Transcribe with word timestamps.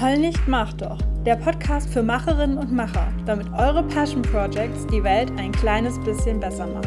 Heul 0.00 0.16
nicht, 0.18 0.46
mach 0.46 0.72
doch. 0.74 0.96
Der 1.26 1.34
Podcast 1.34 1.92
für 1.92 2.04
Macherinnen 2.04 2.56
und 2.56 2.70
Macher, 2.70 3.12
damit 3.26 3.48
eure 3.52 3.82
Passion 3.82 4.22
Projects 4.22 4.86
die 4.86 5.02
Welt 5.02 5.28
ein 5.36 5.50
kleines 5.50 5.98
bisschen 6.04 6.38
besser 6.38 6.68
machen. 6.68 6.86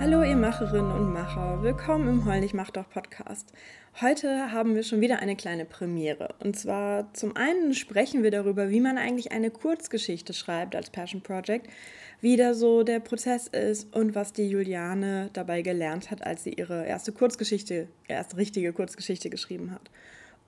Hallo 0.00 0.22
ihr 0.22 0.36
Macherinnen 0.36 0.90
und 0.90 1.12
Macher, 1.12 1.62
willkommen 1.62 2.08
im 2.08 2.24
Heul 2.24 2.40
nicht, 2.40 2.54
mach 2.54 2.70
doch 2.70 2.88
Podcast. 2.88 3.52
Heute 4.00 4.50
haben 4.50 4.74
wir 4.74 4.84
schon 4.84 5.02
wieder 5.02 5.18
eine 5.18 5.36
kleine 5.36 5.66
Premiere. 5.66 6.34
Und 6.42 6.56
zwar 6.56 7.12
zum 7.12 7.36
einen 7.36 7.74
sprechen 7.74 8.22
wir 8.22 8.30
darüber, 8.30 8.70
wie 8.70 8.80
man 8.80 8.96
eigentlich 8.96 9.32
eine 9.32 9.50
Kurzgeschichte 9.50 10.32
schreibt 10.32 10.74
als 10.74 10.88
Passion 10.88 11.20
Project, 11.20 11.68
wie 12.20 12.36
da 12.36 12.54
so 12.54 12.82
der 12.82 13.00
Prozess 13.00 13.46
ist 13.46 13.94
und 13.94 14.14
was 14.14 14.32
die 14.32 14.48
Juliane 14.48 15.30
dabei 15.32 15.62
gelernt 15.62 16.10
hat, 16.10 16.24
als 16.24 16.44
sie 16.44 16.52
ihre 16.52 16.86
erste 16.86 17.12
Kurzgeschichte, 17.12 17.88
erste 18.08 18.36
richtige 18.36 18.72
Kurzgeschichte 18.72 19.30
geschrieben 19.30 19.70
hat. 19.70 19.90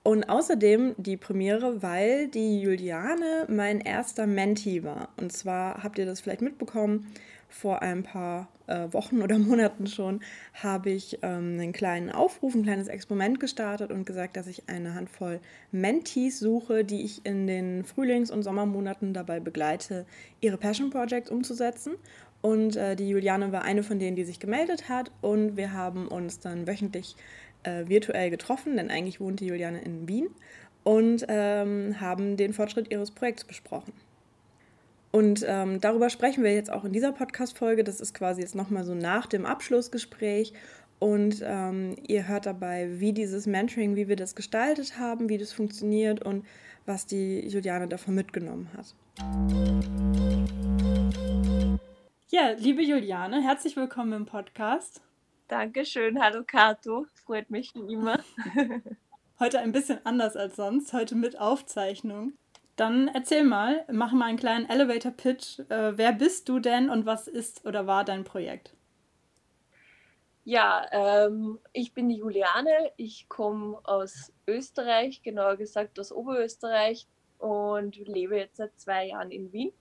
Und 0.03 0.29
außerdem 0.29 0.95
die 0.97 1.15
Premiere, 1.15 1.83
weil 1.83 2.27
die 2.27 2.59
Juliane 2.59 3.45
mein 3.47 3.79
erster 3.79 4.25
Mentee 4.25 4.83
war. 4.83 5.09
Und 5.17 5.31
zwar 5.31 5.83
habt 5.83 5.99
ihr 5.99 6.07
das 6.07 6.21
vielleicht 6.21 6.41
mitbekommen, 6.41 7.07
vor 7.51 7.81
ein 7.81 8.03
paar 8.03 8.47
äh, 8.67 8.91
Wochen 8.91 9.21
oder 9.21 9.37
Monaten 9.39 9.87
schon 9.87 10.21
habe 10.53 10.89
ich 10.89 11.19
ähm, 11.21 11.59
einen 11.59 11.73
kleinen 11.73 12.09
Aufruf, 12.09 12.55
ein 12.55 12.63
kleines 12.63 12.87
Experiment 12.87 13.39
gestartet 13.39 13.91
und 13.91 14.05
gesagt, 14.05 14.37
dass 14.37 14.47
ich 14.47 14.67
eine 14.67 14.95
Handvoll 14.95 15.39
Mentees 15.71 16.39
suche, 16.39 16.83
die 16.83 17.03
ich 17.03 17.25
in 17.25 17.47
den 17.47 17.83
Frühlings- 17.83 18.31
und 18.31 18.43
Sommermonaten 18.43 19.13
dabei 19.13 19.39
begleite, 19.39 20.05
ihre 20.39 20.57
Passion 20.57 20.89
Projects 20.89 21.29
umzusetzen. 21.29 21.93
Und 22.41 22.75
äh, 22.75 22.95
die 22.95 23.07
Juliane 23.07 23.51
war 23.51 23.63
eine 23.63 23.83
von 23.83 23.99
denen, 23.99 24.15
die 24.15 24.23
sich 24.23 24.39
gemeldet 24.39 24.89
hat. 24.89 25.11
Und 25.21 25.57
wir 25.57 25.73
haben 25.73 26.07
uns 26.07 26.39
dann 26.39 26.65
wöchentlich 26.65 27.15
äh, 27.63 27.87
virtuell 27.87 28.29
getroffen, 28.29 28.77
denn 28.77 28.89
eigentlich 28.89 29.19
wohnt 29.19 29.39
die 29.39 29.47
Juliane 29.47 29.81
in 29.81 30.07
Wien 30.07 30.27
und 30.83 31.25
ähm, 31.27 31.99
haben 31.99 32.37
den 32.37 32.53
Fortschritt 32.53 32.91
ihres 32.91 33.11
Projekts 33.11 33.43
besprochen. 33.43 33.93
Und 35.11 35.43
ähm, 35.45 35.81
darüber 35.81 36.09
sprechen 36.09 36.43
wir 36.43 36.53
jetzt 36.53 36.71
auch 36.71 36.85
in 36.85 36.93
dieser 36.93 37.11
Podcast-Folge. 37.11 37.83
Das 37.83 37.99
ist 37.99 38.13
quasi 38.13 38.41
jetzt 38.41 38.55
nochmal 38.55 38.85
so 38.85 38.95
nach 38.95 39.25
dem 39.25 39.45
Abschlussgespräch. 39.45 40.53
Und 40.99 41.41
ähm, 41.43 41.95
ihr 42.07 42.27
hört 42.27 42.45
dabei, 42.45 42.99
wie 42.99 43.11
dieses 43.11 43.47
Mentoring, 43.47 43.95
wie 43.95 44.07
wir 44.07 44.15
das 44.15 44.35
gestaltet 44.35 44.97
haben, 44.99 45.29
wie 45.29 45.37
das 45.37 45.51
funktioniert 45.51 46.21
und 46.21 46.45
was 46.85 47.05
die 47.05 47.47
Juliane 47.47 47.87
davon 47.87 48.15
mitgenommen 48.15 48.69
hat. 48.77 48.95
Ja, 52.29 52.51
liebe 52.57 52.81
Juliane, 52.81 53.41
herzlich 53.41 53.75
willkommen 53.75 54.13
im 54.13 54.25
Podcast. 54.25 55.01
Dankeschön, 55.47 56.21
hallo 56.21 56.43
Kato, 56.47 57.05
freut 57.25 57.49
mich 57.49 57.73
wie 57.75 57.93
immer. 57.93 58.19
Heute 59.39 59.59
ein 59.59 59.71
bisschen 59.71 59.99
anders 60.05 60.37
als 60.37 60.55
sonst, 60.55 60.93
heute 60.93 61.15
mit 61.15 61.39
Aufzeichnung. 61.39 62.33
Dann 62.81 63.09
erzähl 63.09 63.43
mal, 63.43 63.85
mach 63.91 64.11
mal 64.11 64.25
einen 64.25 64.39
kleinen 64.39 64.67
Elevator 64.67 65.11
Pitch. 65.11 65.59
Äh, 65.69 65.99
wer 65.99 66.13
bist 66.13 66.49
du 66.49 66.57
denn 66.59 66.89
und 66.89 67.05
was 67.05 67.27
ist 67.27 67.63
oder 67.63 67.85
war 67.85 68.03
dein 68.03 68.23
Projekt? 68.23 68.73
Ja, 70.45 70.87
ähm, 70.91 71.59
ich 71.73 71.93
bin 71.93 72.09
die 72.09 72.15
Juliane. 72.15 72.91
Ich 72.97 73.29
komme 73.29 73.79
aus 73.83 74.33
Österreich, 74.47 75.21
genauer 75.21 75.57
gesagt 75.57 75.99
aus 75.99 76.11
Oberösterreich 76.11 77.05
und 77.37 77.97
lebe 77.97 78.37
jetzt 78.37 78.57
seit 78.57 78.71
zwei 78.79 79.09
Jahren 79.09 79.29
in 79.29 79.53
Wien. 79.53 79.71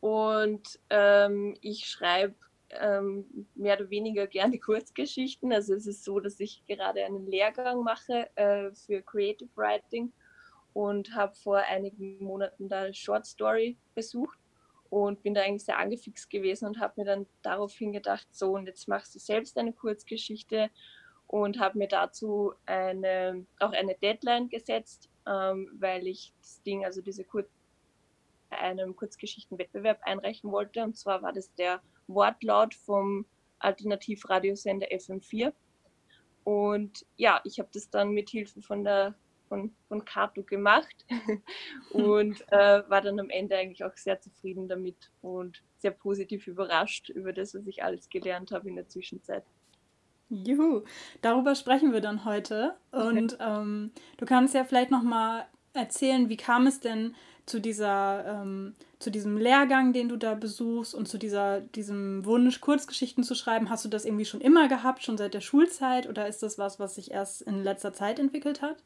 Und 0.00 0.80
ähm, 0.90 1.56
ich 1.60 1.86
schreibe 1.86 2.34
ähm, 2.70 3.46
mehr 3.54 3.78
oder 3.78 3.88
weniger 3.88 4.26
gerne 4.26 4.58
Kurzgeschichten. 4.58 5.52
Also 5.52 5.74
es 5.74 5.86
ist 5.86 6.02
so, 6.02 6.18
dass 6.18 6.40
ich 6.40 6.64
gerade 6.66 7.04
einen 7.04 7.28
Lehrgang 7.28 7.84
mache 7.84 8.28
äh, 8.34 8.72
für 8.72 9.00
Creative 9.02 9.50
Writing 9.54 10.12
und 10.72 11.14
habe 11.14 11.34
vor 11.34 11.58
einigen 11.58 12.22
Monaten 12.22 12.68
da 12.68 12.92
Short 12.92 13.26
Story 13.26 13.76
besucht 13.94 14.38
und 14.90 15.22
bin 15.22 15.34
da 15.34 15.42
eigentlich 15.42 15.64
sehr 15.64 15.78
angefixt 15.78 16.30
gewesen 16.30 16.66
und 16.66 16.80
habe 16.80 16.94
mir 16.96 17.04
dann 17.04 17.26
daraufhin 17.42 17.92
gedacht, 17.92 18.26
so 18.30 18.52
und 18.52 18.66
jetzt 18.66 18.88
machst 18.88 19.14
du 19.14 19.18
selbst 19.18 19.56
eine 19.58 19.72
Kurzgeschichte 19.72 20.70
und 21.26 21.58
habe 21.58 21.78
mir 21.78 21.88
dazu 21.88 22.52
eine, 22.66 23.46
auch 23.58 23.72
eine 23.72 23.94
Deadline 23.94 24.48
gesetzt, 24.48 25.08
ähm, 25.26 25.70
weil 25.78 26.06
ich 26.06 26.32
das 26.40 26.62
Ding, 26.62 26.84
also 26.84 27.00
diese 27.00 27.24
Kur 27.24 27.44
einem 28.50 28.94
Kurzgeschichtenwettbewerb 28.94 30.00
einreichen 30.02 30.52
wollte. 30.52 30.84
Und 30.84 30.98
zwar 30.98 31.22
war 31.22 31.32
das 31.32 31.54
der 31.54 31.80
Wortlaut 32.06 32.74
vom 32.74 33.24
Alternativradiosender 33.60 34.88
FM4 34.88 35.54
und 36.44 37.06
ja, 37.16 37.40
ich 37.44 37.58
habe 37.58 37.68
das 37.72 37.88
dann 37.90 38.10
mit 38.10 38.30
Hilfe 38.30 38.62
von 38.62 38.84
der 38.84 39.14
von, 39.52 39.70
von 39.88 40.02
Kato 40.06 40.42
gemacht 40.44 41.04
und 41.90 42.40
äh, 42.50 42.82
war 42.88 43.02
dann 43.02 43.20
am 43.20 43.28
Ende 43.28 43.54
eigentlich 43.54 43.84
auch 43.84 43.94
sehr 43.96 44.18
zufrieden 44.18 44.66
damit 44.66 45.10
und 45.20 45.62
sehr 45.76 45.90
positiv 45.90 46.46
überrascht 46.46 47.10
über 47.10 47.34
das, 47.34 47.54
was 47.54 47.66
ich 47.66 47.84
alles 47.84 48.08
gelernt 48.08 48.50
habe 48.50 48.70
in 48.70 48.76
der 48.76 48.88
Zwischenzeit. 48.88 49.44
Juhu, 50.30 50.84
darüber 51.20 51.54
sprechen 51.54 51.92
wir 51.92 52.00
dann 52.00 52.24
heute. 52.24 52.76
Und 52.92 53.36
ähm, 53.40 53.90
du 54.16 54.24
kannst 54.24 54.54
ja 54.54 54.64
vielleicht 54.64 54.90
nochmal 54.90 55.44
erzählen, 55.74 56.30
wie 56.30 56.38
kam 56.38 56.66
es 56.66 56.80
denn 56.80 57.14
zu 57.44 57.60
dieser, 57.60 58.24
ähm, 58.42 58.74
zu 59.00 59.10
diesem 59.10 59.36
Lehrgang, 59.36 59.92
den 59.92 60.08
du 60.08 60.16
da 60.16 60.34
besuchst 60.34 60.94
und 60.94 61.08
zu 61.08 61.18
dieser, 61.18 61.60
diesem 61.60 62.24
Wunsch, 62.24 62.62
Kurzgeschichten 62.62 63.22
zu 63.22 63.34
schreiben? 63.34 63.68
Hast 63.68 63.84
du 63.84 63.90
das 63.90 64.06
irgendwie 64.06 64.24
schon 64.24 64.40
immer 64.40 64.68
gehabt, 64.68 65.02
schon 65.02 65.18
seit 65.18 65.34
der 65.34 65.42
Schulzeit, 65.42 66.08
oder 66.08 66.26
ist 66.26 66.42
das 66.42 66.56
was, 66.56 66.80
was 66.80 66.94
sich 66.94 67.10
erst 67.10 67.42
in 67.42 67.62
letzter 67.62 67.92
Zeit 67.92 68.18
entwickelt 68.18 68.62
hat? 68.62 68.82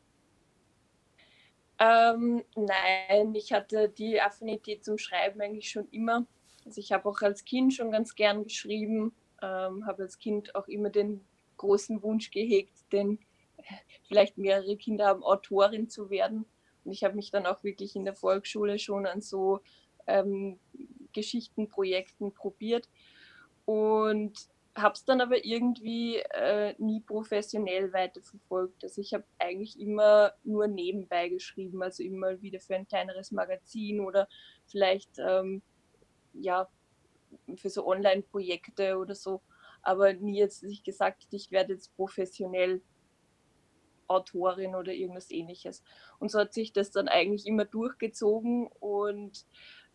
Ähm, 1.79 2.43
nein, 2.55 3.35
ich 3.35 3.53
hatte 3.53 3.89
die 3.89 4.21
Affinität 4.21 4.85
zum 4.85 4.99
Schreiben 4.99 5.41
eigentlich 5.41 5.71
schon 5.71 5.89
immer. 5.91 6.27
Also 6.65 6.81
ich 6.81 6.93
habe 6.93 7.09
auch 7.09 7.21
als 7.23 7.45
Kind 7.45 7.75
schon 7.75 7.91
ganz 7.91 8.15
gern 8.15 8.45
geschrieben, 8.45 9.15
ähm, 9.43 9.87
habe 9.87 10.05
als 10.05 10.19
Kind 10.19 10.55
auch 10.55 10.69
immer 10.69 10.91
den 10.91 11.25
großen 11.59 12.03
Wunsch 12.03 12.31
gehegt, 12.31 12.75
denn 12.93 13.19
vielleicht 14.09 14.39
mehrere 14.39 14.77
Kinder 14.77 15.07
haben, 15.07 15.23
Autorin 15.23 15.89
zu 15.89 16.11
werden. 16.11 16.47
Und 16.85 16.93
ich 16.93 17.05
habe 17.05 17.15
mich 17.15 17.31
dann 17.31 17.47
auch 17.47 17.63
wirklich 17.63 17.97
in 17.97 18.05
der 18.05 18.15
Volksschule 18.15 18.79
schon 18.79 19.07
an 19.07 19.21
so 19.21 19.61
ähm, 20.07 20.59
Geschichtenprojekten 21.13 22.33
probiert. 22.33 22.89
Und 23.65 24.49
habe 24.77 24.95
es 24.95 25.05
dann 25.05 25.21
aber 25.21 25.45
irgendwie 25.45 26.17
äh, 26.17 26.75
nie 26.79 27.01
professionell 27.01 27.93
weiterverfolgt. 27.93 28.85
Also 28.85 29.01
ich 29.01 29.15
habe 29.15 29.25
eigentlich 29.39 29.81
immer 29.81 30.33
nur 30.45 30.67
nebenbei 30.69 31.29
geschrieben, 31.29 31.83
also 31.83 32.03
immer 32.03 32.41
wieder 32.43 32.61
für 32.61 32.77
ein 32.77 32.87
kleineres 32.87 33.33
Magazin 33.33 34.01
oder 34.01 34.29
vielleicht 34.67 35.19
ähm, 35.19 35.63
ja 36.35 36.69
für 37.57 37.71
so 37.71 37.87
Online-Projekte 37.87 38.99
oder 38.99 39.15
so. 39.15 39.41
Aber 39.83 40.13
nie 40.13 40.39
jetzt, 40.39 40.63
ich 40.65 40.83
gesagt 40.83 41.27
ich 41.31 41.51
werde 41.51 41.75
jetzt 41.75 41.95
professionell 41.97 42.83
Autorin 44.09 44.75
oder 44.75 44.93
irgendwas 44.93 45.31
ähnliches. 45.31 45.83
Und 46.19 46.31
so 46.31 46.39
hat 46.39 46.53
sich 46.53 46.73
das 46.73 46.91
dann 46.91 47.09
eigentlich 47.09 47.47
immer 47.47 47.65
durchgezogen 47.65 48.69
und 48.81 49.47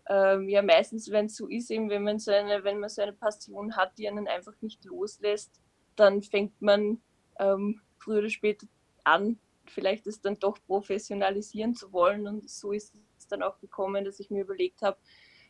ähm, 0.10 0.50
ja 0.50 0.62
meistens, 0.62 1.12
wenn 1.12 1.28
es 1.28 1.36
so 1.36 1.48
ist, 1.48 1.72
eben 1.72 1.90
wenn 1.90 2.04
man 2.04 2.20
so 2.20 2.32
eine, 2.32 2.64
wenn 2.64 2.80
man 2.80 2.90
so 2.90 3.02
eine 3.02 3.14
Passion 3.14 3.76
hat, 3.76 3.98
die 3.98 4.08
einen 4.08 4.28
einfach 4.28 4.54
nicht 4.62 4.84
loslässt, 4.86 5.62
dann 5.96 6.22
fängt 6.22 6.62
man 6.62 7.02
ähm, 7.40 7.82
früher 7.98 8.20
oder 8.20 8.30
später 8.30 8.68
an, 9.04 9.40
vielleicht 9.66 10.08
es 10.08 10.22
dann 10.22 10.40
doch 10.40 10.58
professionalisieren 10.66 11.76
zu 11.76 11.92
wollen. 11.94 12.28
Und 12.28 12.50
so 12.50 12.72
ist 12.72 12.96
es 13.18 13.28
dann 13.28 13.44
auch 13.44 13.60
gekommen, 13.60 14.06
dass 14.06 14.20
ich 14.20 14.30
mir 14.30 14.42
überlegt 14.42 14.82
habe, 14.82 14.98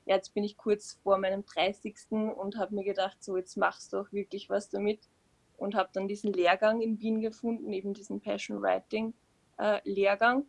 ja, 0.06 0.16
jetzt 0.16 0.34
bin 0.34 0.44
ich 0.44 0.58
kurz 0.58 1.00
vor 1.04 1.18
meinem 1.18 1.46
30. 1.46 1.96
und 2.12 2.58
habe 2.58 2.76
mir 2.76 2.84
gedacht, 2.84 3.24
so 3.24 3.38
jetzt 3.38 3.56
machst 3.56 3.94
du 3.94 3.98
auch 3.98 4.12
wirklich 4.12 4.50
was 4.50 4.70
damit. 4.70 5.00
Und 5.58 5.76
habe 5.76 5.90
dann 5.94 6.08
diesen 6.08 6.34
Lehrgang 6.34 6.82
in 6.82 7.00
Wien 7.00 7.22
gefunden, 7.22 7.72
eben 7.72 7.94
diesen 7.94 8.20
Passion 8.20 8.62
Writing 8.64 9.14
äh, 9.60 9.80
Lehrgang. 9.84 10.48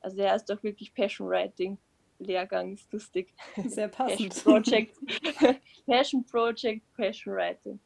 Also 0.00 0.16
der 0.16 0.32
heißt 0.32 0.50
auch 0.50 0.62
wirklich 0.64 0.92
Passion 0.92 1.28
Writing 1.28 1.78
Lehrgang 2.18 2.74
ist 2.74 2.92
lustig. 2.92 3.34
Sehr 3.66 3.88
passend. 3.88 4.30
Passion 4.30 4.62
Project, 4.62 4.98
Passion 5.86 6.24
Project, 6.26 6.82
Passion 6.96 7.34
Writing. 7.34 7.80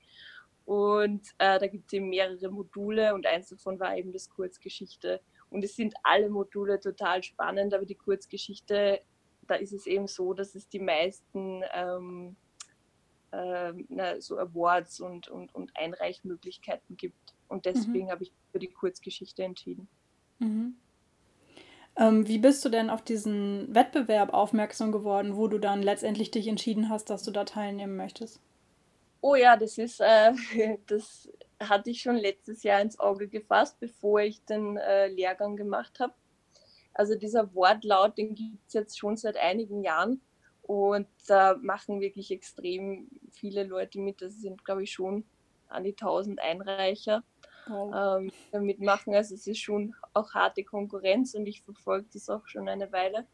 Und 0.64 1.26
äh, 1.38 1.58
da 1.58 1.66
gibt 1.66 1.86
es 1.86 1.94
eben 1.94 2.10
mehrere 2.10 2.50
Module 2.50 3.14
und 3.14 3.26
eins 3.26 3.48
davon 3.48 3.80
war 3.80 3.96
eben 3.96 4.12
das 4.12 4.28
Kurzgeschichte. 4.28 5.20
Und 5.48 5.64
es 5.64 5.76
sind 5.76 5.94
alle 6.02 6.28
Module 6.28 6.78
total 6.78 7.22
spannend, 7.22 7.72
aber 7.72 7.86
die 7.86 7.94
Kurzgeschichte, 7.94 9.00
da 9.46 9.54
ist 9.54 9.72
es 9.72 9.86
eben 9.86 10.06
so, 10.06 10.34
dass 10.34 10.54
es 10.54 10.68
die 10.68 10.80
meisten 10.80 11.62
ähm, 11.72 12.36
äh, 13.32 13.72
na, 13.88 14.20
so 14.20 14.38
Awards 14.38 15.00
und, 15.00 15.28
und, 15.28 15.54
und 15.54 15.70
Einreichmöglichkeiten 15.74 16.96
gibt. 16.96 17.34
Und 17.48 17.64
mhm. 17.64 17.72
deswegen 17.72 18.06
mhm. 18.06 18.10
habe 18.10 18.24
ich 18.24 18.32
für 18.52 18.58
die 18.58 18.68
Kurzgeschichte 18.68 19.42
entschieden. 19.42 19.88
Mhm. 20.38 20.76
Ähm, 21.98 22.28
wie 22.28 22.38
bist 22.38 22.64
du 22.64 22.68
denn 22.68 22.90
auf 22.90 23.02
diesen 23.02 23.74
Wettbewerb 23.74 24.32
aufmerksam 24.32 24.92
geworden, 24.92 25.36
wo 25.36 25.48
du 25.48 25.58
dann 25.58 25.82
letztendlich 25.82 26.30
dich 26.30 26.46
entschieden 26.46 26.88
hast, 26.88 27.10
dass 27.10 27.24
du 27.24 27.32
da 27.32 27.44
teilnehmen 27.44 27.96
möchtest? 27.96 28.40
Oh 29.20 29.34
ja, 29.34 29.56
das 29.56 29.78
ist, 29.78 30.00
äh, 30.00 30.32
das 30.86 31.28
hatte 31.60 31.90
ich 31.90 32.00
schon 32.00 32.16
letztes 32.16 32.62
Jahr 32.62 32.80
ins 32.80 33.00
Auge 33.00 33.26
gefasst, 33.26 33.80
bevor 33.80 34.20
ich 34.20 34.44
den 34.44 34.76
äh, 34.76 35.08
Lehrgang 35.08 35.56
gemacht 35.56 35.98
habe. 35.98 36.14
Also 36.94 37.16
dieser 37.16 37.52
Wortlaut, 37.54 38.16
den 38.16 38.34
gibt 38.34 38.66
es 38.68 38.74
jetzt 38.74 38.98
schon 38.98 39.16
seit 39.16 39.36
einigen 39.36 39.82
Jahren 39.82 40.20
und 40.62 41.08
da 41.26 41.56
machen 41.60 42.00
wirklich 42.00 42.30
extrem 42.30 43.08
viele 43.32 43.64
Leute 43.64 43.98
mit. 43.98 44.22
Das 44.22 44.34
sind, 44.34 44.64
glaube 44.64 44.84
ich, 44.84 44.92
schon 44.92 45.24
an 45.68 45.84
die 45.84 45.92
1000 45.92 46.40
Einreicher 46.40 47.24
oh. 47.70 47.92
ähm, 47.94 48.30
damit 48.52 48.80
machen. 48.80 49.14
Also 49.14 49.34
es 49.34 49.46
ist 49.46 49.58
schon 49.58 49.94
auch 50.14 50.34
harte 50.34 50.64
Konkurrenz 50.64 51.34
und 51.34 51.46
ich 51.46 51.62
verfolge 51.62 52.08
das 52.12 52.28
auch 52.28 52.46
schon 52.46 52.68
eine 52.68 52.92
Weile 52.92 53.26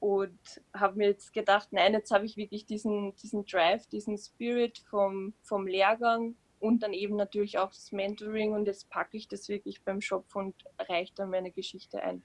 und 0.00 0.38
habe 0.74 0.98
mir 0.98 1.08
jetzt 1.08 1.32
gedacht, 1.32 1.68
nein, 1.72 1.92
jetzt 1.94 2.10
habe 2.10 2.26
ich 2.26 2.36
wirklich 2.36 2.66
diesen, 2.66 3.14
diesen 3.16 3.44
Drive, 3.46 3.86
diesen 3.86 4.18
Spirit 4.18 4.78
vom, 4.90 5.34
vom 5.42 5.66
Lehrgang 5.66 6.36
und 6.60 6.82
dann 6.82 6.92
eben 6.92 7.16
natürlich 7.16 7.58
auch 7.58 7.70
das 7.70 7.92
Mentoring 7.92 8.52
und 8.52 8.66
jetzt 8.66 8.88
packe 8.90 9.16
ich 9.16 9.28
das 9.28 9.48
wirklich 9.48 9.82
beim 9.82 10.00
Shop 10.00 10.24
und 10.34 10.54
reiche 10.78 11.14
dann 11.14 11.30
meine 11.30 11.50
Geschichte 11.50 12.02
ein. 12.02 12.22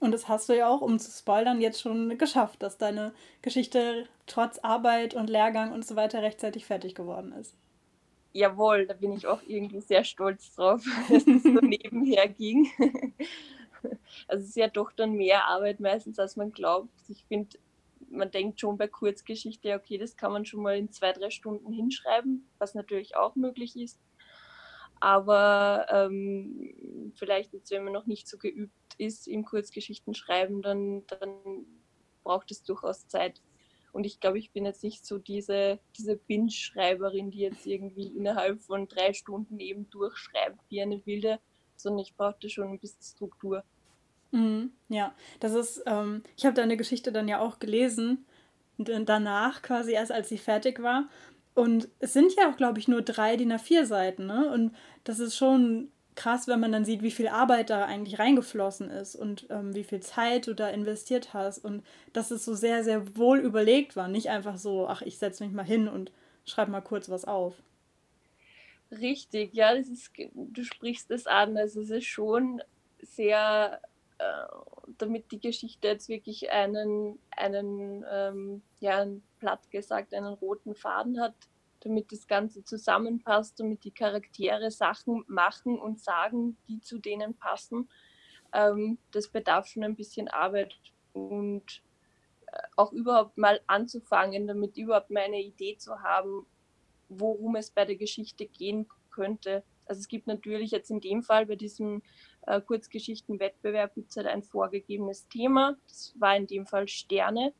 Und 0.00 0.12
das 0.12 0.28
hast 0.28 0.48
du 0.48 0.56
ja 0.56 0.68
auch, 0.68 0.80
um 0.80 0.98
zu 0.98 1.10
spoilern, 1.10 1.60
jetzt 1.60 1.80
schon 1.80 2.18
geschafft, 2.18 2.62
dass 2.62 2.76
deine 2.76 3.14
Geschichte 3.42 4.06
trotz 4.26 4.58
Arbeit 4.58 5.14
und 5.14 5.30
Lehrgang 5.30 5.72
und 5.72 5.86
so 5.86 5.96
weiter 5.96 6.22
rechtzeitig 6.22 6.66
fertig 6.66 6.94
geworden 6.94 7.32
ist. 7.32 7.56
Jawohl, 8.34 8.86
da 8.86 8.94
bin 8.94 9.12
ich 9.12 9.28
auch 9.28 9.40
irgendwie 9.46 9.80
sehr 9.80 10.02
stolz 10.02 10.52
drauf, 10.54 10.84
dass 11.08 11.26
es 11.26 11.42
so 11.42 11.50
nebenher 11.50 12.28
ging. 12.28 12.68
Also 14.28 14.44
es 14.44 14.48
ist 14.48 14.56
ja 14.56 14.68
doch 14.68 14.92
dann 14.92 15.12
mehr 15.12 15.44
Arbeit 15.44 15.78
meistens, 15.78 16.18
als 16.18 16.36
man 16.36 16.52
glaubt. 16.52 16.88
Ich 17.06 17.22
finde, 17.26 17.58
man 18.08 18.30
denkt 18.30 18.58
schon 18.58 18.78
bei 18.78 18.88
Kurzgeschichte, 18.88 19.74
okay, 19.74 19.98
das 19.98 20.16
kann 20.16 20.32
man 20.32 20.46
schon 20.46 20.62
mal 20.62 20.78
in 20.78 20.90
zwei, 20.90 21.12
drei 21.12 21.28
Stunden 21.28 21.70
hinschreiben, 21.70 22.48
was 22.56 22.74
natürlich 22.74 23.14
auch 23.14 23.36
möglich 23.36 23.76
ist. 23.76 24.00
Aber 25.00 25.86
ähm, 25.90 27.12
vielleicht 27.14 27.52
jetzt, 27.52 27.70
wenn 27.72 27.84
man 27.84 27.92
noch 27.92 28.06
nicht 28.06 28.26
so 28.26 28.38
geübt 28.38 28.72
ist 28.96 29.28
im 29.28 29.44
Kurzgeschichten 29.44 30.14
schreiben, 30.14 30.62
dann, 30.62 31.06
dann 31.06 31.66
braucht 32.22 32.50
es 32.50 32.62
durchaus 32.62 33.06
Zeit. 33.06 33.42
Und 33.94 34.06
ich 34.06 34.18
glaube, 34.18 34.40
ich 34.40 34.50
bin 34.50 34.64
jetzt 34.64 34.82
nicht 34.82 35.06
so 35.06 35.18
diese, 35.18 35.78
diese 35.96 36.16
Binge-Schreiberin, 36.16 37.30
die 37.30 37.38
jetzt 37.38 37.64
irgendwie 37.64 38.08
innerhalb 38.08 38.60
von 38.60 38.88
drei 38.88 39.12
Stunden 39.12 39.60
eben 39.60 39.88
durchschreibt 39.88 40.58
wie 40.68 40.82
eine 40.82 41.06
Wilde, 41.06 41.38
sondern 41.76 42.00
ich 42.00 42.16
brauchte 42.16 42.50
schon 42.50 42.70
ein 42.70 42.78
bisschen 42.80 43.02
Struktur. 43.02 43.62
Mhm, 44.32 44.72
ja, 44.88 45.14
das 45.38 45.54
ist, 45.54 45.84
ähm, 45.86 46.24
ich 46.36 46.44
habe 46.44 46.56
deine 46.56 46.76
Geschichte 46.76 47.12
dann 47.12 47.28
ja 47.28 47.38
auch 47.38 47.60
gelesen, 47.60 48.26
danach 48.78 49.62
quasi 49.62 49.92
erst, 49.92 50.10
als 50.10 50.28
sie 50.28 50.38
fertig 50.38 50.82
war. 50.82 51.08
Und 51.54 51.88
es 52.00 52.12
sind 52.12 52.34
ja 52.34 52.50
auch, 52.50 52.56
glaube 52.56 52.80
ich, 52.80 52.88
nur 52.88 53.02
drei 53.02 53.36
DIN 53.36 53.52
A4 53.52 53.84
Seiten, 53.84 54.26
ne? 54.26 54.50
Und 54.52 54.74
das 55.04 55.20
ist 55.20 55.36
schon 55.36 55.92
krass, 56.14 56.46
wenn 56.48 56.60
man 56.60 56.72
dann 56.72 56.84
sieht, 56.84 57.02
wie 57.02 57.10
viel 57.10 57.28
Arbeit 57.28 57.70
da 57.70 57.84
eigentlich 57.84 58.18
reingeflossen 58.18 58.90
ist 58.90 59.16
und 59.16 59.46
ähm, 59.50 59.74
wie 59.74 59.84
viel 59.84 60.00
Zeit 60.00 60.46
du 60.46 60.54
da 60.54 60.68
investiert 60.68 61.34
hast 61.34 61.58
und 61.58 61.84
dass 62.12 62.30
es 62.30 62.44
so 62.44 62.54
sehr, 62.54 62.84
sehr 62.84 63.16
wohl 63.16 63.38
überlegt 63.38 63.96
war. 63.96 64.08
Nicht 64.08 64.30
einfach 64.30 64.56
so, 64.56 64.86
ach, 64.88 65.02
ich 65.02 65.18
setze 65.18 65.44
mich 65.44 65.52
mal 65.52 65.64
hin 65.64 65.88
und 65.88 66.12
schreibe 66.44 66.70
mal 66.70 66.80
kurz 66.80 67.08
was 67.08 67.24
auf. 67.24 67.54
Richtig, 68.90 69.54
ja, 69.54 69.74
das 69.74 69.88
ist, 69.88 70.12
du 70.34 70.62
sprichst 70.62 71.10
es 71.10 71.26
an. 71.26 71.56
Also 71.56 71.80
es 71.80 71.90
ist 71.90 72.06
schon 72.06 72.62
sehr 73.02 73.80
äh, 74.18 74.46
damit 74.98 75.32
die 75.32 75.40
Geschichte 75.40 75.88
jetzt 75.88 76.08
wirklich 76.08 76.50
einen, 76.50 77.18
einen 77.30 78.04
ähm, 78.10 78.62
ja, 78.80 79.06
platt 79.40 79.70
gesagt, 79.70 80.14
einen 80.14 80.34
roten 80.34 80.74
Faden 80.74 81.20
hat, 81.20 81.34
damit 81.84 82.10
das 82.10 82.26
Ganze 82.26 82.64
zusammenpasst, 82.64 83.60
damit 83.60 83.84
die 83.84 83.92
Charaktere 83.92 84.70
Sachen 84.70 85.24
machen 85.28 85.78
und 85.78 86.00
sagen, 86.00 86.56
die 86.68 86.80
zu 86.80 86.98
denen 86.98 87.34
passen. 87.34 87.88
Ähm, 88.52 88.98
das 89.12 89.28
bedarf 89.28 89.66
schon 89.66 89.84
ein 89.84 89.96
bisschen 89.96 90.28
Arbeit 90.28 90.74
und 91.12 91.82
äh, 92.46 92.58
auch 92.76 92.92
überhaupt 92.92 93.36
mal 93.36 93.60
anzufangen, 93.66 94.46
damit 94.46 94.76
überhaupt 94.76 95.10
mal 95.10 95.24
eine 95.24 95.42
Idee 95.42 95.76
zu 95.76 96.02
haben, 96.02 96.46
worum 97.08 97.56
es 97.56 97.70
bei 97.70 97.84
der 97.84 97.96
Geschichte 97.96 98.46
gehen 98.46 98.88
könnte. 99.10 99.62
Also 99.86 100.00
es 100.00 100.08
gibt 100.08 100.26
natürlich 100.26 100.70
jetzt 100.70 100.90
in 100.90 101.00
dem 101.00 101.22
Fall 101.22 101.46
bei 101.46 101.56
diesem 101.56 102.02
äh, 102.46 102.60
Kurzgeschichtenwettbewerb 102.60 103.94
gibt 103.94 104.10
es 104.10 104.16
halt 104.16 104.26
ein 104.26 104.42
vorgegebenes 104.42 105.28
Thema. 105.28 105.76
Das 105.86 106.14
war 106.18 106.36
in 106.36 106.46
dem 106.46 106.66
Fall 106.66 106.88
Sterne. 106.88 107.52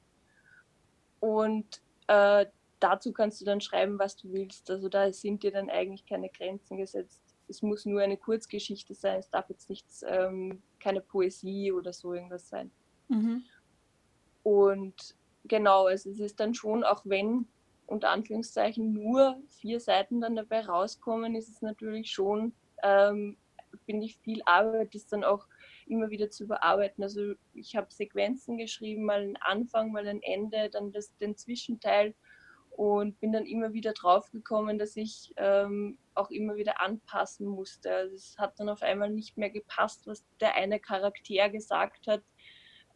Und 1.20 1.80
äh, 2.06 2.46
dazu 2.84 3.12
kannst 3.14 3.40
du 3.40 3.46
dann 3.46 3.62
schreiben, 3.62 3.98
was 3.98 4.14
du 4.16 4.30
willst. 4.30 4.70
Also 4.70 4.90
da 4.90 5.10
sind 5.10 5.42
dir 5.42 5.50
dann 5.50 5.70
eigentlich 5.70 6.04
keine 6.04 6.28
Grenzen 6.28 6.76
gesetzt. 6.76 7.22
Es 7.48 7.62
muss 7.62 7.86
nur 7.86 8.02
eine 8.02 8.18
Kurzgeschichte 8.18 8.94
sein. 8.94 9.18
Es 9.18 9.30
darf 9.30 9.48
jetzt 9.48 9.70
nichts, 9.70 10.04
ähm, 10.06 10.62
keine 10.80 11.00
Poesie 11.00 11.72
oder 11.72 11.94
so 11.94 12.12
irgendwas 12.12 12.46
sein. 12.46 12.70
Mhm. 13.08 13.42
Und 14.42 15.16
genau, 15.44 15.86
also 15.86 16.10
es 16.10 16.20
ist 16.20 16.38
dann 16.38 16.52
schon, 16.52 16.84
auch 16.84 17.00
wenn 17.04 17.46
unter 17.86 18.10
Anführungszeichen 18.10 18.92
nur 18.92 19.40
vier 19.48 19.80
Seiten 19.80 20.20
dann 20.20 20.36
dabei 20.36 20.66
rauskommen, 20.66 21.34
ist 21.34 21.48
es 21.48 21.62
natürlich 21.62 22.10
schon, 22.10 22.52
ähm, 22.82 23.38
finde 23.86 24.04
ich, 24.04 24.18
viel 24.18 24.42
Arbeit, 24.44 24.94
das 24.94 25.06
dann 25.06 25.24
auch 25.24 25.46
immer 25.86 26.10
wieder 26.10 26.28
zu 26.30 26.46
bearbeiten. 26.46 27.02
Also 27.02 27.32
ich 27.54 27.76
habe 27.76 27.90
Sequenzen 27.90 28.58
geschrieben, 28.58 29.04
mal 29.04 29.22
einen 29.22 29.36
Anfang, 29.36 29.90
mal 29.90 30.06
ein 30.06 30.22
Ende, 30.22 30.68
dann 30.68 30.92
das, 30.92 31.16
den 31.16 31.36
Zwischenteil 31.36 32.14
und 32.76 33.20
bin 33.20 33.32
dann 33.32 33.46
immer 33.46 33.72
wieder 33.72 33.92
drauf 33.92 34.30
gekommen, 34.32 34.78
dass 34.78 34.96
ich 34.96 35.32
ähm, 35.36 35.96
auch 36.14 36.30
immer 36.30 36.56
wieder 36.56 36.80
anpassen 36.80 37.46
musste. 37.46 37.94
Also 37.94 38.16
es 38.16 38.36
hat 38.36 38.58
dann 38.58 38.68
auf 38.68 38.82
einmal 38.82 39.10
nicht 39.10 39.36
mehr 39.36 39.50
gepasst, 39.50 40.06
was 40.06 40.24
der 40.40 40.54
eine 40.56 40.80
Charakter 40.80 41.50
gesagt 41.50 42.08
hat, 42.08 42.22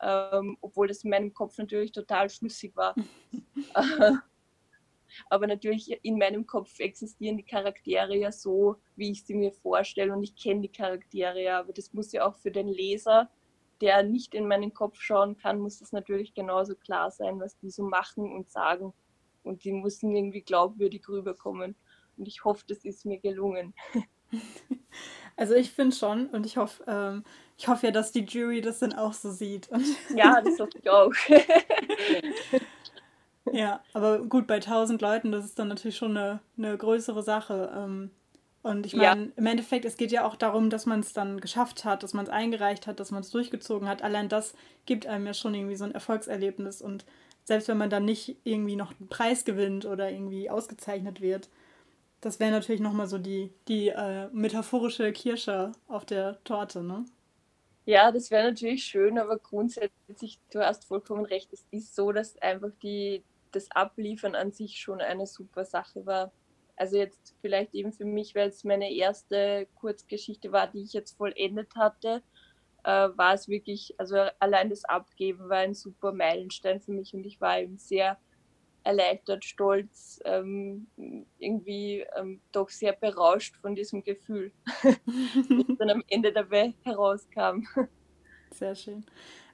ähm, 0.00 0.58
obwohl 0.60 0.88
das 0.88 1.04
in 1.04 1.10
meinem 1.10 1.32
Kopf 1.32 1.58
natürlich 1.58 1.92
total 1.92 2.28
schlüssig 2.28 2.74
war. 2.76 2.94
Aber 5.30 5.46
natürlich 5.46 5.96
in 6.04 6.18
meinem 6.18 6.46
Kopf 6.46 6.80
existieren 6.80 7.36
die 7.36 7.44
Charaktere 7.44 8.16
ja 8.16 8.32
so, 8.32 8.76
wie 8.96 9.12
ich 9.12 9.24
sie 9.24 9.34
mir 9.34 9.52
vorstelle 9.52 10.12
und 10.12 10.22
ich 10.22 10.36
kenne 10.36 10.62
die 10.62 10.72
Charaktere 10.72 11.42
ja. 11.42 11.60
Aber 11.60 11.72
das 11.72 11.92
muss 11.92 12.12
ja 12.12 12.26
auch 12.26 12.34
für 12.34 12.50
den 12.50 12.66
Leser, 12.66 13.30
der 13.80 14.02
nicht 14.02 14.34
in 14.34 14.48
meinen 14.48 14.74
Kopf 14.74 15.00
schauen 15.00 15.36
kann, 15.36 15.60
muss 15.60 15.78
das 15.78 15.92
natürlich 15.92 16.34
genauso 16.34 16.74
klar 16.74 17.12
sein, 17.12 17.38
was 17.38 17.56
die 17.58 17.70
so 17.70 17.84
machen 17.84 18.32
und 18.32 18.50
sagen. 18.50 18.92
Und 19.42 19.64
die 19.64 19.72
müssen 19.72 20.14
irgendwie 20.14 20.42
glaubwürdig 20.42 21.08
rüberkommen. 21.08 21.74
Und 22.16 22.28
ich 22.28 22.44
hoffe, 22.44 22.64
das 22.68 22.84
ist 22.84 23.04
mir 23.04 23.18
gelungen. 23.18 23.74
Also 25.38 25.54
ich 25.54 25.70
finde 25.70 25.94
schon 25.94 26.26
und 26.26 26.44
ich 26.44 26.56
hoffe, 26.56 26.82
ähm, 26.88 27.22
ich 27.56 27.68
hoffe 27.68 27.86
ja, 27.86 27.92
dass 27.92 28.10
die 28.10 28.24
Jury 28.24 28.60
das 28.60 28.80
dann 28.80 28.92
auch 28.92 29.12
so 29.12 29.30
sieht. 29.30 29.70
ja, 30.16 30.40
das 30.42 30.58
hoffe 30.58 30.78
ich 30.82 30.90
auch. 30.90 31.12
Ja, 33.52 33.82
aber 33.94 34.18
gut, 34.18 34.46
bei 34.46 34.56
1000 34.56 35.00
Leuten, 35.00 35.32
das 35.32 35.46
ist 35.46 35.58
dann 35.58 35.68
natürlich 35.68 35.96
schon 35.96 36.16
eine, 36.16 36.40
eine 36.58 36.76
größere 36.76 37.22
Sache. 37.22 37.72
Ähm, 37.74 38.10
und 38.62 38.84
ich 38.84 38.94
meine, 38.94 39.26
ja. 39.26 39.32
im 39.36 39.46
Endeffekt, 39.46 39.86
es 39.86 39.96
geht 39.96 40.12
ja 40.12 40.26
auch 40.26 40.36
darum, 40.36 40.68
dass 40.68 40.84
man 40.84 41.00
es 41.00 41.14
dann 41.14 41.40
geschafft 41.40 41.86
hat, 41.86 42.02
dass 42.02 42.12
man 42.12 42.26
es 42.26 42.30
eingereicht 42.30 42.86
hat, 42.86 43.00
dass 43.00 43.10
man 43.10 43.22
es 43.22 43.30
durchgezogen 43.30 43.88
hat. 43.88 44.02
Allein 44.02 44.28
das 44.28 44.54
gibt 44.84 45.06
einem 45.06 45.24
ja 45.24 45.32
schon 45.32 45.54
irgendwie 45.54 45.76
so 45.76 45.84
ein 45.84 45.92
Erfolgserlebnis. 45.94 46.82
Und 46.82 47.06
selbst 47.48 47.68
wenn 47.68 47.78
man 47.78 47.88
dann 47.88 48.04
nicht 48.04 48.36
irgendwie 48.44 48.76
noch 48.76 48.92
einen 48.98 49.08
Preis 49.08 49.46
gewinnt 49.46 49.86
oder 49.86 50.10
irgendwie 50.10 50.50
ausgezeichnet 50.50 51.22
wird, 51.22 51.48
das 52.20 52.40
wäre 52.40 52.50
natürlich 52.50 52.82
nochmal 52.82 53.06
so 53.06 53.16
die, 53.16 53.50
die 53.68 53.88
äh, 53.88 54.28
metaphorische 54.32 55.12
Kirsche 55.12 55.72
auf 55.88 56.04
der 56.04 56.44
Torte, 56.44 56.82
ne? 56.82 57.06
Ja, 57.86 58.12
das 58.12 58.30
wäre 58.30 58.50
natürlich 58.50 58.84
schön, 58.84 59.18
aber 59.18 59.38
grundsätzlich, 59.38 60.38
du 60.52 60.60
hast 60.60 60.84
vollkommen 60.84 61.24
recht, 61.24 61.50
es 61.54 61.64
ist 61.70 61.94
so, 61.94 62.12
dass 62.12 62.36
einfach 62.42 62.72
die, 62.82 63.24
das 63.50 63.70
Abliefern 63.70 64.34
an 64.34 64.52
sich 64.52 64.78
schon 64.78 65.00
eine 65.00 65.26
super 65.26 65.64
Sache 65.64 66.04
war. 66.04 66.30
Also 66.76 66.98
jetzt 66.98 67.34
vielleicht 67.40 67.74
eben 67.74 67.94
für 67.94 68.04
mich, 68.04 68.34
weil 68.34 68.50
es 68.50 68.62
meine 68.62 68.92
erste 68.92 69.66
Kurzgeschichte 69.76 70.52
war, 70.52 70.66
die 70.66 70.82
ich 70.82 70.92
jetzt 70.92 71.16
vollendet 71.16 71.74
hatte, 71.76 72.22
äh, 72.84 73.08
war 73.16 73.34
es 73.34 73.48
wirklich, 73.48 73.94
also 73.98 74.16
allein 74.38 74.70
das 74.70 74.84
Abgeben 74.84 75.48
war 75.48 75.58
ein 75.58 75.74
super 75.74 76.12
Meilenstein 76.12 76.80
für 76.80 76.92
mich 76.92 77.14
und 77.14 77.24
ich 77.24 77.40
war 77.40 77.60
eben 77.60 77.78
sehr 77.78 78.18
erleichtert, 78.84 79.44
stolz, 79.44 80.20
ähm, 80.24 80.86
irgendwie 81.38 82.06
ähm, 82.16 82.40
doch 82.52 82.70
sehr 82.70 82.92
berauscht 82.92 83.56
von 83.56 83.74
diesem 83.74 84.02
Gefühl, 84.02 84.52
das 84.82 85.76
dann 85.78 85.90
am 85.90 86.04
Ende 86.08 86.32
dabei 86.32 86.74
herauskam. 86.84 87.64
Sehr 88.52 88.74
schön. 88.74 89.04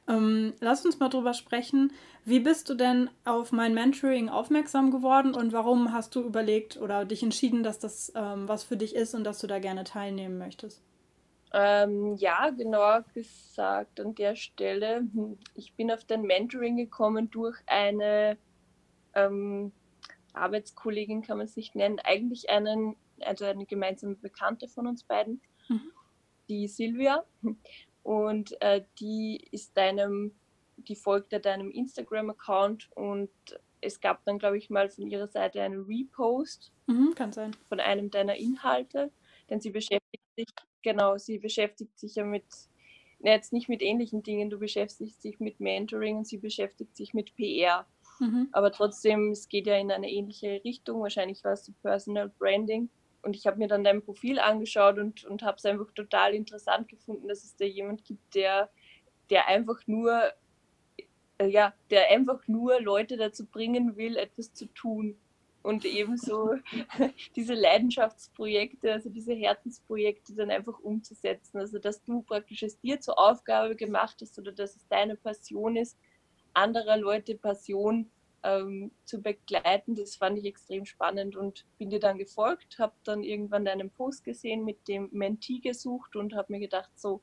Ähm, 0.06 0.52
lass 0.60 0.84
uns 0.84 1.00
mal 1.00 1.08
drüber 1.08 1.32
sprechen. 1.32 1.92
Wie 2.24 2.40
bist 2.40 2.68
du 2.68 2.74
denn 2.74 3.10
auf 3.24 3.52
mein 3.52 3.74
Mentoring 3.74 4.28
aufmerksam 4.28 4.90
geworden 4.90 5.34
und 5.34 5.52
warum 5.52 5.92
hast 5.92 6.14
du 6.14 6.20
überlegt 6.20 6.76
oder 6.76 7.04
dich 7.04 7.22
entschieden, 7.22 7.62
dass 7.62 7.78
das 7.78 8.12
ähm, 8.14 8.46
was 8.46 8.64
für 8.64 8.76
dich 8.76 8.94
ist 8.94 9.14
und 9.14 9.24
dass 9.24 9.40
du 9.40 9.46
da 9.46 9.58
gerne 9.58 9.84
teilnehmen 9.84 10.38
möchtest? 10.38 10.82
Ähm, 11.56 12.16
ja, 12.16 12.50
genau 12.50 13.00
gesagt 13.14 14.00
an 14.00 14.16
der 14.16 14.34
Stelle. 14.34 15.06
Hm, 15.12 15.38
ich 15.54 15.74
bin 15.74 15.92
auf 15.92 16.04
dein 16.04 16.22
Mentoring 16.22 16.76
gekommen 16.76 17.30
durch 17.30 17.56
eine 17.66 18.36
ähm, 19.14 19.70
Arbeitskollegin 20.32 21.22
kann 21.22 21.38
man 21.38 21.46
es 21.46 21.56
nicht 21.56 21.76
nennen, 21.76 22.00
eigentlich 22.00 22.50
einen, 22.50 22.96
also 23.20 23.44
eine 23.44 23.66
gemeinsame 23.66 24.16
Bekannte 24.16 24.66
von 24.68 24.88
uns 24.88 25.04
beiden, 25.04 25.40
mhm. 25.68 25.92
die 26.48 26.66
Silvia. 26.66 27.24
Und 28.02 28.60
äh, 28.60 28.84
die 28.98 29.46
ist 29.52 29.76
deinem, 29.76 30.34
die 30.76 30.96
folgte 30.96 31.38
deinem 31.38 31.70
Instagram-Account 31.70 32.90
und 32.96 33.30
es 33.80 34.00
gab 34.00 34.24
dann, 34.24 34.38
glaube 34.38 34.58
ich, 34.58 34.70
mal 34.70 34.88
von 34.88 35.06
ihrer 35.06 35.28
Seite 35.28 35.62
einen 35.62 35.84
Repost 35.84 36.72
mhm, 36.86 37.14
kann 37.14 37.32
sein. 37.32 37.52
von 37.68 37.80
einem 37.80 38.10
deiner 38.10 38.34
Inhalte, 38.34 39.12
denn 39.48 39.60
sie 39.60 39.70
beschäftigt 39.70 40.24
sich, 40.36 40.46
genau, 40.84 41.18
sie 41.18 41.38
beschäftigt 41.38 41.98
sich 41.98 42.14
ja 42.14 42.24
mit, 42.24 42.44
jetzt 43.18 43.52
nicht 43.52 43.68
mit 43.68 43.82
ähnlichen 43.82 44.22
Dingen, 44.22 44.50
du 44.50 44.58
beschäftigst 44.58 45.24
dich 45.24 45.40
mit 45.40 45.58
Mentoring 45.58 46.18
und 46.18 46.28
sie 46.28 46.38
beschäftigt 46.38 46.96
sich 46.96 47.14
mit 47.14 47.34
PR. 47.34 47.86
Mhm. 48.20 48.48
Aber 48.52 48.70
trotzdem, 48.70 49.32
es 49.32 49.48
geht 49.48 49.66
ja 49.66 49.76
in 49.76 49.90
eine 49.90 50.08
ähnliche 50.08 50.62
Richtung. 50.64 51.00
Wahrscheinlich 51.00 51.42
war 51.42 51.52
es 51.52 51.72
Personal 51.82 52.28
Branding. 52.38 52.88
Und 53.22 53.34
ich 53.34 53.46
habe 53.46 53.56
mir 53.56 53.68
dann 53.68 53.82
dein 53.84 54.02
Profil 54.02 54.38
angeschaut 54.38 54.98
und, 54.98 55.24
und 55.24 55.42
habe 55.42 55.56
es 55.56 55.64
einfach 55.64 55.90
total 55.94 56.34
interessant 56.34 56.88
gefunden, 56.88 57.26
dass 57.26 57.42
es 57.42 57.56
da 57.56 57.64
jemand 57.64 58.04
gibt, 58.04 58.34
der, 58.34 58.68
der 59.30 59.48
einfach 59.48 59.80
nur, 59.86 60.30
äh, 61.38 61.46
ja, 61.46 61.72
der 61.90 62.10
einfach 62.10 62.46
nur 62.46 62.80
Leute 62.80 63.16
dazu 63.16 63.46
bringen 63.46 63.96
will, 63.96 64.16
etwas 64.16 64.52
zu 64.52 64.66
tun. 64.66 65.16
Und 65.64 65.86
ebenso 65.86 66.56
diese 67.36 67.54
Leidenschaftsprojekte, 67.54 68.92
also 68.92 69.08
diese 69.08 69.32
Herzensprojekte 69.32 70.34
dann 70.34 70.50
einfach 70.50 70.78
umzusetzen. 70.78 71.56
Also 71.58 71.78
dass 71.78 72.04
du 72.04 72.20
praktisch 72.20 72.62
es 72.62 72.78
dir 72.80 73.00
zur 73.00 73.18
Aufgabe 73.18 73.74
gemacht 73.74 74.18
hast 74.20 74.38
oder 74.38 74.52
dass 74.52 74.76
es 74.76 74.86
deine 74.88 75.16
Passion 75.16 75.76
ist, 75.76 75.96
anderer 76.52 76.98
Leute 76.98 77.34
Passion 77.34 78.10
ähm, 78.42 78.92
zu 79.06 79.22
begleiten. 79.22 79.94
Das 79.94 80.16
fand 80.16 80.38
ich 80.38 80.44
extrem 80.44 80.84
spannend 80.84 81.34
und 81.34 81.64
bin 81.78 81.88
dir 81.88 81.98
dann 81.98 82.18
gefolgt, 82.18 82.78
habe 82.78 82.92
dann 83.02 83.22
irgendwann 83.22 83.64
deinen 83.64 83.90
Post 83.90 84.22
gesehen 84.22 84.66
mit 84.66 84.86
dem 84.86 85.08
Mentee 85.12 85.60
gesucht 85.60 86.14
und 86.14 86.34
habe 86.34 86.52
mir 86.52 86.60
gedacht, 86.60 86.90
so, 86.94 87.22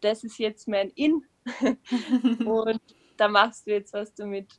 das 0.00 0.22
ist 0.22 0.38
jetzt 0.38 0.68
mein 0.68 0.90
In 0.90 1.24
und 2.46 2.80
da 3.16 3.26
machst 3.26 3.66
du 3.66 3.72
jetzt 3.72 3.92
was 3.92 4.14
damit. 4.14 4.52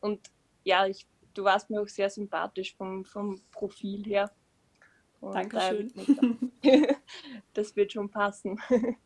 Und 0.00 0.30
ja, 0.62 0.86
ich, 0.86 1.04
du 1.34 1.44
warst 1.44 1.70
mir 1.70 1.80
auch 1.80 1.88
sehr 1.88 2.10
sympathisch 2.10 2.74
vom, 2.76 3.04
vom 3.04 3.40
Profil 3.50 4.04
her. 4.04 4.30
Und 5.20 5.34
Dankeschön. 5.34 5.92
das 7.54 7.76
wird 7.76 7.92
schon 7.92 8.10
passen. 8.10 8.60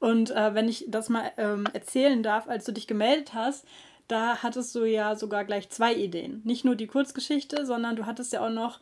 Und 0.00 0.32
äh, 0.32 0.54
wenn 0.54 0.68
ich 0.68 0.86
das 0.88 1.08
mal 1.08 1.30
ähm, 1.36 1.64
erzählen 1.72 2.24
darf, 2.24 2.48
als 2.48 2.64
du 2.64 2.72
dich 2.72 2.88
gemeldet 2.88 3.34
hast, 3.34 3.64
da 4.08 4.42
hattest 4.42 4.74
du 4.74 4.84
ja 4.84 5.14
sogar 5.14 5.44
gleich 5.44 5.70
zwei 5.70 5.94
Ideen. 5.94 6.42
Nicht 6.44 6.64
nur 6.64 6.74
die 6.74 6.88
Kurzgeschichte, 6.88 7.64
sondern 7.64 7.94
du 7.94 8.04
hattest 8.04 8.32
ja 8.32 8.44
auch 8.44 8.50
noch 8.50 8.80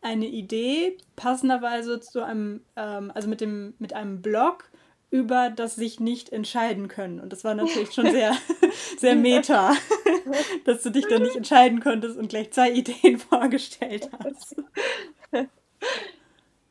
eine 0.00 0.26
Idee, 0.26 0.96
passenderweise 1.14 2.00
zu 2.00 2.24
einem, 2.24 2.62
ähm, 2.76 3.12
also 3.14 3.28
mit, 3.28 3.42
dem, 3.42 3.74
mit 3.78 3.92
einem 3.92 4.22
Blog 4.22 4.70
über 5.12 5.50
das 5.50 5.76
sich 5.76 6.00
nicht 6.00 6.30
entscheiden 6.30 6.88
können. 6.88 7.20
Und 7.20 7.34
das 7.34 7.44
war 7.44 7.54
natürlich 7.54 7.92
schon 7.92 8.10
sehr, 8.10 8.34
sehr 8.98 9.14
meta, 9.14 9.74
dass 10.64 10.82
du 10.82 10.90
dich 10.90 11.06
dann 11.06 11.22
nicht 11.22 11.36
entscheiden 11.36 11.80
konntest 11.80 12.16
und 12.16 12.30
gleich 12.30 12.50
zwei 12.50 12.70
Ideen 12.72 13.18
vorgestellt 13.18 14.08
hast. 14.24 14.56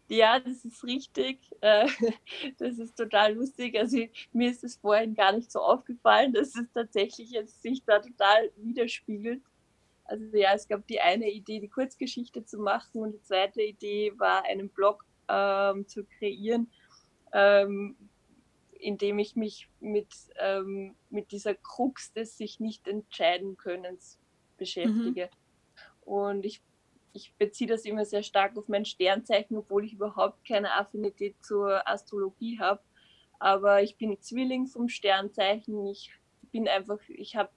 Ja, 0.07 0.39
das 0.39 0.65
ist 0.65 0.83
richtig. 0.83 1.37
Äh, 1.61 1.87
das 2.57 2.79
ist 2.79 2.97
total 2.97 3.35
lustig. 3.35 3.77
Also 3.77 3.97
mir 4.33 4.49
ist 4.49 4.63
es 4.63 4.75
vorhin 4.75 5.13
gar 5.13 5.33
nicht 5.33 5.51
so 5.51 5.59
aufgefallen, 5.59 6.33
dass 6.33 6.55
es 6.55 6.65
tatsächlich 6.73 7.29
jetzt 7.29 7.61
sich 7.61 7.83
da 7.85 7.99
total 7.99 8.49
widerspiegelt. 8.57 9.43
Also 10.05 10.35
ja, 10.35 10.55
es 10.55 10.67
gab 10.67 10.87
die 10.87 10.99
eine 10.99 11.29
Idee, 11.29 11.59
die 11.59 11.69
Kurzgeschichte 11.69 12.43
zu 12.43 12.57
machen 12.57 13.03
und 13.03 13.13
die 13.13 13.21
zweite 13.21 13.61
Idee 13.61 14.13
war, 14.17 14.43
einen 14.45 14.67
Blog 14.69 15.05
ähm, 15.29 15.87
zu 15.87 16.03
kreieren, 16.05 16.71
ähm, 17.33 17.95
in 18.81 18.97
dem 18.97 19.19
ich 19.19 19.35
mich 19.35 19.69
mit, 19.79 20.07
ähm, 20.39 20.95
mit 21.09 21.31
dieser 21.31 21.55
Krux 21.55 22.13
des 22.13 22.37
sich 22.37 22.59
nicht 22.59 22.87
entscheiden 22.87 23.57
Könnens 23.57 24.19
beschäftige. 24.57 25.25
Mhm. 25.25 26.03
Und 26.03 26.45
ich 26.45 26.61
ich 27.13 27.33
beziehe 27.35 27.67
das 27.69 27.85
immer 27.85 28.05
sehr 28.05 28.23
stark 28.23 28.57
auf 28.57 28.67
mein 28.67 28.85
Sternzeichen, 28.85 29.57
obwohl 29.57 29.85
ich 29.85 29.93
überhaupt 29.93 30.45
keine 30.45 30.73
Affinität 30.73 31.35
zur 31.43 31.87
Astrologie 31.87 32.59
habe. 32.59 32.81
Aber 33.39 33.81
ich 33.81 33.97
bin 33.97 34.19
Zwilling 34.21 34.67
vom 34.67 34.87
Sternzeichen. 34.87 35.85
Ich 35.87 36.11
bin 36.51 36.67
einfach, 36.67 36.99
ich 37.07 37.35
habe 37.35 37.49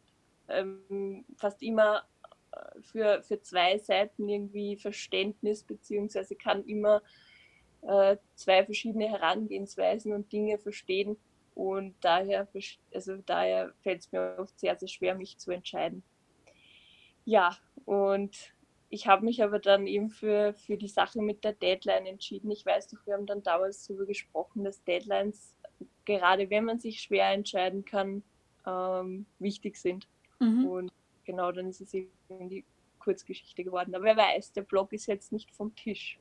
ähm, 0.49 1.25
fast 1.37 1.63
immer 1.63 2.05
äh, 2.53 2.81
für, 2.81 3.23
für 3.23 3.41
zwei 3.41 3.79
Seiten 3.79 4.29
irgendwie 4.29 4.77
Verständnis, 4.77 5.63
beziehungsweise 5.63 6.37
kann 6.37 6.65
immer 6.65 7.03
äh, 7.87 8.17
zwei 8.35 8.65
verschiedene 8.65 9.09
Herangehensweisen 9.09 10.13
und 10.13 10.33
Dinge 10.33 10.59
verstehen. 10.59 11.17
Und 11.55 11.95
daher, 12.01 12.49
also 12.93 13.17
daher 13.27 13.73
fällt 13.83 14.01
es 14.01 14.13
mir 14.13 14.37
oft 14.39 14.59
sehr, 14.59 14.77
sehr 14.77 14.89
schwer, 14.89 15.15
mich 15.15 15.39
zu 15.39 15.53
entscheiden. 15.53 16.03
Ja, 17.25 17.57
und 17.85 18.55
ich 18.91 19.07
habe 19.07 19.25
mich 19.25 19.43
aber 19.43 19.59
dann 19.59 19.87
eben 19.87 20.11
für, 20.11 20.55
für 20.55 20.77
die 20.77 20.89
Sache 20.89 21.21
mit 21.21 21.45
der 21.45 21.53
Deadline 21.53 22.07
entschieden. 22.07 22.51
Ich 22.51 22.67
weiß 22.67 22.89
doch, 22.89 22.99
wir 23.07 23.15
haben 23.15 23.27
dann 23.27 23.43
damals 23.43 23.87
darüber 23.87 24.07
gesprochen, 24.07 24.65
dass 24.65 24.85
Deadlines, 24.85 25.55
gerade 26.05 26.51
wenn 26.51 26.65
man 26.65 26.81
sich 26.81 27.01
schwer 27.01 27.31
entscheiden 27.31 27.85
kann, 27.85 28.23
ähm, 28.67 29.27
wichtig 29.39 29.77
sind. 29.77 30.09
Mhm. 30.41 30.67
Und 30.67 30.93
genau 31.25 31.53
dann 31.53 31.69
ist 31.69 31.81
es 31.81 31.95
eben 31.95 32.11
die 32.49 32.65
Kurzgeschichte 32.99 33.65
geworden. 33.65 33.95
Aber 33.95 34.05
wer 34.05 34.17
weiß, 34.17 34.53
der 34.53 34.63
Blog 34.63 34.93
ist 34.93 35.07
jetzt 35.07 35.33
nicht 35.33 35.51
vom 35.53 35.75
Tisch. 35.75 36.19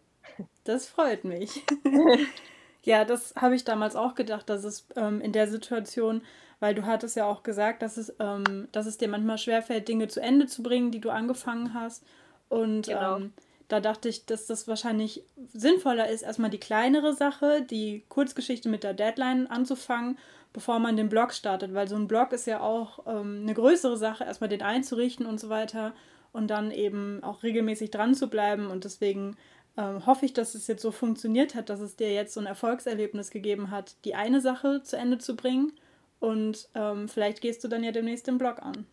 Das 0.64 0.88
freut 0.88 1.24
mich. 1.24 1.64
ja, 2.84 3.06
das 3.06 3.34
habe 3.36 3.56
ich 3.56 3.64
damals 3.64 3.96
auch 3.96 4.16
gedacht, 4.16 4.50
dass 4.50 4.64
es 4.64 4.88
ähm, 4.96 5.22
in 5.22 5.32
der 5.32 5.48
Situation, 5.48 6.22
weil 6.60 6.76
du 6.76 6.86
hattest 6.86 7.16
ja 7.16 7.26
auch 7.26 7.44
gesagt, 7.44 7.82
dass 7.82 7.98
es, 7.98 8.16
ähm, 8.20 8.68
dass 8.72 8.86
es 8.86 8.98
dir 8.98 9.08
manchmal 9.08 9.38
schwerfällt, 9.38 9.88
Dinge 9.88 10.08
zu 10.08 10.22
Ende 10.22 10.48
zu 10.48 10.64
bringen, 10.64 10.92
die 10.92 11.02
du 11.02 11.10
angefangen 11.10 11.74
hast. 11.74 12.04
Und 12.50 12.88
genau. 12.88 13.18
ähm, 13.18 13.34
da 13.68 13.80
dachte 13.80 14.08
ich, 14.08 14.26
dass 14.26 14.46
das 14.46 14.68
wahrscheinlich 14.68 15.24
sinnvoller 15.54 16.08
ist, 16.10 16.22
erstmal 16.22 16.50
die 16.50 16.60
kleinere 16.60 17.14
Sache, 17.14 17.62
die 17.62 18.04
Kurzgeschichte 18.10 18.70
mit 18.70 18.84
der 18.84 18.94
Deadline 18.94 19.48
anzufangen, 19.48 20.18
bevor 20.52 20.80
man 20.80 20.96
den 20.96 21.10
Blog 21.10 21.34
startet. 21.34 21.74
Weil 21.74 21.88
so 21.88 21.96
ein 21.96 22.08
Blog 22.08 22.34
ist 22.34 22.46
ja 22.46 22.62
auch 22.62 23.00
ähm, 23.08 23.40
eine 23.42 23.54
größere 23.54 23.98
Sache, 23.98 24.26
erstmal 24.26 24.50
den 24.50 24.62
einzurichten 24.62 25.26
und 25.26 25.40
so 25.40 25.50
weiter 25.50 25.94
und 26.34 26.48
dann 26.48 26.72
eben 26.72 27.24
auch 27.24 27.44
regelmäßig 27.44 27.92
dran 27.92 28.14
zu 28.14 28.28
bleiben. 28.30 28.68
Und 28.68 28.84
deswegen 28.84 29.38
ähm, 29.78 30.06
hoffe 30.06 30.26
ich, 30.26 30.34
dass 30.34 30.56
es 30.56 30.68
jetzt 30.68 30.82
so 30.82 30.92
funktioniert 30.92 31.56
hat, 31.56 31.70
dass 31.70 31.80
es 31.80 31.96
dir 31.96 32.14
jetzt 32.14 32.34
so 32.34 32.40
ein 32.40 32.46
Erfolgserlebnis 32.46 33.32
gegeben 33.32 33.72
hat, 33.72 33.96
die 34.06 34.16
eine 34.16 34.42
Sache 34.42 34.84
zu 34.84 34.98
Ende 34.98 35.18
zu 35.18 35.36
bringen. 35.36 35.74
Und 36.20 36.70
ähm, 36.76 37.10
vielleicht 37.10 37.42
gehst 37.42 37.64
du 37.64 37.68
dann 37.68 37.84
ja 37.84 37.92
demnächst 37.92 38.28
den 38.28 38.38
Blog 38.38 38.62
an. 38.62 38.86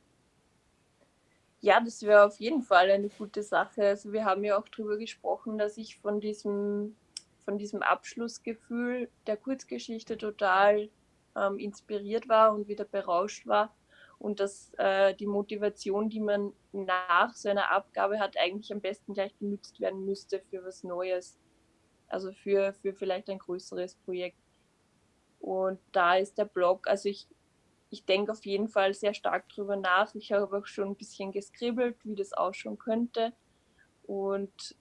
Ja, 1.61 1.81
das 1.81 2.03
wäre 2.03 2.25
auf 2.25 2.41
jeden 2.41 2.63
Fall 2.63 2.91
eine 2.91 3.11
gute 3.11 3.43
Sache. 3.43 3.87
Also 3.87 4.13
wir 4.13 4.25
haben 4.25 4.43
ja 4.45 4.59
auch 4.59 4.67
darüber 4.69 4.97
gesprochen, 4.97 5.59
dass 5.59 5.77
ich 5.77 5.99
von 5.99 6.21
diesem, 6.21 6.97
von 7.45 7.59
diesem 7.59 7.83
Abschlussgefühl 7.83 9.11
der 9.27 9.37
Kurzgeschichte 9.37 10.17
total 10.17 10.89
ähm, 11.37 11.59
inspiriert 11.59 12.29
war 12.29 12.55
und 12.55 12.67
wieder 12.67 12.85
berauscht 12.85 13.47
war. 13.47 13.75
Und 14.21 14.39
dass 14.39 14.71
äh, 14.77 15.15
die 15.15 15.27
Motivation, 15.27 16.11
die 16.11 16.21
man 16.21 16.53
nach 16.73 17.35
so 17.35 17.49
einer 17.49 17.73
Abgabe 17.73 18.21
hat, 18.21 18.37
eigentlich 18.37 18.71
am 18.71 18.83
besten 18.83 19.15
gleich 19.15 19.37
genützt 19.39 19.81
werden 19.81 20.05
müsste 20.05 20.41
für 20.51 20.63
was 20.63 20.85
Neues. 20.85 21.39
Also 22.07 22.31
für, 22.33 22.75
für 22.75 22.93
vielleicht 22.93 23.31
ein 23.31 23.39
größeres 23.39 23.95
Projekt. 23.95 24.37
Und 25.41 25.81
da 25.93 26.17
ist 26.17 26.37
der 26.37 26.45
Blog, 26.45 26.87
also 26.87 27.09
ich, 27.09 27.27
ich 27.89 28.05
denke 28.05 28.33
auf 28.33 28.45
jeden 28.45 28.69
Fall 28.69 28.93
sehr 28.93 29.15
stark 29.15 29.49
drüber 29.49 29.77
nach. 29.77 30.15
Ich 30.15 30.33
habe 30.33 30.55
auch 30.55 30.67
schon 30.67 30.89
ein 30.89 30.97
bisschen 30.97 31.33
geskribbelt, 31.33 31.97
wie 32.05 32.15
das 32.15 32.35
ausschauen 32.35 32.79
könnte. 32.79 33.33
Und 34.03 34.77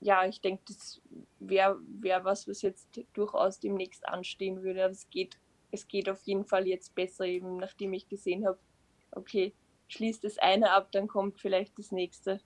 ja, 0.00 0.26
ich 0.26 0.42
denke, 0.42 0.64
das 0.66 1.00
wäre 1.38 1.78
wär 1.98 2.24
was, 2.26 2.46
was 2.46 2.60
jetzt 2.60 2.88
durchaus 3.14 3.58
demnächst 3.58 4.06
anstehen 4.06 4.62
würde. 4.62 4.84
Aber 4.84 4.92
es 4.92 5.08
geht, 5.08 5.38
es 5.70 5.88
geht 5.88 6.10
auf 6.10 6.20
jeden 6.24 6.44
Fall 6.44 6.66
jetzt 6.66 6.94
besser, 6.94 7.24
eben 7.24 7.56
nachdem 7.56 7.94
ich 7.94 8.06
gesehen 8.06 8.46
habe, 8.46 8.58
okay, 9.12 9.52
schließt 9.88 10.24
das 10.24 10.38
eine 10.38 10.70
ab, 10.70 10.88
dann 10.92 11.08
kommt 11.08 11.38
vielleicht 11.40 11.78
das 11.78 11.92
nächste. 11.92 12.40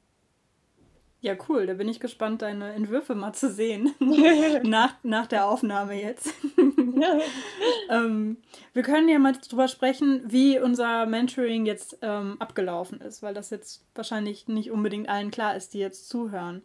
Ja, 1.21 1.35
cool. 1.49 1.67
Da 1.67 1.75
bin 1.75 1.89
ich 1.89 1.99
gespannt, 1.99 2.43
deine 2.43 2.73
Entwürfe 2.75 3.15
mal 3.15 3.33
zu 3.33 3.51
sehen. 3.51 3.95
nach, 4.63 4.95
nach 5.03 5.27
der 5.27 5.47
Aufnahme 5.47 6.01
jetzt. 6.01 6.33
ähm, 7.91 8.37
wir 8.75 8.83
können 8.83 9.09
ja 9.09 9.19
mal 9.19 9.33
drüber 9.33 9.67
sprechen, 9.67 10.23
wie 10.27 10.61
unser 10.61 11.07
Mentoring 11.07 11.67
jetzt 11.67 11.99
ähm, 12.03 12.37
abgelaufen 12.39 13.01
ist, 13.01 13.23
weil 13.23 13.35
das 13.35 13.51
jetzt 13.51 13.85
wahrscheinlich 13.95 14.47
nicht 14.47 14.71
unbedingt 14.71 15.09
allen 15.09 15.31
klar 15.31 15.57
ist, 15.57 15.75
die 15.75 15.79
jetzt 15.79 16.09
zuhören. 16.09 16.63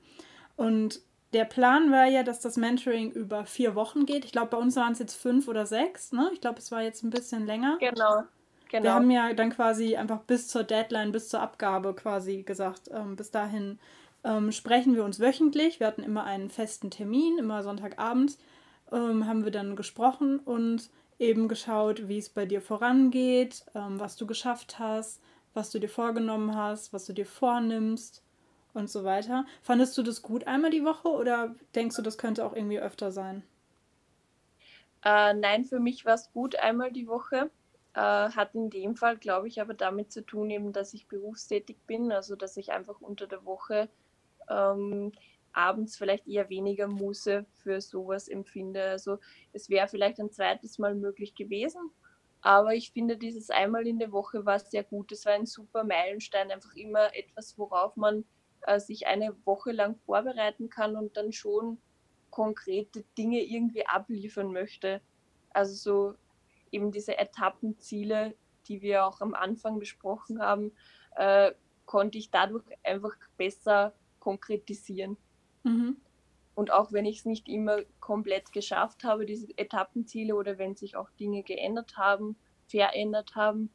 Und 0.57 1.01
der 1.33 1.45
Plan 1.45 1.91
war 1.91 2.05
ja, 2.05 2.23
dass 2.23 2.41
das 2.41 2.57
Mentoring 2.57 3.11
über 3.11 3.45
vier 3.45 3.73
Wochen 3.73 4.05
geht. 4.05 4.25
Ich 4.25 4.33
glaube, 4.33 4.51
bei 4.51 4.57
uns 4.57 4.75
waren 4.75 4.91
es 4.91 4.99
jetzt 4.99 5.15
fünf 5.15 5.47
oder 5.47 5.65
sechs. 5.65 6.11
Ne? 6.11 6.29
Ich 6.33 6.41
glaube, 6.41 6.59
es 6.59 6.71
war 6.71 6.83
jetzt 6.83 7.03
ein 7.03 7.09
bisschen 7.09 7.45
länger. 7.45 7.77
Genau. 7.79 8.23
Genau. 8.71 8.83
wir 8.83 8.93
haben 8.93 9.11
ja 9.11 9.33
dann 9.33 9.51
quasi 9.51 9.95
einfach 9.95 10.21
bis 10.21 10.47
zur 10.47 10.63
Deadline, 10.63 11.11
bis 11.11 11.29
zur 11.29 11.41
Abgabe 11.41 11.93
quasi 11.93 12.41
gesagt, 12.41 12.89
ähm, 12.91 13.15
bis 13.15 13.29
dahin 13.29 13.79
ähm, 14.23 14.51
sprechen 14.51 14.95
wir 14.95 15.03
uns 15.03 15.19
wöchentlich. 15.19 15.79
Wir 15.79 15.87
hatten 15.87 16.03
immer 16.03 16.23
einen 16.23 16.49
festen 16.49 16.89
Termin, 16.89 17.37
immer 17.37 17.61
Sonntagabends 17.61 18.39
ähm, 18.91 19.27
haben 19.27 19.43
wir 19.43 19.51
dann 19.51 19.75
gesprochen 19.75 20.39
und 20.39 20.89
eben 21.19 21.47
geschaut, 21.47 22.07
wie 22.07 22.17
es 22.17 22.29
bei 22.29 22.45
dir 22.45 22.61
vorangeht, 22.61 23.63
ähm, 23.75 23.99
was 23.99 24.15
du 24.15 24.25
geschafft 24.25 24.79
hast, 24.79 25.21
was 25.53 25.69
du 25.69 25.79
dir 25.79 25.89
vorgenommen 25.89 26.55
hast, 26.55 26.93
was 26.93 27.05
du 27.05 27.13
dir 27.13 27.25
vornimmst 27.25 28.23
und 28.73 28.89
so 28.89 29.03
weiter. 29.03 29.45
Fandest 29.61 29.97
du 29.97 30.03
das 30.03 30.21
gut 30.21 30.47
einmal 30.47 30.71
die 30.71 30.85
Woche 30.85 31.09
oder 31.09 31.55
denkst 31.75 31.95
du, 31.95 32.01
das 32.01 32.17
könnte 32.17 32.45
auch 32.45 32.55
irgendwie 32.55 32.79
öfter 32.79 33.11
sein? 33.11 33.43
Äh, 35.03 35.33
nein, 35.33 35.65
für 35.65 35.79
mich 35.79 36.05
war 36.05 36.13
es 36.13 36.31
gut 36.31 36.55
einmal 36.55 36.91
die 36.91 37.07
Woche. 37.07 37.49
Äh, 37.93 37.99
hat 37.99 38.55
in 38.55 38.69
dem 38.69 38.95
Fall, 38.95 39.17
glaube 39.17 39.47
ich, 39.47 39.61
aber 39.61 39.73
damit 39.73 40.11
zu 40.11 40.25
tun, 40.25 40.49
eben, 40.49 40.71
dass 40.71 40.93
ich 40.93 41.07
berufstätig 41.07 41.77
bin, 41.87 42.11
also 42.11 42.35
dass 42.35 42.55
ich 42.55 42.71
einfach 42.71 43.01
unter 43.01 43.27
der 43.27 43.43
Woche 43.45 43.89
ähm, 44.49 45.11
abends 45.51 45.97
vielleicht 45.97 46.27
eher 46.27 46.49
weniger 46.49 46.87
Muße 46.87 47.45
für 47.55 47.81
sowas 47.81 48.29
empfinde. 48.29 48.83
Also 48.83 49.19
es 49.51 49.69
wäre 49.69 49.89
vielleicht 49.89 50.19
ein 50.19 50.31
zweites 50.31 50.79
Mal 50.79 50.95
möglich 50.95 51.35
gewesen, 51.35 51.91
aber 52.41 52.73
ich 52.73 52.91
finde, 52.91 53.17
dieses 53.17 53.49
einmal 53.49 53.85
in 53.85 53.99
der 53.99 54.13
Woche 54.13 54.45
war 54.45 54.59
sehr 54.59 54.83
gut. 54.83 55.11
Es 55.11 55.25
war 55.25 55.33
ein 55.33 55.45
super 55.45 55.83
Meilenstein, 55.83 56.49
einfach 56.49 56.73
immer 56.75 57.15
etwas, 57.15 57.57
worauf 57.57 57.95
man 57.97 58.23
äh, 58.61 58.79
sich 58.79 59.07
eine 59.07 59.35
Woche 59.45 59.71
lang 59.71 59.97
vorbereiten 60.05 60.69
kann 60.69 60.95
und 60.95 61.17
dann 61.17 61.31
schon 61.33 61.77
konkrete 62.29 63.03
Dinge 63.17 63.41
irgendwie 63.41 63.85
abliefern 63.85 64.51
möchte. 64.53 65.01
Also 65.49 65.73
so 65.75 66.15
eben 66.71 66.91
diese 66.91 67.17
Etappenziele, 67.17 68.35
die 68.67 68.81
wir 68.81 69.05
auch 69.05 69.21
am 69.21 69.33
Anfang 69.33 69.79
besprochen 69.79 70.41
haben, 70.41 70.71
äh, 71.15 71.51
konnte 71.85 72.17
ich 72.17 72.31
dadurch 72.31 72.65
einfach 72.83 73.15
besser 73.37 73.93
konkretisieren. 74.19 75.17
Mhm. 75.63 75.97
Und 76.53 76.71
auch 76.71 76.91
wenn 76.91 77.05
ich 77.05 77.19
es 77.19 77.25
nicht 77.25 77.47
immer 77.47 77.79
komplett 77.99 78.51
geschafft 78.51 79.03
habe, 79.03 79.25
diese 79.25 79.47
Etappenziele 79.57 80.35
oder 80.35 80.57
wenn 80.57 80.75
sich 80.75 80.95
auch 80.95 81.09
Dinge 81.11 81.43
geändert 81.43 81.97
haben, 81.97 82.35
verändert 82.67 83.35
haben, 83.35 83.71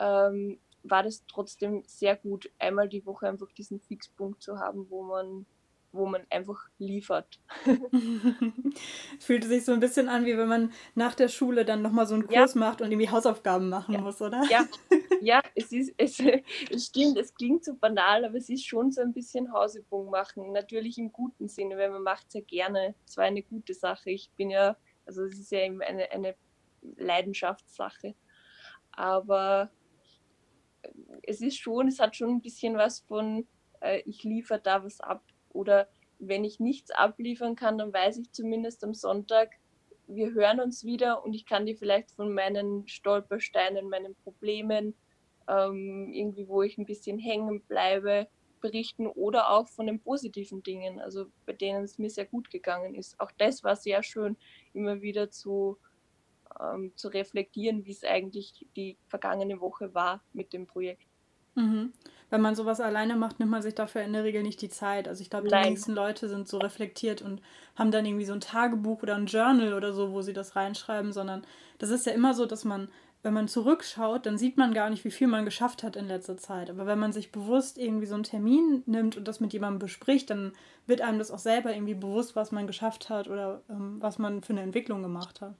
ähm, 0.00 0.58
war 0.82 1.02
das 1.02 1.24
trotzdem 1.26 1.82
sehr 1.86 2.16
gut, 2.16 2.50
einmal 2.58 2.88
die 2.88 3.06
Woche 3.06 3.28
einfach 3.28 3.50
diesen 3.52 3.80
Fixpunkt 3.80 4.42
zu 4.42 4.58
haben, 4.58 4.90
wo 4.90 5.02
man 5.02 5.46
wo 5.94 6.06
man 6.06 6.26
einfach 6.30 6.68
liefert. 6.78 7.38
Fühlt 9.20 9.44
sich 9.44 9.64
so 9.64 9.72
ein 9.72 9.80
bisschen 9.80 10.08
an, 10.08 10.26
wie 10.26 10.36
wenn 10.36 10.48
man 10.48 10.72
nach 10.94 11.14
der 11.14 11.28
Schule 11.28 11.64
dann 11.64 11.82
nochmal 11.82 12.06
so 12.06 12.14
einen 12.14 12.26
Kurs 12.26 12.54
ja. 12.54 12.60
macht 12.60 12.82
und 12.82 12.90
irgendwie 12.90 13.08
Hausaufgaben 13.08 13.68
machen 13.68 13.94
ja. 13.94 14.00
muss, 14.00 14.20
oder? 14.20 14.42
Ja, 14.50 14.66
ja 15.20 15.42
es, 15.54 15.72
ist, 15.72 15.94
es, 15.96 16.20
es 16.70 16.86
stimmt, 16.86 17.16
es 17.18 17.32
klingt 17.34 17.64
so 17.64 17.74
banal, 17.74 18.24
aber 18.24 18.36
es 18.36 18.48
ist 18.48 18.66
schon 18.66 18.90
so 18.90 19.00
ein 19.00 19.12
bisschen 19.12 19.52
Hausübung 19.52 20.10
machen. 20.10 20.52
Natürlich 20.52 20.98
im 20.98 21.12
guten 21.12 21.48
Sinne, 21.48 21.76
weil 21.78 21.90
man 21.90 22.02
macht 22.02 22.26
es 22.28 22.34
ja 22.34 22.40
gerne. 22.40 22.94
Es 23.06 23.16
war 23.16 23.24
eine 23.24 23.42
gute 23.42 23.74
Sache. 23.74 24.10
Ich 24.10 24.30
bin 24.32 24.50
ja, 24.50 24.76
also 25.06 25.24
es 25.24 25.38
ist 25.38 25.52
ja 25.52 25.60
eben 25.60 25.80
eine, 25.80 26.10
eine 26.10 26.34
Leidenschaftssache. 26.96 28.14
Aber 28.92 29.70
es 31.22 31.40
ist 31.40 31.58
schon, 31.58 31.88
es 31.88 31.98
hat 31.98 32.16
schon 32.16 32.30
ein 32.30 32.42
bisschen 32.42 32.76
was 32.76 33.00
von, 33.00 33.46
äh, 33.80 34.02
ich 34.06 34.24
liefere 34.24 34.60
da 34.60 34.84
was 34.84 35.00
ab 35.00 35.22
oder 35.54 35.88
wenn 36.18 36.44
ich 36.44 36.60
nichts 36.60 36.90
abliefern 36.90 37.56
kann, 37.56 37.78
dann 37.78 37.92
weiß 37.92 38.18
ich 38.18 38.32
zumindest 38.32 38.84
am 38.84 38.94
Sonntag, 38.94 39.50
wir 40.06 40.32
hören 40.32 40.60
uns 40.60 40.84
wieder 40.84 41.24
und 41.24 41.34
ich 41.34 41.46
kann 41.46 41.66
dir 41.66 41.76
vielleicht 41.76 42.10
von 42.10 42.32
meinen 42.32 42.86
Stolpersteinen, 42.88 43.88
meinen 43.88 44.14
Problemen, 44.16 44.94
ähm, 45.48 46.12
irgendwie, 46.12 46.48
wo 46.48 46.62
ich 46.62 46.78
ein 46.78 46.86
bisschen 46.86 47.18
hängen 47.18 47.62
bleibe, 47.62 48.28
berichten 48.60 49.06
oder 49.06 49.50
auch 49.50 49.68
von 49.68 49.86
den 49.86 50.00
positiven 50.00 50.62
Dingen, 50.62 51.00
also 51.00 51.26
bei 51.44 51.52
denen 51.52 51.84
es 51.84 51.98
mir 51.98 52.10
sehr 52.10 52.24
gut 52.24 52.50
gegangen 52.50 52.94
ist. 52.94 53.18
Auch 53.20 53.30
das 53.36 53.62
war 53.62 53.76
sehr 53.76 54.02
schön, 54.02 54.36
immer 54.72 55.02
wieder 55.02 55.30
zu, 55.30 55.78
ähm, 56.60 56.92
zu 56.96 57.08
reflektieren, 57.08 57.84
wie 57.84 57.92
es 57.92 58.04
eigentlich 58.04 58.66
die 58.76 58.96
vergangene 59.08 59.60
Woche 59.60 59.94
war 59.94 60.22
mit 60.32 60.52
dem 60.52 60.66
Projekt. 60.66 61.06
Mhm 61.54 61.92
wenn 62.34 62.40
man 62.40 62.56
sowas 62.56 62.80
alleine 62.80 63.14
macht, 63.14 63.38
nimmt 63.38 63.52
man 63.52 63.62
sich 63.62 63.76
dafür 63.76 64.02
in 64.02 64.12
der 64.12 64.24
Regel 64.24 64.42
nicht 64.42 64.60
die 64.60 64.68
Zeit. 64.68 65.06
Also 65.06 65.22
ich 65.22 65.30
glaube, 65.30 65.46
die 65.46 65.54
wenigsten 65.54 65.92
Leute 65.92 66.28
sind 66.28 66.48
so 66.48 66.58
reflektiert 66.58 67.22
und 67.22 67.40
haben 67.76 67.92
dann 67.92 68.04
irgendwie 68.04 68.24
so 68.24 68.32
ein 68.32 68.40
Tagebuch 68.40 69.04
oder 69.04 69.14
ein 69.14 69.26
Journal 69.26 69.72
oder 69.72 69.92
so, 69.92 70.10
wo 70.10 70.20
sie 70.20 70.32
das 70.32 70.56
reinschreiben, 70.56 71.12
sondern 71.12 71.46
das 71.78 71.90
ist 71.90 72.06
ja 72.06 72.12
immer 72.12 72.34
so, 72.34 72.44
dass 72.44 72.64
man, 72.64 72.88
wenn 73.22 73.34
man 73.34 73.46
zurückschaut, 73.46 74.26
dann 74.26 74.36
sieht 74.36 74.56
man 74.56 74.74
gar 74.74 74.90
nicht, 74.90 75.04
wie 75.04 75.12
viel 75.12 75.28
man 75.28 75.44
geschafft 75.44 75.84
hat 75.84 75.94
in 75.94 76.08
letzter 76.08 76.36
Zeit. 76.36 76.70
Aber 76.70 76.86
wenn 76.86 76.98
man 76.98 77.12
sich 77.12 77.30
bewusst 77.30 77.78
irgendwie 77.78 78.06
so 78.06 78.14
einen 78.14 78.24
Termin 78.24 78.82
nimmt 78.86 79.16
und 79.16 79.28
das 79.28 79.38
mit 79.38 79.52
jemandem 79.52 79.78
bespricht, 79.78 80.30
dann 80.30 80.54
wird 80.88 81.02
einem 81.02 81.20
das 81.20 81.30
auch 81.30 81.38
selber 81.38 81.72
irgendwie 81.72 81.94
bewusst, 81.94 82.34
was 82.34 82.50
man 82.50 82.66
geschafft 82.66 83.10
hat 83.10 83.28
oder 83.28 83.62
ähm, 83.70 84.02
was 84.02 84.18
man 84.18 84.42
für 84.42 84.54
eine 84.54 84.62
Entwicklung 84.62 85.02
gemacht 85.02 85.40
hat. 85.40 85.54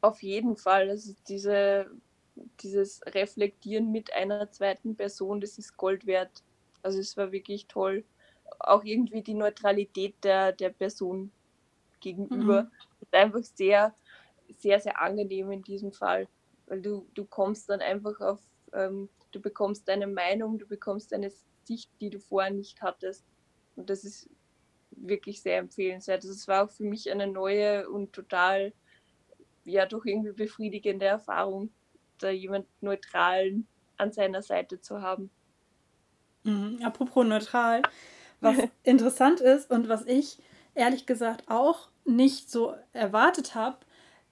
Auf 0.00 0.22
jeden 0.22 0.56
Fall. 0.56 0.88
Also 0.88 1.12
diese 1.28 1.90
dieses 2.60 3.00
Reflektieren 3.06 3.90
mit 3.90 4.12
einer 4.12 4.50
zweiten 4.50 4.96
Person, 4.96 5.40
das 5.40 5.58
ist 5.58 5.76
Gold 5.76 6.06
wert. 6.06 6.42
Also 6.82 6.98
es 6.98 7.16
war 7.16 7.32
wirklich 7.32 7.66
toll. 7.66 8.04
Auch 8.58 8.84
irgendwie 8.84 9.22
die 9.22 9.34
Neutralität 9.34 10.14
der, 10.22 10.52
der 10.52 10.70
Person 10.70 11.32
gegenüber 12.00 12.64
mhm. 12.64 12.70
ist 13.00 13.14
einfach 13.14 13.42
sehr, 13.42 13.94
sehr, 14.58 14.80
sehr 14.80 15.00
angenehm 15.00 15.50
in 15.50 15.62
diesem 15.62 15.92
Fall. 15.92 16.28
Weil 16.66 16.82
du, 16.82 17.06
du 17.14 17.24
kommst 17.24 17.68
dann 17.70 17.80
einfach 17.80 18.20
auf, 18.20 18.40
ähm, 18.72 19.08
du 19.32 19.40
bekommst 19.40 19.88
deine 19.88 20.06
Meinung, 20.06 20.58
du 20.58 20.66
bekommst 20.66 21.12
eine 21.12 21.30
Sicht, 21.64 21.90
die 22.00 22.10
du 22.10 22.20
vorher 22.20 22.52
nicht 22.52 22.82
hattest. 22.82 23.24
Und 23.74 23.90
das 23.90 24.04
ist 24.04 24.28
wirklich 24.90 25.42
sehr 25.42 25.58
empfehlenswert. 25.58 26.22
Also 26.22 26.30
es 26.30 26.48
war 26.48 26.64
auch 26.64 26.70
für 26.70 26.84
mich 26.84 27.10
eine 27.10 27.26
neue 27.26 27.88
und 27.90 28.12
total, 28.12 28.72
ja, 29.64 29.86
doch 29.86 30.04
irgendwie 30.04 30.32
befriedigende 30.32 31.06
Erfahrung 31.06 31.70
da 32.18 32.30
jemand 32.30 32.66
Neutralen 32.80 33.66
an 33.96 34.12
seiner 34.12 34.42
Seite 34.42 34.80
zu 34.80 35.02
haben. 35.02 35.30
Mhm. 36.44 36.78
Apropos 36.82 37.26
neutral, 37.26 37.82
was 38.40 38.56
interessant 38.82 39.40
ist 39.40 39.70
und 39.70 39.88
was 39.88 40.06
ich 40.06 40.38
ehrlich 40.74 41.06
gesagt 41.06 41.44
auch 41.48 41.88
nicht 42.04 42.50
so 42.50 42.74
erwartet 42.92 43.54
habe, 43.54 43.78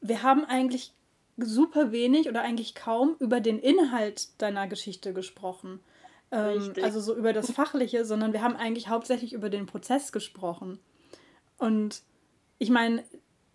wir 0.01 0.23
haben 0.23 0.45
eigentlich 0.45 0.93
super 1.37 1.91
wenig 1.91 2.29
oder 2.29 2.43
eigentlich 2.43 2.75
kaum 2.75 3.17
über 3.19 3.41
den 3.41 3.59
Inhalt 3.59 4.41
deiner 4.41 4.69
Geschichte 4.69 5.13
gesprochen. 5.13 5.81
Ähm, 6.31 6.73
also 6.83 7.01
so 7.01 7.17
über 7.17 7.33
das 7.33 7.51
Fachliche, 7.51 8.05
sondern 8.05 8.33
wir 8.33 8.43
haben 8.43 8.57
eigentlich 8.57 8.89
hauptsächlich 8.89 9.33
über 9.33 9.51
den 9.51 9.67
Prozess 9.67 10.13
gesprochen. 10.13 10.79
Und 11.59 12.03
ich 12.59 12.71
meine, 12.71 13.05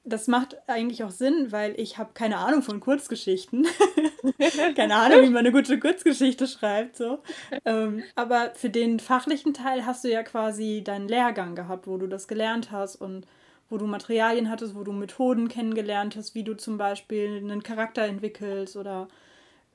das 0.03 0.27
macht 0.27 0.57
eigentlich 0.67 1.03
auch 1.03 1.11
Sinn, 1.11 1.51
weil 1.51 1.79
ich 1.79 1.97
habe 1.97 2.11
keine 2.13 2.37
Ahnung 2.37 2.63
von 2.63 2.79
Kurzgeschichten. 2.79 3.67
keine 4.75 4.95
Ahnung, 4.95 5.23
wie 5.23 5.29
man 5.29 5.39
eine 5.39 5.51
gute 5.51 5.79
Kurzgeschichte 5.79 6.47
schreibt. 6.47 6.97
So. 6.97 7.19
Ähm, 7.65 8.03
aber 8.15 8.51
für 8.55 8.69
den 8.69 8.99
fachlichen 8.99 9.53
Teil 9.53 9.85
hast 9.85 10.03
du 10.03 10.09
ja 10.09 10.23
quasi 10.23 10.81
deinen 10.83 11.07
Lehrgang 11.07 11.55
gehabt, 11.55 11.87
wo 11.87 11.97
du 11.97 12.07
das 12.07 12.27
gelernt 12.27 12.71
hast 12.71 12.95
und 12.95 13.25
wo 13.69 13.77
du 13.77 13.85
Materialien 13.85 14.49
hattest, 14.49 14.75
wo 14.75 14.83
du 14.83 14.91
Methoden 14.91 15.47
kennengelernt 15.47 16.15
hast, 16.15 16.33
wie 16.35 16.43
du 16.43 16.55
zum 16.55 16.77
Beispiel 16.77 17.37
einen 17.37 17.63
Charakter 17.63 18.03
entwickelst 18.03 18.75
oder 18.75 19.07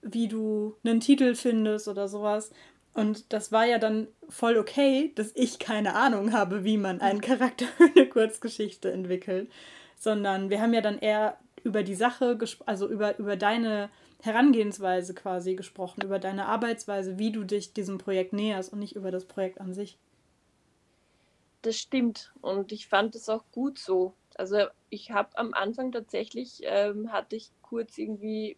wie 0.02 0.28
du 0.28 0.76
einen 0.84 1.00
Titel 1.00 1.34
findest 1.34 1.88
oder 1.88 2.08
sowas. 2.08 2.50
Und 2.92 3.32
das 3.32 3.50
war 3.50 3.66
ja 3.66 3.78
dann 3.78 4.08
voll 4.28 4.56
okay, 4.56 5.12
dass 5.14 5.32
ich 5.34 5.58
keine 5.58 5.94
Ahnung 5.94 6.32
habe, 6.32 6.64
wie 6.64 6.76
man 6.76 7.00
einen 7.00 7.20
Charakter 7.20 7.66
für 7.76 7.90
eine 7.94 8.08
Kurzgeschichte 8.08 8.90
entwickelt 8.92 9.48
sondern 10.04 10.50
wir 10.50 10.60
haben 10.60 10.74
ja 10.74 10.80
dann 10.80 10.98
eher 10.98 11.38
über 11.64 11.82
die 11.82 11.94
Sache, 11.94 12.38
also 12.66 12.88
über, 12.88 13.18
über 13.18 13.36
deine 13.36 13.88
Herangehensweise 14.24 15.12
quasi 15.14 15.54
gesprochen, 15.54 16.02
über 16.02 16.18
deine 16.18 16.46
Arbeitsweise, 16.46 17.18
wie 17.18 17.30
du 17.30 17.44
dich 17.44 17.74
diesem 17.74 17.98
Projekt 17.98 18.32
näherst 18.32 18.72
und 18.72 18.78
nicht 18.78 18.96
über 18.96 19.10
das 19.10 19.26
Projekt 19.26 19.60
an 19.60 19.74
sich. 19.74 19.98
Das 21.60 21.76
stimmt 21.76 22.32
und 22.40 22.72
ich 22.72 22.88
fand 22.88 23.14
es 23.14 23.28
auch 23.28 23.44
gut 23.52 23.78
so. 23.78 24.14
Also 24.34 24.66
ich 24.88 25.10
habe 25.10 25.36
am 25.36 25.52
Anfang 25.52 25.92
tatsächlich, 25.92 26.60
ähm, 26.62 27.12
hatte 27.12 27.36
ich 27.36 27.50
kurz 27.62 27.98
irgendwie 27.98 28.56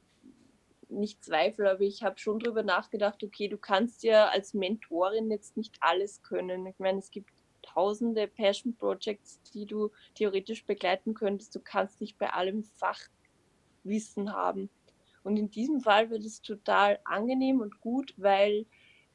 nicht 0.88 1.24
Zweifel, 1.24 1.66
aber 1.66 1.80
ich 1.80 2.04
habe 2.04 2.18
schon 2.18 2.38
darüber 2.38 2.62
nachgedacht, 2.62 3.24
okay, 3.24 3.48
du 3.48 3.58
kannst 3.58 4.04
ja 4.04 4.28
als 4.28 4.54
Mentorin 4.54 5.30
jetzt 5.32 5.56
nicht 5.56 5.76
alles 5.80 6.22
können. 6.22 6.66
Ich 6.66 6.78
meine, 6.78 7.00
es 7.00 7.10
gibt 7.10 7.30
tausende 7.62 8.28
Passion 8.28 8.76
Projects, 8.76 9.40
die 9.52 9.66
du 9.66 9.90
theoretisch 10.14 10.64
begleiten 10.64 11.14
könntest. 11.14 11.54
Du 11.56 11.60
kannst 11.60 12.00
nicht 12.00 12.18
bei 12.18 12.32
allem 12.32 12.62
Fachwissen 12.62 14.32
haben. 14.32 14.70
Und 15.26 15.36
in 15.38 15.50
diesem 15.50 15.80
Fall 15.80 16.08
wird 16.08 16.24
es 16.24 16.40
total 16.40 17.00
angenehm 17.04 17.60
und 17.60 17.80
gut, 17.80 18.14
weil 18.16 18.64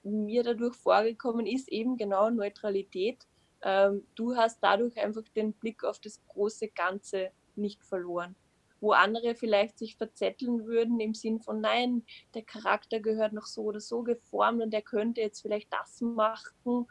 mir 0.04 0.44
dadurch 0.44 0.76
vorgekommen 0.76 1.46
ist, 1.46 1.70
eben 1.70 1.96
genau 1.96 2.30
Neutralität. 2.30 3.26
Ähm, 3.62 4.06
du 4.16 4.36
hast 4.36 4.60
dadurch 4.62 4.98
einfach 5.00 5.24
den 5.36 5.54
Blick 5.54 5.86
auf 5.86 6.00
das 6.00 6.20
große 6.28 6.68
Ganze 6.70 7.32
nicht 7.56 7.82
verloren. 7.86 8.36
wo 8.82 8.92
andere 8.94 9.36
vielleicht 9.36 9.78
sich 9.78 9.96
verzetteln 9.96 10.66
würden 10.66 11.00
im 11.00 11.14
Sinn 11.14 11.40
von, 11.40 11.62
nein, 11.62 12.04
der 12.34 12.42
Charakter 12.42 13.00
gehört 13.00 13.32
noch 13.32 13.46
so 13.46 13.62
oder 13.64 13.80
so 13.80 14.02
geformt 14.04 14.62
und 14.62 14.72
der 14.72 14.82
könnte 14.82 15.22
jetzt 15.22 15.42
vielleicht 15.42 15.72
das 15.72 16.02
machen 16.02 16.88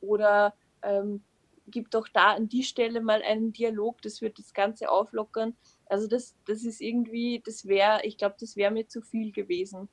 oder 0.00 0.54
ähm, 0.82 1.24
gibt 1.68 1.94
doch 1.94 2.08
da 2.08 2.32
an 2.32 2.48
die 2.48 2.62
Stelle 2.62 3.00
mal 3.00 3.22
einen 3.22 3.52
Dialog, 3.52 4.02
das 4.02 4.20
wird 4.20 4.38
das 4.38 4.52
Ganze 4.52 4.90
auflockern. 4.90 5.56
Also 5.86 6.08
das, 6.08 6.34
das 6.46 6.64
ist 6.64 6.80
irgendwie, 6.80 7.42
das 7.44 7.66
wäre, 7.66 8.04
ich 8.04 8.16
glaube, 8.16 8.36
das 8.40 8.56
wäre 8.56 8.72
mir 8.72 8.88
zu 8.88 9.02
viel 9.02 9.32
gewesen 9.32 9.88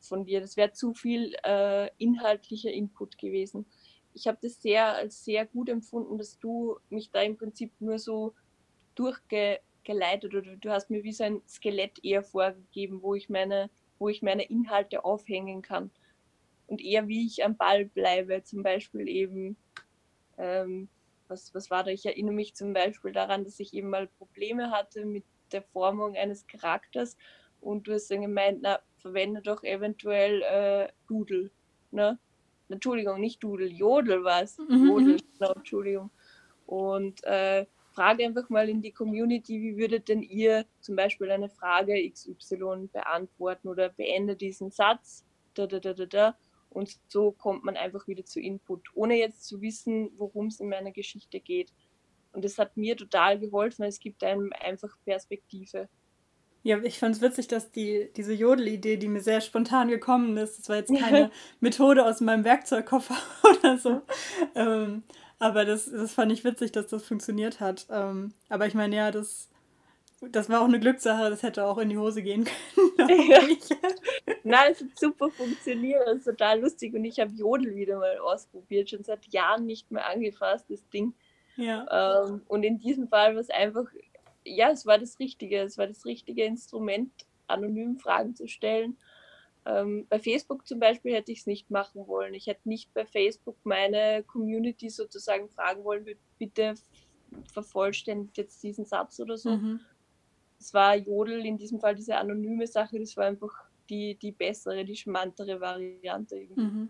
von 0.00 0.24
dir. 0.24 0.40
Das 0.40 0.56
wäre 0.56 0.72
zu 0.72 0.94
viel 0.94 1.34
äh, 1.44 1.90
inhaltlicher 1.98 2.70
Input 2.70 3.18
gewesen. 3.18 3.66
Ich 4.12 4.26
habe 4.26 4.38
das 4.40 4.62
sehr 4.62 5.10
sehr 5.10 5.46
gut 5.46 5.68
empfunden, 5.68 6.18
dass 6.18 6.38
du 6.38 6.78
mich 6.88 7.10
da 7.10 7.22
im 7.22 7.36
Prinzip 7.36 7.72
nur 7.80 7.98
so 7.98 8.34
durchgeleitet 8.94 10.34
oder 10.34 10.56
du 10.56 10.70
hast 10.70 10.90
mir 10.90 11.02
wie 11.02 11.12
so 11.12 11.24
ein 11.24 11.42
Skelett 11.48 12.04
eher 12.04 12.22
vorgegeben, 12.22 13.02
wo 13.02 13.14
ich 13.14 13.28
meine, 13.28 13.70
wo 13.98 14.08
ich 14.08 14.22
meine 14.22 14.44
Inhalte 14.44 15.04
aufhängen 15.04 15.62
kann. 15.62 15.90
Und 16.66 16.80
eher 16.80 17.08
wie 17.08 17.26
ich 17.26 17.44
am 17.44 17.56
Ball 17.56 17.84
bleibe, 17.86 18.42
zum 18.44 18.62
Beispiel 18.62 19.08
eben 19.08 19.56
ähm, 20.38 20.88
was, 21.34 21.52
was 21.54 21.70
war 21.70 21.84
da? 21.84 21.90
Ich 21.90 22.06
erinnere 22.06 22.34
mich 22.34 22.54
zum 22.54 22.72
Beispiel 22.72 23.12
daran, 23.12 23.44
dass 23.44 23.60
ich 23.60 23.74
eben 23.74 23.90
mal 23.90 24.06
Probleme 24.06 24.70
hatte 24.70 25.04
mit 25.04 25.24
der 25.52 25.62
Formung 25.62 26.16
eines 26.16 26.46
Charakters 26.46 27.16
und 27.60 27.86
du 27.86 27.92
hast 27.92 28.10
dann 28.10 28.22
gemeint, 28.22 28.60
na, 28.62 28.78
verwende 28.98 29.42
doch 29.42 29.62
eventuell 29.64 30.42
äh, 30.42 30.88
Doodle, 31.08 31.50
ne? 31.90 32.18
Entschuldigung, 32.68 33.20
nicht 33.20 33.42
Doodle, 33.42 33.66
Jodel 33.66 34.24
war 34.24 34.42
es. 34.42 34.56
Mhm. 34.68 34.86
Jodel, 34.86 35.16
genau, 35.38 35.52
Entschuldigung. 35.52 36.10
Und 36.66 37.22
äh, 37.24 37.66
frage 37.92 38.24
einfach 38.24 38.48
mal 38.48 38.68
in 38.68 38.80
die 38.80 38.92
Community, 38.92 39.60
wie 39.60 39.76
würdet 39.76 40.08
denn 40.08 40.22
ihr 40.22 40.64
zum 40.80 40.96
Beispiel 40.96 41.30
eine 41.30 41.48
Frage 41.48 41.94
XY 42.10 42.88
beantworten 42.92 43.68
oder 43.68 43.90
beende 43.90 44.36
diesen 44.36 44.70
Satz, 44.70 45.24
da, 45.54 45.66
da, 45.66 45.78
da, 45.78 45.92
da, 45.92 46.06
da. 46.06 46.38
Und 46.74 46.98
so 47.08 47.32
kommt 47.32 47.64
man 47.64 47.76
einfach 47.76 48.06
wieder 48.08 48.24
zu 48.24 48.40
Input, 48.40 48.88
ohne 48.94 49.16
jetzt 49.16 49.44
zu 49.44 49.62
wissen, 49.62 50.10
worum 50.18 50.48
es 50.48 50.60
in 50.60 50.68
meiner 50.68 50.90
Geschichte 50.90 51.40
geht. 51.40 51.72
Und 52.32 52.44
das 52.44 52.58
hat 52.58 52.76
mir 52.76 52.96
total 52.96 53.38
geholfen, 53.38 53.82
weil 53.84 53.88
es 53.88 54.00
gibt 54.00 54.24
einem 54.24 54.52
einfach 54.60 54.96
Perspektive. 55.04 55.88
Ja, 56.64 56.82
ich 56.82 56.98
fand 56.98 57.14
es 57.14 57.22
witzig, 57.22 57.46
dass 57.46 57.70
die, 57.70 58.10
diese 58.16 58.32
Jodel-Idee, 58.32 58.96
die 58.96 59.08
mir 59.08 59.20
sehr 59.20 59.40
spontan 59.40 59.88
gekommen 59.88 60.36
ist, 60.36 60.58
das 60.58 60.68
war 60.68 60.76
jetzt 60.76 60.94
keine 60.94 61.30
Methode 61.60 62.04
aus 62.04 62.20
meinem 62.20 62.44
Werkzeugkoffer 62.44 63.16
oder 63.58 63.78
so. 63.78 64.02
ähm, 64.54 65.04
aber 65.38 65.64
das, 65.64 65.90
das 65.90 66.14
fand 66.14 66.32
ich 66.32 66.42
witzig, 66.42 66.72
dass 66.72 66.86
das 66.86 67.04
funktioniert 67.04 67.60
hat. 67.60 67.86
Ähm, 67.90 68.32
aber 68.48 68.66
ich 68.66 68.74
meine, 68.74 68.96
ja, 68.96 69.10
das, 69.10 69.50
das 70.30 70.48
war 70.48 70.60
auch 70.60 70.66
eine 70.66 70.80
Glückssache, 70.80 71.30
das 71.30 71.42
hätte 71.42 71.64
auch 71.64 71.78
in 71.78 71.88
die 71.88 71.98
Hose 71.98 72.22
gehen 72.22 72.44
können. 72.44 72.54
Ja. 73.28 73.40
Nein, 74.44 74.72
es 74.72 74.80
hat 74.80 74.98
super 74.98 75.30
funktioniert, 75.30 76.06
das 76.06 76.18
ist 76.18 76.24
total 76.24 76.60
lustig 76.60 76.94
und 76.94 77.04
ich 77.04 77.20
habe 77.20 77.32
Jodel 77.32 77.74
wieder 77.74 77.98
mal 77.98 78.18
ausprobiert, 78.18 78.90
schon 78.90 79.04
seit 79.04 79.26
Jahren 79.32 79.66
nicht 79.66 79.90
mehr 79.90 80.06
angefasst, 80.06 80.66
das 80.68 80.88
Ding. 80.88 81.14
Ja. 81.56 82.24
Ähm, 82.26 82.42
und 82.48 82.62
in 82.62 82.78
diesem 82.78 83.08
Fall 83.08 83.34
war 83.34 83.40
es 83.40 83.50
einfach, 83.50 83.86
ja, 84.44 84.70
es 84.70 84.86
war 84.86 84.98
das 84.98 85.18
Richtige, 85.18 85.60
es 85.60 85.78
war 85.78 85.86
das 85.86 86.04
richtige 86.04 86.44
Instrument, 86.44 87.10
anonym 87.46 87.98
Fragen 87.98 88.34
zu 88.34 88.48
stellen. 88.48 88.96
Ähm, 89.66 90.06
bei 90.08 90.18
Facebook 90.18 90.66
zum 90.66 90.78
Beispiel 90.78 91.14
hätte 91.14 91.32
ich 91.32 91.40
es 91.40 91.46
nicht 91.46 91.70
machen 91.70 92.06
wollen. 92.06 92.34
Ich 92.34 92.46
hätte 92.46 92.68
nicht 92.68 92.92
bei 92.94 93.06
Facebook 93.06 93.56
meine 93.64 94.22
Community 94.24 94.88
sozusagen 94.88 95.48
fragen 95.48 95.84
wollen, 95.84 96.06
bitte 96.38 96.74
vervollständigt 97.52 98.36
jetzt 98.36 98.62
diesen 98.62 98.84
Satz 98.84 99.20
oder 99.20 99.36
so. 99.36 99.50
Mhm 99.50 99.80
es 100.64 100.72
war 100.72 100.96
Jodel 100.96 101.44
in 101.44 101.58
diesem 101.58 101.78
Fall 101.78 101.94
diese 101.94 102.16
anonyme 102.16 102.66
Sache, 102.66 102.98
das 102.98 103.16
war 103.18 103.26
einfach 103.26 103.52
die, 103.90 104.14
die 104.14 104.32
bessere, 104.32 104.84
die 104.84 104.96
charmantere 104.96 105.60
Variante. 105.60 106.48
Mhm. 106.54 106.88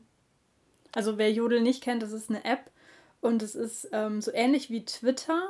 Also 0.92 1.18
wer 1.18 1.32
Jodel 1.32 1.60
nicht 1.60 1.82
kennt, 1.82 2.02
das 2.02 2.12
ist 2.12 2.30
eine 2.30 2.44
App 2.44 2.70
und 3.20 3.42
es 3.42 3.56
ist 3.56 3.88
ähm, 3.90 4.20
so 4.20 4.30
ähnlich 4.32 4.70
wie 4.70 4.84
Twitter, 4.84 5.42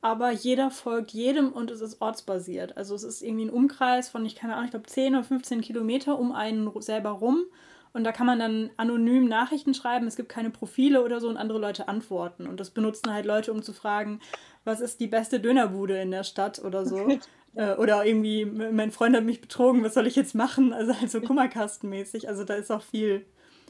aber 0.00 0.30
jeder 0.30 0.70
folgt 0.70 1.10
jedem 1.10 1.52
und 1.52 1.72
es 1.72 1.80
ist 1.80 2.00
ortsbasiert. 2.00 2.76
Also 2.76 2.94
es 2.94 3.02
ist 3.02 3.20
irgendwie 3.20 3.46
ein 3.46 3.50
Umkreis 3.50 4.08
von, 4.08 4.24
ich 4.24 4.36
keine 4.36 4.54
Ahnung, 4.54 4.66
ich 4.66 4.70
glaube 4.70 4.86
10 4.86 5.16
oder 5.16 5.24
15 5.24 5.60
Kilometer 5.60 6.20
um 6.20 6.30
einen 6.30 6.70
selber 6.80 7.10
rum. 7.10 7.46
Und 7.94 8.04
da 8.04 8.12
kann 8.12 8.26
man 8.26 8.38
dann 8.38 8.70
anonym 8.78 9.26
Nachrichten 9.28 9.74
schreiben. 9.74 10.06
Es 10.06 10.16
gibt 10.16 10.30
keine 10.30 10.48
Profile 10.48 11.04
oder 11.04 11.20
so 11.20 11.28
und 11.28 11.36
andere 11.36 11.58
Leute 11.58 11.88
antworten. 11.88 12.46
Und 12.46 12.58
das 12.58 12.70
benutzen 12.70 13.12
halt 13.12 13.26
Leute, 13.26 13.52
um 13.52 13.62
zu 13.62 13.74
fragen, 13.74 14.20
was 14.64 14.80
ist 14.80 15.00
die 15.00 15.08
beste 15.08 15.40
Dönerbude 15.40 16.00
in 16.00 16.10
der 16.10 16.24
Stadt 16.24 16.64
oder 16.64 16.86
so. 16.86 17.06
Äh, 17.54 17.74
oder 17.74 18.04
irgendwie, 18.04 18.44
mein 18.44 18.90
Freund 18.90 19.16
hat 19.16 19.24
mich 19.24 19.40
betrogen, 19.40 19.84
was 19.84 19.94
soll 19.94 20.06
ich 20.06 20.16
jetzt 20.16 20.34
machen? 20.34 20.72
Also 20.72 20.98
halt 20.98 21.10
so 21.10 21.20
Kummerkastenmäßig. 21.20 22.28
Also 22.28 22.44
da 22.44 22.54
ist 22.54 22.70
auch 22.70 22.82
viel, 22.82 23.26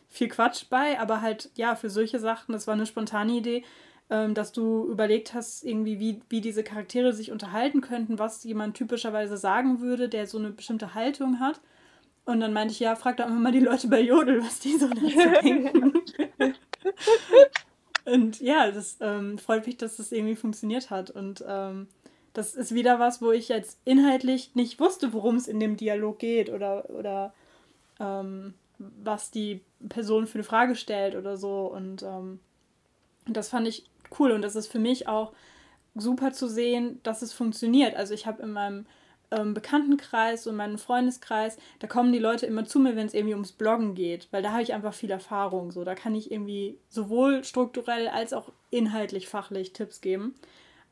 viel 0.09 0.29
Quatsch 0.29 0.66
bei, 0.71 1.01
aber 1.01 1.21
halt, 1.21 1.51
ja, 1.55 1.75
für 1.75 1.90
solche 1.90 2.18
Sachen, 2.18 2.53
das 2.53 2.66
war 2.66 2.75
eine 2.75 2.87
spontane 2.87 3.33
Idee, 3.33 3.64
ähm, 4.11 4.35
dass 4.35 4.53
du 4.53 4.88
überlegt 4.88 5.35
hast, 5.35 5.64
irgendwie, 5.64 5.99
wie, 5.99 6.21
wie 6.29 6.40
diese 6.40 6.62
Charaktere 6.62 7.12
sich 7.12 7.33
unterhalten 7.33 7.81
könnten, 7.81 8.18
was 8.18 8.45
jemand 8.45 8.77
typischerweise 8.77 9.37
sagen 9.37 9.81
würde, 9.81 10.09
der 10.09 10.27
so 10.27 10.38
eine 10.38 10.51
bestimmte 10.51 10.95
Haltung 10.95 11.40
hat. 11.40 11.61
Und 12.25 12.40
dann 12.40 12.53
meinte 12.53 12.73
ich, 12.73 12.81
ja, 12.81 12.95
frag 12.95 13.16
doch 13.16 13.25
einfach 13.25 13.38
mal 13.40 13.53
die 13.53 13.61
Leute 13.61 13.88
bei 13.88 14.01
Jodel, 14.01 14.42
was 14.42 14.61
die 14.61 14.77
so 14.77 14.88
dazu 14.88 15.01
denken. 15.42 15.92
und 18.05 18.40
ja, 18.40 18.71
das 18.71 18.99
ähm, 19.01 19.38
freut 19.38 19.66
mich, 19.66 19.77
dass 19.77 19.97
das 19.97 20.12
irgendwie 20.12 20.37
funktioniert 20.37 20.90
hat. 20.90 21.11
Und 21.11 21.45
ähm, 21.49 21.88
das 22.33 22.55
ist 22.55 22.75
wieder 22.75 22.99
was, 22.99 23.21
wo 23.21 23.31
ich 23.31 23.49
jetzt 23.49 23.79
inhaltlich 23.85 24.55
nicht 24.55 24.81
wusste, 24.81 25.12
worum 25.12 25.37
es 25.37 25.49
in 25.49 25.61
dem 25.61 25.77
Dialog 25.77 26.18
geht 26.18 26.51
oder, 26.51 26.88
oder 26.90 27.35
ähm, 28.01 28.55
was 28.79 29.31
die 29.31 29.61
Person 29.88 30.27
für 30.27 30.35
eine 30.35 30.45
Frage 30.45 30.75
stellt 30.75 31.14
oder 31.14 31.37
so. 31.37 31.66
Und 31.66 32.03
ähm, 32.03 32.40
das 33.27 33.49
fand 33.49 33.68
ich 33.68 33.85
cool 34.18 34.33
und 34.33 34.42
das 34.42 34.57
ist 34.57 34.68
für 34.68 34.79
mich 34.79 35.09
auch 35.09 35.33
super 35.95 36.33
zu 36.33 36.49
sehen, 36.49 37.01
dass 37.03 37.23
es 37.23 37.33
funktioniert. 37.33 37.97
Also 37.97 38.14
ich 38.14 38.27
habe 38.27 38.42
in 38.42 38.53
meinem 38.53 38.87
ähm, 39.31 39.55
Bekanntenkreis 39.55 40.47
und 40.47 40.57
meinem 40.57 40.79
Freundeskreis, 40.79 41.57
da 41.81 41.87
kommen 41.87 42.12
die 42.12 42.18
Leute 42.18 42.47
immer 42.47 42.64
zu 42.64 42.79
mir, 42.79 42.97
wenn 42.97 43.07
es 43.07 43.14
irgendwie 43.14 43.35
ums 43.35 43.53
Bloggen 43.53 43.95
geht, 43.95 44.29
weil 44.31 44.42
da 44.42 44.53
habe 44.53 44.62
ich 44.62 44.73
einfach 44.73 44.95
viel 44.95 45.11
Erfahrung. 45.11 45.71
So, 45.71 45.85
da 45.85 45.95
kann 45.95 46.14
ich 46.14 46.31
irgendwie 46.31 46.79
sowohl 46.88 47.45
strukturell 47.45 48.09
als 48.09 48.33
auch 48.33 48.53
inhaltlich, 48.71 49.29
fachlich 49.29 49.73
Tipps 49.73 50.01
geben. 50.01 50.35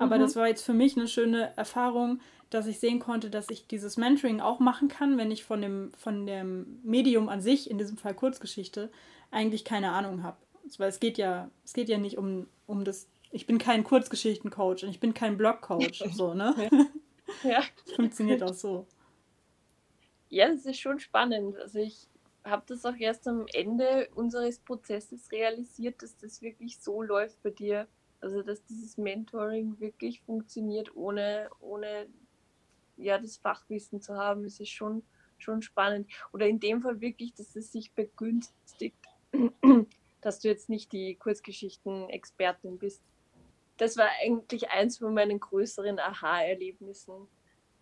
Aber 0.01 0.17
mhm. 0.17 0.23
das 0.23 0.35
war 0.35 0.49
jetzt 0.49 0.63
für 0.63 0.73
mich 0.73 0.97
eine 0.97 1.07
schöne 1.07 1.53
Erfahrung, 1.57 2.21
dass 2.49 2.67
ich 2.67 2.81
sehen 2.81 3.01
konnte, 3.01 3.29
dass 3.29 3.51
ich 3.51 3.67
dieses 3.67 3.99
Mentoring 3.99 4.41
auch 4.41 4.59
machen 4.59 4.89
kann, 4.89 5.19
wenn 5.19 5.31
ich 5.31 5.45
von 5.45 5.61
dem, 5.61 5.93
von 5.93 6.27
dem 6.27 6.81
Medium 6.83 7.29
an 7.29 7.43
sich, 7.43 7.71
in 7.71 7.77
diesem 7.77 7.99
Fall 7.99 8.15
Kurzgeschichte, 8.15 8.91
eigentlich 9.31 9.65
keine 9.65 9.93
Ahnung 9.93 10.23
habe. 10.23 10.39
Weil 10.79 10.89
es 10.89 11.01
geht 11.01 11.19
ja, 11.19 11.51
es 11.65 11.75
geht 11.75 11.91
ja 11.91 11.99
nicht 11.99 12.17
um, 12.17 12.47
um 12.67 12.85
das, 12.85 13.09
ich 13.31 13.47
bin 13.47 13.59
kein 13.59 13.85
Kurzgeschichtencoach 13.85 14.85
und 14.85 14.89
ich 14.89 15.01
bin 15.01 15.13
kein 15.13 15.37
Blogcoach, 15.37 16.03
so, 16.13 16.35
ne? 16.35 16.55
Ja. 17.45 17.63
Das 17.85 17.95
funktioniert 17.95 18.43
auch 18.43 18.55
so. 18.55 18.87
Ja, 20.31 20.49
das 20.49 20.65
ist 20.65 20.81
schon 20.81 20.99
spannend. 20.99 21.57
Also 21.59 21.79
ich 21.79 22.09
habe 22.43 22.63
das 22.67 22.87
auch 22.87 22.97
erst 22.97 23.29
am 23.29 23.47
Ende 23.53 24.09
unseres 24.15 24.59
Prozesses 24.59 25.31
realisiert, 25.31 26.03
dass 26.03 26.17
das 26.17 26.41
wirklich 26.41 26.81
so 26.81 27.03
läuft 27.03 27.43
bei 27.43 27.51
dir. 27.51 27.87
Also 28.21 28.43
dass 28.43 28.65
dieses 28.65 28.99
Mentoring 28.99 29.81
wirklich 29.81 30.21
funktioniert, 30.23 30.95
ohne, 30.95 31.49
ohne 31.61 32.07
ja, 32.97 33.19
das 33.19 33.39
Fachwissen 33.39 34.01
zu 34.01 34.15
haben, 34.15 34.45
ist 34.45 34.61
es 34.61 34.69
schon, 34.69 35.03
schon 35.39 35.63
spannend. 35.63 36.11
Oder 36.33 36.47
in 36.47 36.61
dem 36.61 36.83
Fall 36.83 37.01
wirklich, 37.01 37.33
dass 37.35 37.57
es 37.57 37.73
sich 37.73 37.93
begünstigt, 37.93 38.99
dass 40.21 40.41
du 40.41 40.49
jetzt 40.49 40.69
nicht 40.69 40.93
die 40.93 41.17
Kurzgeschichten-Expertin 41.17 42.79
bist. 42.79 43.03
Das 43.79 43.97
war 43.97 44.09
eigentlich 44.23 44.69
eins 44.69 44.99
von 44.99 45.15
meinen 45.15 45.41
größeren 45.41 45.99
Aha-Erlebnissen, 45.99 47.27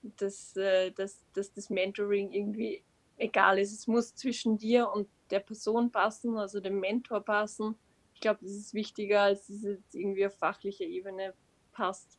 dass, 0.03 0.57
äh, 0.57 0.93
dass, 0.93 1.25
dass 1.35 1.53
das 1.53 1.69
Mentoring 1.69 2.31
irgendwie 2.31 2.85
egal 3.17 3.59
ist. 3.59 3.73
Es 3.73 3.89
muss 3.89 4.15
zwischen 4.15 4.57
dir 4.57 4.89
und 4.89 5.09
der 5.31 5.41
Person 5.41 5.91
passen, 5.91 6.39
also 6.39 6.61
dem 6.61 6.79
Mentor 6.79 7.25
passen 7.25 7.75
ich 8.19 8.23
glaube, 8.23 8.41
das 8.43 8.51
ist 8.51 8.75
wichtiger, 8.75 9.21
als 9.23 9.47
dass 9.47 9.59
es 9.59 9.63
jetzt 9.63 9.95
irgendwie 9.95 10.27
auf 10.27 10.35
fachlicher 10.35 10.85
Ebene 10.85 11.35
passt. 11.71 12.19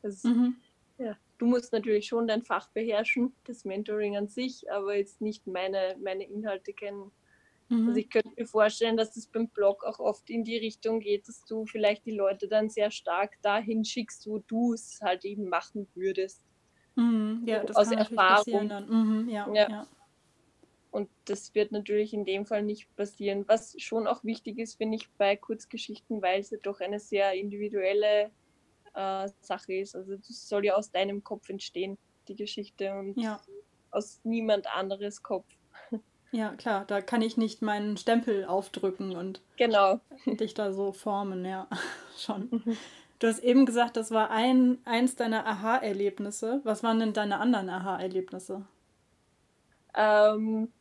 Das, 0.00 0.22
mhm. 0.22 0.54
ja, 0.98 1.16
du 1.38 1.46
musst 1.46 1.72
natürlich 1.72 2.06
schon 2.06 2.28
dein 2.28 2.44
Fach 2.44 2.68
beherrschen, 2.68 3.34
das 3.42 3.64
Mentoring 3.64 4.16
an 4.16 4.28
sich, 4.28 4.70
aber 4.70 4.94
jetzt 4.94 5.20
nicht 5.20 5.44
meine, 5.48 5.96
meine 6.00 6.22
Inhalte 6.22 6.72
kennen. 6.72 7.10
Mhm. 7.70 7.88
Also 7.88 7.98
ich 7.98 8.08
könnte 8.08 8.30
mir 8.36 8.46
vorstellen, 8.46 8.96
dass 8.96 9.14
das 9.14 9.26
beim 9.26 9.48
Blog 9.48 9.82
auch 9.82 9.98
oft 9.98 10.30
in 10.30 10.44
die 10.44 10.58
Richtung 10.58 11.00
geht, 11.00 11.26
dass 11.26 11.44
du 11.44 11.66
vielleicht 11.66 12.06
die 12.06 12.14
Leute 12.14 12.46
dann 12.46 12.70
sehr 12.70 12.92
stark 12.92 13.32
dahin 13.42 13.84
schickst, 13.84 14.28
wo 14.28 14.38
du 14.38 14.74
es 14.74 15.00
halt 15.02 15.24
eben 15.24 15.48
machen 15.48 15.88
würdest. 15.96 16.40
Mhm. 16.94 17.42
Ja, 17.46 17.64
das 17.64 17.74
aus 17.74 17.88
kann 17.88 17.98
Erfahrung. 17.98 18.68
Dann. 18.68 18.88
Mhm, 18.88 19.28
ja, 19.28 19.52
ja. 19.52 19.68
ja. 19.68 19.86
Und 20.92 21.08
das 21.24 21.54
wird 21.54 21.72
natürlich 21.72 22.12
in 22.12 22.26
dem 22.26 22.44
Fall 22.44 22.62
nicht 22.62 22.94
passieren. 22.96 23.44
Was 23.48 23.74
schon 23.78 24.06
auch 24.06 24.22
wichtig 24.24 24.58
ist, 24.58 24.76
finde 24.76 24.96
ich, 24.96 25.10
bei 25.12 25.36
Kurzgeschichten, 25.36 26.20
weil 26.20 26.40
es 26.40 26.50
ja 26.50 26.58
doch 26.62 26.80
eine 26.80 27.00
sehr 27.00 27.32
individuelle 27.32 28.30
äh, 28.94 29.28
Sache 29.40 29.72
ist. 29.72 29.96
Also 29.96 30.16
das 30.16 30.48
soll 30.48 30.66
ja 30.66 30.74
aus 30.74 30.90
deinem 30.90 31.24
Kopf 31.24 31.48
entstehen. 31.48 31.96
die 32.28 32.36
Geschichte 32.36 32.94
und 32.94 33.16
ja. 33.16 33.40
aus 33.90 34.20
niemand 34.22 34.66
anderes 34.72 35.22
Kopf. 35.22 35.46
Ja, 36.30 36.54
klar, 36.54 36.84
da 36.86 37.02
kann 37.02 37.20
ich 37.20 37.36
nicht 37.36 37.60
meinen 37.60 37.98
Stempel 37.98 38.46
aufdrücken 38.46 39.16
und 39.16 39.42
genau. 39.56 40.00
dich 40.26 40.54
da 40.54 40.72
so 40.72 40.92
formen, 40.92 41.44
ja, 41.44 41.68
schon. 42.16 42.48
Mhm. 42.50 42.76
Du 43.18 43.28
hast 43.28 43.40
eben 43.40 43.66
gesagt, 43.66 43.96
das 43.96 44.10
war 44.10 44.30
ein, 44.30 44.78
eins 44.84 45.14
deiner 45.14 45.46
Aha-Erlebnisse. 45.46 46.60
Was 46.64 46.82
waren 46.82 47.00
denn 47.00 47.12
deine 47.12 47.38
anderen 47.38 47.68
Aha-Erlebnisse? 47.68 48.66
Ähm, 49.94 50.72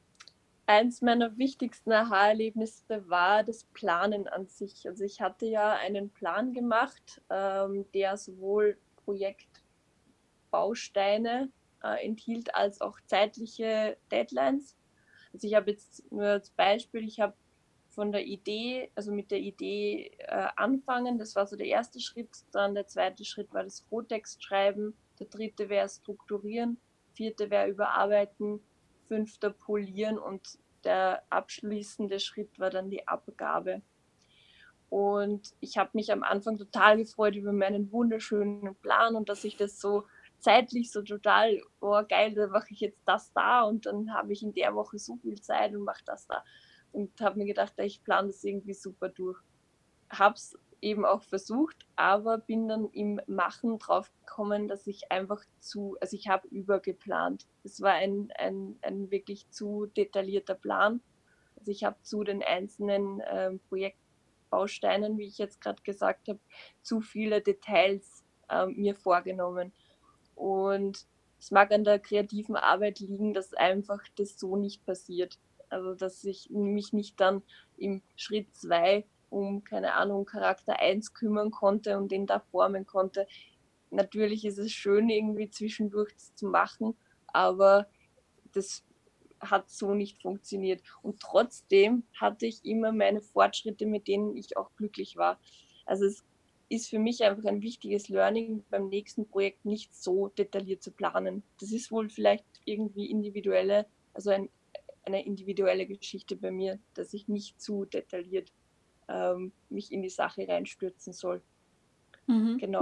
eins 0.71 1.01
meiner 1.01 1.37
wichtigsten 1.37 1.91
Aha-Erlebnisse 1.91 3.03
war 3.09 3.43
das 3.43 3.65
Planen 3.65 4.29
an 4.29 4.47
sich. 4.47 4.87
Also 4.87 5.03
ich 5.03 5.19
hatte 5.19 5.45
ja 5.45 5.73
einen 5.73 6.09
Plan 6.09 6.53
gemacht, 6.53 7.21
ähm, 7.29 7.85
der 7.93 8.15
sowohl 8.15 8.77
Projektbausteine 9.03 11.49
äh, 11.83 12.05
enthielt 12.05 12.55
als 12.55 12.79
auch 12.79 12.97
zeitliche 13.05 13.97
Deadlines. 14.11 14.77
Also 15.33 15.47
ich 15.47 15.55
habe 15.55 15.71
jetzt 15.71 16.09
nur 16.11 16.25
als 16.25 16.51
Beispiel, 16.51 17.05
ich 17.05 17.19
habe 17.19 17.33
von 17.89 18.13
der 18.13 18.25
Idee, 18.25 18.89
also 18.95 19.11
mit 19.11 19.31
der 19.31 19.39
Idee 19.39 20.11
äh, 20.19 20.47
anfangen. 20.55 21.17
Das 21.17 21.35
war 21.35 21.45
so 21.45 21.57
der 21.57 21.67
erste 21.67 21.99
Schritt. 21.99 22.29
Dann 22.53 22.75
der 22.75 22.87
zweite 22.87 23.25
Schritt 23.25 23.53
war 23.53 23.65
das 23.65 23.85
Rohtext 23.91 24.41
schreiben. 24.41 24.93
Der 25.19 25.27
dritte 25.27 25.67
wäre 25.67 25.89
strukturieren. 25.89 26.77
Vierte 27.13 27.49
wäre 27.49 27.67
überarbeiten. 27.67 28.61
Fünfter 29.11 29.49
polieren 29.49 30.17
und 30.17 30.57
der 30.85 31.21
abschließende 31.29 32.21
Schritt 32.21 32.57
war 32.59 32.69
dann 32.69 32.89
die 32.89 33.09
Abgabe. 33.09 33.81
Und 34.87 35.53
ich 35.59 35.77
habe 35.77 35.89
mich 35.95 36.13
am 36.13 36.23
Anfang 36.23 36.57
total 36.57 36.95
gefreut 36.95 37.35
über 37.35 37.51
meinen 37.51 37.91
wunderschönen 37.91 38.73
Plan 38.75 39.17
und 39.17 39.27
dass 39.27 39.43
ich 39.43 39.57
das 39.57 39.81
so 39.81 40.05
zeitlich 40.39 40.93
so 40.93 41.01
total, 41.01 41.61
oh 41.81 42.01
geil, 42.07 42.33
da 42.33 42.47
mache 42.47 42.67
ich 42.71 42.79
jetzt 42.79 43.01
das 43.05 43.33
da 43.33 43.63
und 43.63 43.85
dann 43.85 44.13
habe 44.13 44.31
ich 44.31 44.43
in 44.43 44.53
der 44.53 44.75
Woche 44.75 44.97
so 44.97 45.17
viel 45.17 45.41
Zeit 45.41 45.75
und 45.75 45.83
mache 45.83 46.03
das 46.05 46.25
da 46.27 46.41
und 46.93 47.19
habe 47.19 47.37
mir 47.37 47.45
gedacht, 47.47 47.73
ich 47.79 48.01
plane 48.05 48.27
das 48.27 48.41
irgendwie 48.45 48.73
super 48.73 49.09
durch. 49.09 49.37
Habe 50.09 50.35
es 50.35 50.57
eben 50.81 51.05
auch 51.05 51.21
versucht, 51.23 51.85
aber 51.95 52.39
bin 52.39 52.67
dann 52.67 52.89
im 52.89 53.21
Machen 53.27 53.77
drauf 53.77 54.11
gekommen, 54.19 54.67
dass 54.67 54.87
ich 54.87 55.11
einfach 55.11 55.43
zu, 55.59 55.95
also 56.01 56.17
ich 56.17 56.27
habe 56.27 56.47
übergeplant. 56.47 57.47
Es 57.63 57.81
war 57.81 57.93
ein, 57.93 58.31
ein, 58.37 58.77
ein 58.81 59.11
wirklich 59.11 59.49
zu 59.51 59.85
detaillierter 59.85 60.55
Plan. 60.55 61.01
Also 61.57 61.71
ich 61.71 61.83
habe 61.83 62.01
zu 62.01 62.23
den 62.23 62.41
einzelnen 62.41 63.19
äh, 63.19 63.51
Projektbausteinen, 63.69 65.17
wie 65.17 65.27
ich 65.27 65.37
jetzt 65.37 65.61
gerade 65.61 65.81
gesagt 65.83 66.27
habe, 66.27 66.39
zu 66.81 67.01
viele 67.01 67.41
Details 67.41 68.23
äh, 68.49 68.65
mir 68.65 68.95
vorgenommen. 68.95 69.71
Und 70.33 71.05
es 71.39 71.51
mag 71.51 71.71
an 71.71 71.83
der 71.83 71.99
kreativen 71.99 72.55
Arbeit 72.55 72.99
liegen, 72.99 73.33
dass 73.33 73.53
einfach 73.53 74.01
das 74.15 74.39
so 74.39 74.55
nicht 74.55 74.85
passiert. 74.85 75.37
Also 75.69 75.93
dass 75.93 76.23
ich 76.23 76.49
mich 76.49 76.91
nicht 76.91 77.19
dann 77.19 77.43
im 77.77 78.01
Schritt 78.15 78.53
2 78.55 79.05
um, 79.31 79.63
keine 79.63 79.93
Ahnung, 79.93 80.25
Charakter 80.25 80.79
1 80.79 81.13
kümmern 81.13 81.51
konnte 81.51 81.97
und 81.97 82.11
den 82.11 82.27
da 82.27 82.39
formen 82.39 82.85
konnte. 82.85 83.27
Natürlich 83.89 84.45
ist 84.45 84.57
es 84.57 84.71
schön, 84.71 85.09
irgendwie 85.09 85.49
zwischendurch 85.49 86.13
zu 86.35 86.47
machen, 86.47 86.95
aber 87.27 87.87
das 88.53 88.83
hat 89.39 89.69
so 89.69 89.93
nicht 89.93 90.21
funktioniert. 90.21 90.81
Und 91.01 91.19
trotzdem 91.19 92.03
hatte 92.19 92.45
ich 92.45 92.63
immer 92.63 92.91
meine 92.91 93.21
Fortschritte, 93.21 93.85
mit 93.85 94.07
denen 94.07 94.37
ich 94.37 94.55
auch 94.57 94.69
glücklich 94.75 95.17
war. 95.17 95.39
Also 95.85 96.05
es 96.05 96.23
ist 96.69 96.89
für 96.89 96.99
mich 96.99 97.23
einfach 97.23 97.45
ein 97.45 97.61
wichtiges 97.61 98.07
Learning, 98.07 98.63
beim 98.69 98.87
nächsten 98.87 99.27
Projekt 99.27 99.65
nicht 99.65 99.95
so 99.95 100.27
detailliert 100.27 100.83
zu 100.83 100.91
planen. 100.91 101.43
Das 101.59 101.71
ist 101.71 101.91
wohl 101.91 102.09
vielleicht 102.09 102.45
irgendwie 102.65 103.09
individuelle, 103.09 103.87
also 104.13 104.29
ein 104.29 104.49
eine 105.03 105.25
individuelle 105.25 105.85
Geschichte 105.85 106.35
bei 106.35 106.51
mir, 106.51 106.79
dass 106.93 107.13
ich 107.13 107.27
nicht 107.27 107.59
zu 107.61 107.85
detailliert 107.85 108.51
ähm, 109.07 109.51
mich 109.69 109.91
in 109.91 110.01
die 110.01 110.09
Sache 110.09 110.47
reinstürzen 110.47 111.13
soll. 111.13 111.41
Mhm. 112.27 112.57
Genau. 112.57 112.81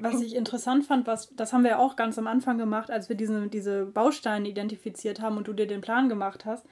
Was 0.00 0.20
ich 0.22 0.34
interessant 0.34 0.86
fand, 0.86 1.06
was, 1.06 1.34
das 1.36 1.52
haben 1.52 1.64
wir 1.64 1.78
auch 1.78 1.96
ganz 1.96 2.18
am 2.18 2.26
Anfang 2.26 2.58
gemacht, 2.58 2.90
als 2.90 3.08
wir 3.08 3.16
diese, 3.16 3.48
diese 3.48 3.84
Bausteine 3.84 4.48
identifiziert 4.48 5.20
haben 5.20 5.36
und 5.36 5.48
du 5.48 5.52
dir 5.52 5.66
den 5.66 5.82
Plan 5.82 6.08
gemacht 6.08 6.44
hast. 6.44 6.66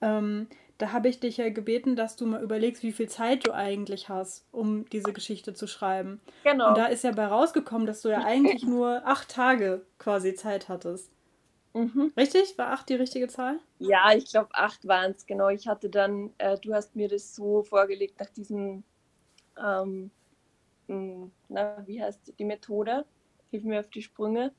Ähm, 0.00 0.48
da 0.78 0.90
habe 0.90 1.08
ich 1.08 1.20
dich 1.20 1.36
ja 1.36 1.50
gebeten, 1.50 1.94
dass 1.94 2.16
du 2.16 2.26
mal 2.26 2.42
überlegst, 2.42 2.82
wie 2.82 2.92
viel 2.92 3.08
Zeit 3.08 3.46
du 3.46 3.52
eigentlich 3.52 4.08
hast, 4.08 4.44
um 4.50 4.88
diese 4.90 5.12
Geschichte 5.12 5.54
zu 5.54 5.68
schreiben. 5.68 6.20
Genau. 6.42 6.68
Und 6.68 6.78
da 6.78 6.86
ist 6.86 7.04
ja 7.04 7.12
bei 7.12 7.26
rausgekommen, 7.26 7.86
dass 7.86 8.02
du 8.02 8.08
ja 8.08 8.24
eigentlich 8.24 8.64
nur 8.64 9.06
acht 9.06 9.30
Tage 9.30 9.86
quasi 9.98 10.34
Zeit 10.34 10.68
hattest. 10.68 11.13
Mhm. 11.74 12.12
Richtig? 12.16 12.56
War 12.56 12.68
acht 12.68 12.88
die 12.88 12.94
richtige 12.94 13.26
Zahl? 13.28 13.58
Ja, 13.80 14.14
ich 14.14 14.26
glaube 14.30 14.54
acht 14.54 14.86
waren 14.86 15.10
es, 15.10 15.26
genau. 15.26 15.48
Ich 15.48 15.66
hatte 15.66 15.90
dann, 15.90 16.32
äh, 16.38 16.56
du 16.58 16.72
hast 16.72 16.94
mir 16.94 17.08
das 17.08 17.34
so 17.34 17.64
vorgelegt 17.64 18.20
nach 18.20 18.30
diesem, 18.30 18.84
ähm, 19.58 20.10
na, 20.86 21.82
wie 21.86 22.02
heißt 22.02 22.34
die 22.38 22.44
Methode? 22.44 23.04
Hilf 23.50 23.64
mir 23.64 23.80
auf 23.80 23.88
die 23.88 24.02
Sprünge. 24.02 24.52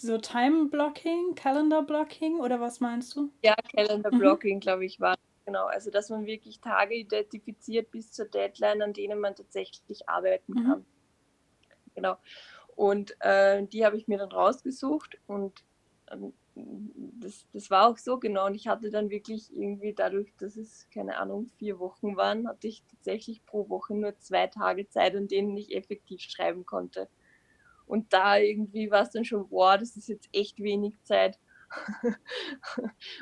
So 0.00 0.16
Time 0.16 0.66
Blocking, 0.66 1.34
Calendar 1.34 1.82
Blocking 1.82 2.40
oder 2.40 2.60
was 2.60 2.80
meinst 2.80 3.14
du? 3.16 3.30
Ja, 3.42 3.54
Calendar 3.74 4.12
mhm. 4.12 4.18
Blocking, 4.18 4.56
mhm. 4.56 4.60
glaube 4.60 4.86
ich, 4.86 5.00
war 5.00 5.16
genau. 5.44 5.66
Also 5.66 5.90
dass 5.90 6.08
man 6.08 6.24
wirklich 6.24 6.60
Tage 6.60 6.94
identifiziert 6.94 7.90
bis 7.90 8.12
zur 8.12 8.26
Deadline, 8.26 8.80
an 8.80 8.92
denen 8.92 9.18
man 9.18 9.34
tatsächlich 9.34 10.08
arbeiten 10.08 10.52
mhm. 10.52 10.64
kann. 10.64 10.86
Genau. 11.94 12.16
Und 12.76 13.16
äh, 13.20 13.66
die 13.66 13.84
habe 13.84 13.96
ich 13.96 14.06
mir 14.06 14.18
dann 14.18 14.30
rausgesucht 14.30 15.18
und 15.26 15.64
das, 16.54 17.46
das 17.52 17.70
war 17.70 17.88
auch 17.88 17.98
so 17.98 18.18
genau. 18.18 18.46
Und 18.46 18.54
ich 18.54 18.68
hatte 18.68 18.90
dann 18.90 19.10
wirklich 19.10 19.54
irgendwie 19.54 19.92
dadurch, 19.94 20.34
dass 20.38 20.56
es, 20.56 20.88
keine 20.90 21.16
Ahnung, 21.18 21.46
vier 21.58 21.78
Wochen 21.78 22.16
waren, 22.16 22.48
hatte 22.48 22.68
ich 22.68 22.82
tatsächlich 22.90 23.44
pro 23.44 23.68
Woche 23.68 23.94
nur 23.94 24.18
zwei 24.18 24.46
Tage 24.46 24.88
Zeit, 24.88 25.14
an 25.14 25.28
denen 25.28 25.56
ich 25.56 25.74
effektiv 25.74 26.20
schreiben 26.20 26.64
konnte. 26.66 27.08
Und 27.86 28.12
da 28.12 28.36
irgendwie 28.36 28.90
war 28.90 29.02
es 29.02 29.10
dann 29.10 29.24
schon, 29.24 29.48
boah, 29.48 29.78
das 29.78 29.96
ist 29.96 30.08
jetzt 30.08 30.28
echt 30.32 30.58
wenig 30.58 31.02
Zeit. 31.04 31.38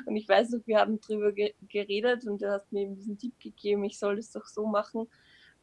und 0.05 0.15
ich 0.15 0.27
weiß 0.27 0.51
noch, 0.51 0.65
wir 0.65 0.79
haben 0.79 0.99
drüber 1.01 1.31
geredet 1.33 2.25
und 2.27 2.41
du 2.41 2.51
hast 2.51 2.71
mir 2.71 2.83
eben 2.83 2.95
diesen 2.95 3.17
Tipp 3.17 3.33
gegeben, 3.39 3.83
ich 3.83 3.99
soll 3.99 4.15
das 4.15 4.31
doch 4.31 4.45
so 4.45 4.65
machen, 4.65 5.07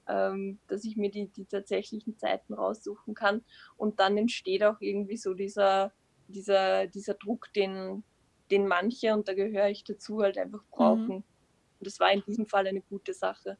ähm, 0.06 0.58
dass 0.68 0.84
ich 0.84 0.96
mir 0.96 1.10
die, 1.10 1.28
die 1.28 1.46
tatsächlichen 1.46 2.18
Zeiten 2.18 2.54
raussuchen 2.54 3.14
kann. 3.14 3.42
Und 3.76 4.00
dann 4.00 4.16
entsteht 4.18 4.62
auch 4.64 4.80
irgendwie 4.80 5.16
so 5.16 5.34
dieser, 5.34 5.92
dieser, 6.28 6.86
dieser 6.86 7.14
Druck, 7.14 7.52
den, 7.54 8.02
den 8.50 8.66
manche, 8.66 9.14
und 9.14 9.28
da 9.28 9.34
gehöre 9.34 9.68
ich 9.68 9.84
dazu, 9.84 10.20
halt 10.20 10.38
einfach 10.38 10.64
brauchen. 10.70 11.06
Mhm. 11.06 11.14
Und 11.14 11.86
das 11.86 12.00
war 12.00 12.12
in 12.12 12.22
diesem 12.26 12.46
Fall 12.46 12.66
eine 12.66 12.80
gute 12.80 13.14
Sache. 13.14 13.58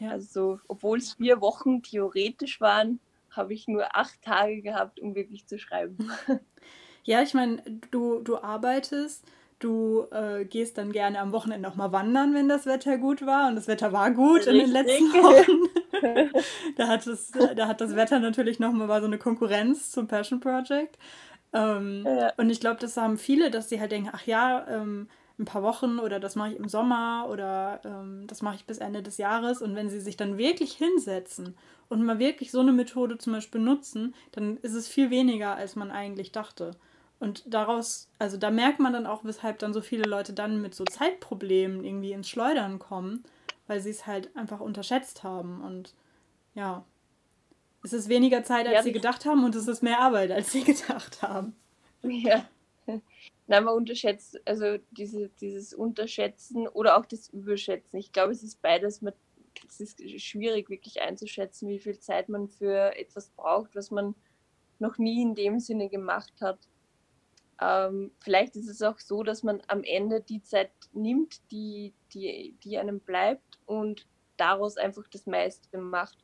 Ja. 0.00 0.10
Also, 0.10 0.60
obwohl 0.68 0.98
es 0.98 1.14
vier 1.14 1.40
Wochen 1.40 1.82
theoretisch 1.82 2.60
waren, 2.60 3.00
habe 3.30 3.52
ich 3.52 3.68
nur 3.68 3.96
acht 3.96 4.22
Tage 4.22 4.62
gehabt, 4.62 5.00
um 5.00 5.14
wirklich 5.14 5.46
zu 5.46 5.58
schreiben. 5.58 5.96
Ja, 7.06 7.22
ich 7.22 7.34
meine, 7.34 7.62
du, 7.90 8.22
du 8.22 8.38
arbeitest, 8.38 9.26
du 9.64 10.06
äh, 10.10 10.44
gehst 10.44 10.76
dann 10.78 10.92
gerne 10.92 11.18
am 11.20 11.32
Wochenende 11.32 11.68
auch 11.68 11.74
mal 11.74 11.92
wandern, 11.92 12.34
wenn 12.34 12.48
das 12.48 12.66
Wetter 12.66 12.98
gut 12.98 13.24
war. 13.24 13.48
Und 13.48 13.56
das 13.56 13.66
Wetter 13.66 13.92
war 13.92 14.10
gut 14.10 14.46
Richtig. 14.46 14.54
in 14.54 14.58
den 14.60 14.70
letzten 14.70 15.12
Wochen. 15.12 16.30
da, 16.76 16.88
hat 16.88 17.06
es, 17.06 17.32
da 17.56 17.66
hat 17.66 17.80
das 17.80 17.96
Wetter 17.96 18.20
natürlich 18.20 18.58
nochmal 18.58 19.00
so 19.00 19.06
eine 19.06 19.18
Konkurrenz 19.18 19.90
zum 19.90 20.06
Passion 20.06 20.40
Project. 20.40 20.98
Ähm, 21.52 22.04
ja. 22.06 22.32
Und 22.36 22.50
ich 22.50 22.60
glaube, 22.60 22.80
das 22.80 22.96
haben 22.96 23.16
viele, 23.16 23.50
dass 23.50 23.68
sie 23.68 23.80
halt 23.80 23.92
denken, 23.92 24.10
ach 24.12 24.26
ja, 24.26 24.66
ähm, 24.68 25.08
ein 25.38 25.46
paar 25.46 25.62
Wochen 25.62 25.98
oder 25.98 26.20
das 26.20 26.36
mache 26.36 26.52
ich 26.52 26.58
im 26.58 26.68
Sommer 26.68 27.26
oder 27.28 27.80
ähm, 27.84 28.26
das 28.26 28.42
mache 28.42 28.56
ich 28.56 28.66
bis 28.66 28.78
Ende 28.78 29.02
des 29.02 29.18
Jahres. 29.18 29.62
Und 29.62 29.74
wenn 29.74 29.88
sie 29.88 30.00
sich 30.00 30.16
dann 30.16 30.36
wirklich 30.36 30.74
hinsetzen 30.74 31.56
und 31.88 32.04
mal 32.04 32.18
wirklich 32.18 32.50
so 32.50 32.60
eine 32.60 32.72
Methode 32.72 33.18
zum 33.18 33.32
Beispiel 33.32 33.60
nutzen, 33.60 34.14
dann 34.32 34.58
ist 34.58 34.74
es 34.74 34.88
viel 34.88 35.10
weniger, 35.10 35.56
als 35.56 35.74
man 35.74 35.90
eigentlich 35.90 36.32
dachte. 36.32 36.72
Und 37.24 37.42
daraus, 37.46 38.10
also 38.18 38.36
da 38.36 38.50
merkt 38.50 38.80
man 38.80 38.92
dann 38.92 39.06
auch, 39.06 39.24
weshalb 39.24 39.58
dann 39.58 39.72
so 39.72 39.80
viele 39.80 40.04
Leute 40.04 40.34
dann 40.34 40.60
mit 40.60 40.74
so 40.74 40.84
Zeitproblemen 40.84 41.82
irgendwie 41.82 42.12
ins 42.12 42.28
Schleudern 42.28 42.78
kommen, 42.78 43.24
weil 43.66 43.80
sie 43.80 43.88
es 43.88 44.06
halt 44.06 44.36
einfach 44.36 44.60
unterschätzt 44.60 45.22
haben. 45.22 45.62
Und 45.62 45.94
ja, 46.54 46.84
es 47.82 47.94
ist 47.94 48.10
weniger 48.10 48.44
Zeit, 48.44 48.66
als 48.66 48.74
ja, 48.74 48.82
sie 48.82 48.92
gedacht 48.92 49.24
haben 49.24 49.42
und 49.42 49.54
es 49.54 49.66
ist 49.68 49.82
mehr 49.82 50.00
Arbeit, 50.00 50.32
als 50.32 50.52
sie 50.52 50.64
gedacht 50.64 51.22
haben. 51.22 51.56
Ja. 52.02 52.46
Nein, 53.46 53.64
man 53.64 53.74
unterschätzt, 53.74 54.38
also 54.46 54.76
diese, 54.90 55.30
dieses 55.40 55.72
Unterschätzen 55.72 56.68
oder 56.68 56.98
auch 56.98 57.06
das 57.06 57.30
Überschätzen. 57.30 57.98
Ich 57.98 58.12
glaube, 58.12 58.32
es 58.32 58.42
ist 58.42 58.60
beides. 58.60 59.00
Man, 59.00 59.14
es 59.66 59.80
ist 59.80 60.02
schwierig, 60.20 60.68
wirklich 60.68 61.00
einzuschätzen, 61.00 61.70
wie 61.70 61.78
viel 61.78 61.98
Zeit 61.98 62.28
man 62.28 62.48
für 62.48 62.94
etwas 62.98 63.30
braucht, 63.30 63.74
was 63.74 63.90
man 63.90 64.14
noch 64.78 64.98
nie 64.98 65.22
in 65.22 65.34
dem 65.34 65.58
Sinne 65.58 65.88
gemacht 65.88 66.34
hat. 66.42 66.58
Ähm, 67.64 68.10
vielleicht 68.20 68.56
ist 68.56 68.68
es 68.68 68.82
auch 68.82 68.98
so, 68.98 69.22
dass 69.22 69.42
man 69.42 69.62
am 69.68 69.84
Ende 69.84 70.20
die 70.20 70.42
Zeit 70.42 70.70
nimmt, 70.92 71.40
die, 71.50 71.94
die, 72.12 72.56
die 72.62 72.76
einem 72.76 73.00
bleibt 73.00 73.58
und 73.64 74.06
daraus 74.36 74.76
einfach 74.76 75.04
das 75.08 75.26
meiste 75.26 75.78
macht. 75.78 76.18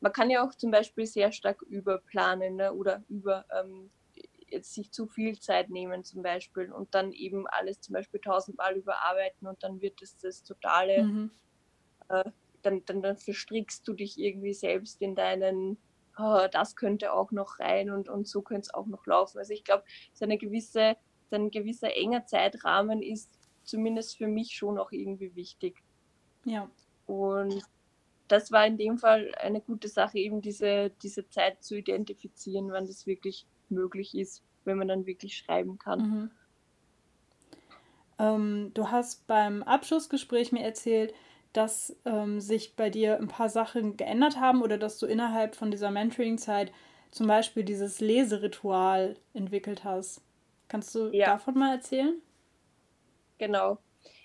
man 0.00 0.12
kann 0.12 0.30
ja 0.30 0.46
auch 0.46 0.54
zum 0.54 0.70
Beispiel 0.70 1.06
sehr 1.06 1.32
stark 1.32 1.62
überplanen 1.62 2.56
ne? 2.56 2.72
oder 2.72 3.02
über 3.08 3.44
ähm, 3.50 3.90
jetzt 4.48 4.74
sich 4.74 4.92
zu 4.92 5.06
viel 5.06 5.38
Zeit 5.40 5.70
nehmen 5.70 6.04
zum 6.04 6.22
Beispiel 6.22 6.70
und 6.70 6.94
dann 6.94 7.12
eben 7.12 7.46
alles 7.48 7.80
zum 7.80 7.94
Beispiel 7.94 8.20
tausendmal 8.20 8.76
überarbeiten 8.76 9.48
und 9.48 9.62
dann 9.62 9.80
wird 9.80 10.00
es 10.02 10.16
das 10.18 10.44
totale, 10.44 11.02
mhm. 11.02 11.30
äh, 12.08 12.30
dann, 12.62 12.84
dann, 12.84 13.02
dann 13.02 13.16
verstrickst 13.16 13.88
du 13.88 13.94
dich 13.94 14.18
irgendwie 14.18 14.54
selbst 14.54 15.00
in 15.00 15.16
deinen, 15.16 15.78
oh, 16.22 16.46
das 16.50 16.76
könnte 16.76 17.12
auch 17.12 17.32
noch 17.32 17.58
rein 17.58 17.90
und, 17.90 18.08
und 18.08 18.28
so 18.28 18.42
könnte 18.42 18.62
es 18.62 18.74
auch 18.74 18.86
noch 18.86 19.06
laufen. 19.06 19.38
Also 19.38 19.52
ich 19.52 19.64
glaube, 19.64 19.84
so 20.12 20.24
eine 20.24 20.38
gewisse, 20.38 20.96
so 21.30 21.36
ein 21.36 21.50
gewisser 21.50 21.96
enger 21.96 22.26
Zeitrahmen 22.26 23.02
ist 23.02 23.30
zumindest 23.64 24.16
für 24.16 24.28
mich 24.28 24.54
schon 24.54 24.78
auch 24.78 24.92
irgendwie 24.92 25.34
wichtig. 25.34 25.82
Ja. 26.44 26.70
Und 27.06 27.62
das 28.28 28.52
war 28.52 28.66
in 28.66 28.78
dem 28.78 28.98
Fall 28.98 29.34
eine 29.40 29.60
gute 29.60 29.88
Sache, 29.88 30.18
eben 30.18 30.40
diese, 30.40 30.90
diese 31.02 31.28
Zeit 31.28 31.62
zu 31.62 31.76
identifizieren, 31.76 32.72
wann 32.72 32.86
das 32.86 33.06
wirklich 33.06 33.46
möglich 33.68 34.14
ist, 34.14 34.42
wenn 34.64 34.78
man 34.78 34.88
dann 34.88 35.06
wirklich 35.06 35.36
schreiben 35.36 35.78
kann. 35.78 36.00
Mhm. 36.00 36.30
Ähm, 38.18 38.70
du 38.74 38.90
hast 38.90 39.26
beim 39.26 39.62
Abschlussgespräch 39.62 40.52
mir 40.52 40.62
erzählt, 40.62 41.14
dass 41.52 41.96
ähm, 42.04 42.40
sich 42.40 42.76
bei 42.76 42.90
dir 42.90 43.18
ein 43.18 43.28
paar 43.28 43.48
Sachen 43.48 43.96
geändert 43.96 44.40
haben 44.40 44.62
oder 44.62 44.78
dass 44.78 44.98
du 44.98 45.06
innerhalb 45.06 45.54
von 45.54 45.70
dieser 45.70 45.90
Mentoring-Zeit 45.90 46.72
zum 47.10 47.26
Beispiel 47.26 47.62
dieses 47.62 48.00
Leseritual 48.00 49.16
entwickelt 49.34 49.84
hast. 49.84 50.22
Kannst 50.68 50.94
du 50.94 51.08
ja. 51.08 51.26
davon 51.26 51.58
mal 51.58 51.74
erzählen? 51.74 52.20
Genau. 53.38 53.78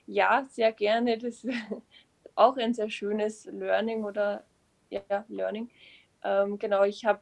Ja, 0.06 0.46
sehr 0.50 0.72
gerne. 0.72 1.18
Das 1.18 1.44
ist 1.44 1.54
auch 2.36 2.56
ein 2.56 2.74
sehr 2.74 2.90
schönes 2.90 3.46
Learning 3.46 4.06
oder 4.06 4.46
ja, 4.90 5.26
Learning. 5.28 5.70
Ähm, 6.24 6.58
genau, 6.58 6.84
ich 6.84 7.04
habe 7.04 7.20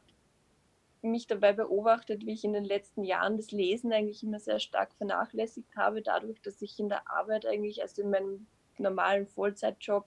mich 1.02 1.26
dabei 1.26 1.52
beobachtet, 1.52 2.24
wie 2.24 2.32
ich 2.32 2.44
in 2.44 2.52
den 2.52 2.64
letzten 2.64 3.04
Jahren 3.04 3.36
das 3.36 3.50
Lesen 3.50 3.92
eigentlich 3.92 4.22
immer 4.22 4.38
sehr 4.38 4.60
stark 4.60 4.94
vernachlässigt 4.94 5.76
habe, 5.76 6.02
dadurch, 6.02 6.40
dass 6.42 6.62
ich 6.62 6.78
in 6.78 6.88
der 6.88 7.10
Arbeit 7.10 7.46
eigentlich, 7.46 7.82
also 7.82 8.02
in 8.02 8.10
meinem 8.10 8.46
normalen 8.80 9.26
Vollzeitjob, 9.26 10.06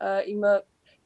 äh, 0.00 0.30
immer 0.30 0.62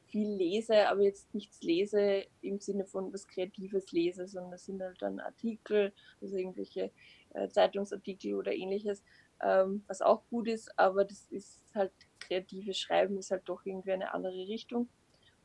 viel 0.07 0.29
lese, 0.29 0.87
aber 0.87 1.01
jetzt 1.01 1.33
nichts 1.33 1.61
lese 1.61 2.25
im 2.41 2.59
Sinne 2.59 2.85
von 2.85 3.11
was 3.13 3.27
Kreatives 3.27 3.91
lese, 3.91 4.27
sondern 4.27 4.51
das 4.51 4.65
sind 4.65 4.81
halt 4.81 5.01
dann 5.01 5.19
Artikel, 5.19 5.93
also 6.21 6.37
irgendwelche 6.37 6.91
äh, 7.33 7.49
Zeitungsartikel 7.49 8.35
oder 8.35 8.53
ähnliches, 8.53 9.03
ähm, 9.41 9.83
was 9.87 10.01
auch 10.01 10.21
gut 10.29 10.47
ist, 10.47 10.77
aber 10.79 11.03
das 11.05 11.27
ist 11.31 11.63
halt 11.73 11.91
kreatives 12.19 12.77
Schreiben, 12.77 13.17
ist 13.17 13.31
halt 13.31 13.43
doch 13.45 13.65
irgendwie 13.65 13.91
eine 13.91 14.13
andere 14.13 14.47
Richtung. 14.47 14.87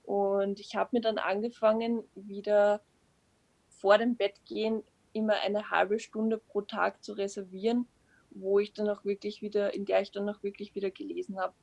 Und 0.05 0.61
ich 0.61 0.77
habe 0.77 0.91
mir 0.93 1.01
dann 1.01 1.19
angefangen, 1.19 2.05
wieder 2.15 2.81
vor 3.69 3.99
dem 3.99 4.17
Bett 4.17 4.45
gehen 4.45 4.83
immer 5.13 5.35
eine 5.41 5.71
halbe 5.71 5.99
Stunde 5.99 6.39
pro 6.39 6.61
Tag 6.63 7.03
zu 7.03 7.13
reservieren, 7.13 7.87
wo 8.31 8.59
ich 8.59 8.73
dann 8.73 8.89
auch 8.89 9.05
wirklich 9.05 9.43
wieder, 9.43 9.75
in 9.75 9.85
der 9.85 10.03
ich 10.03 10.13
dann 10.13 10.29
auch 10.29 10.43
wirklich 10.43 10.75
wieder 10.75 10.91
gelesen 10.91 11.39
habe. 11.39 11.55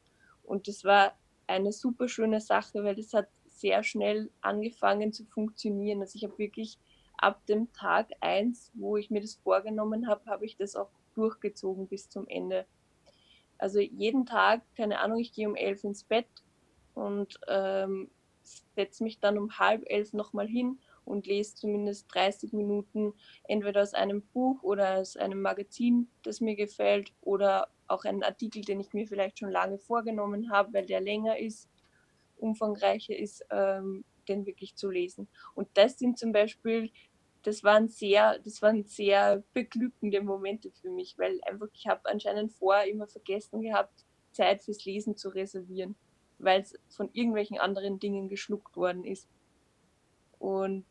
Und 0.44 0.68
das 0.68 0.84
war 0.84 1.14
eine 1.48 1.72
super 1.72 2.08
schöne 2.08 2.42
Sache, 2.42 2.84
weil 2.84 2.96
das 2.96 3.14
hat 3.14 3.28
sehr 3.48 3.84
schnell 3.84 4.30
angefangen 4.42 5.14
zu 5.14 5.26
funktionieren. 5.26 6.02
Also 6.02 6.16
ich 6.16 6.24
habe 6.24 6.38
wirklich 6.38 6.78
ab 7.18 7.46
dem 7.48 7.72
Tag 7.74 8.12
1, 8.22 8.72
wo 8.76 8.98
ich 8.98 9.10
mir 9.10 9.22
das 9.22 9.36
vorgenommen 9.36 10.08
habe, 10.08 10.30
habe 10.30 10.46
ich 10.46 10.58
das 10.58 10.76
auch 10.76 10.90
durchgezogen 11.16 11.88
bis 11.88 12.10
zum 12.10 12.28
Ende. 12.28 12.66
Also 13.58 13.80
jeden 13.80 14.26
Tag, 14.26 14.62
keine 14.76 15.00
Ahnung, 15.00 15.20
ich 15.20 15.34
gehe 15.34 15.48
um 15.48 15.56
elf 15.56 15.84
ins 15.84 16.04
Bett 16.04 16.28
und 16.94 17.40
ähm, 17.48 18.10
setze 18.76 19.04
mich 19.04 19.20
dann 19.20 19.38
um 19.38 19.58
halb 19.58 19.84
elf 19.88 20.14
nochmal 20.14 20.48
hin 20.48 20.80
und 21.08 21.28
lese 21.28 21.56
zumindest 21.56 22.14
30 22.14 22.54
Minuten 22.54 23.14
entweder 23.44 23.82
aus 23.82 23.94
einem 23.94 24.22
Buch 24.22 24.62
oder 24.64 25.00
aus 25.00 25.18
einem 25.18 25.42
Magazin, 25.42 26.10
das 26.24 26.42
mir 26.42 26.56
gefällt, 26.56 27.14
oder 27.22 27.70
auch 27.88 28.04
einen 28.04 28.24
Artikel, 28.24 28.62
den 28.62 28.80
ich 28.80 28.94
mir 28.94 29.08
vielleicht 29.08 29.40
schon 29.40 29.52
lange 29.52 29.78
vorgenommen 29.78 30.52
habe, 30.52 30.74
weil 30.74 30.86
der 30.86 31.02
länger 31.02 31.38
ist, 31.38 31.70
umfangreicher 32.38 33.16
ist, 33.16 33.46
ähm, 33.50 34.04
den 34.28 34.46
wirklich 34.46 34.76
zu 34.76 34.90
lesen. 34.90 35.28
Und 35.56 35.70
das 35.74 35.98
sind 35.98 36.20
zum 36.20 36.32
Beispiel, 36.32 36.92
das 37.44 37.64
waren 37.64 37.88
sehr, 37.88 38.40
das 38.40 38.62
waren 38.62 38.84
sehr 38.84 39.44
beglückende 39.54 40.22
Momente 40.22 40.72
für 40.72 40.90
mich, 40.90 41.18
weil 41.18 41.40
einfach 41.44 41.68
ich 41.74 41.88
habe 41.88 42.02
anscheinend 42.10 42.52
vorher 42.52 42.90
immer 42.90 43.08
vergessen 43.08 43.62
gehabt, 43.62 44.06
Zeit 44.32 44.62
fürs 44.62 44.86
Lesen 44.86 45.16
zu 45.16 45.30
reservieren, 45.30 45.96
weil 46.38 46.62
es 46.62 46.78
von 46.90 47.10
irgendwelchen 47.14 47.58
anderen 47.58 48.00
Dingen 48.00 48.28
geschluckt 48.28 48.76
worden 48.76 49.04
ist. 49.04 49.30
Und 50.40 50.86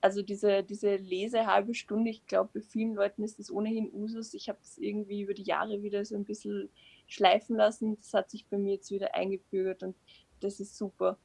also 0.00 0.22
diese, 0.22 0.62
diese 0.62 0.96
Lese 0.96 1.46
halbe 1.46 1.74
Stunde, 1.74 2.10
ich 2.10 2.26
glaube, 2.26 2.50
bei 2.54 2.60
vielen 2.60 2.94
Leuten 2.94 3.24
ist 3.24 3.38
das 3.38 3.50
ohnehin 3.50 3.90
Usus. 3.92 4.34
Ich 4.34 4.48
habe 4.48 4.58
das 4.60 4.78
irgendwie 4.78 5.22
über 5.22 5.34
die 5.34 5.42
Jahre 5.42 5.82
wieder 5.82 6.04
so 6.04 6.14
ein 6.14 6.24
bisschen 6.24 6.68
schleifen 7.06 7.56
lassen. 7.56 7.96
Das 7.96 8.14
hat 8.14 8.30
sich 8.30 8.46
bei 8.46 8.58
mir 8.58 8.74
jetzt 8.74 8.90
wieder 8.90 9.14
eingebürgert 9.14 9.82
und 9.82 9.96
das 10.40 10.60
ist 10.60 10.76
super. 10.76 11.18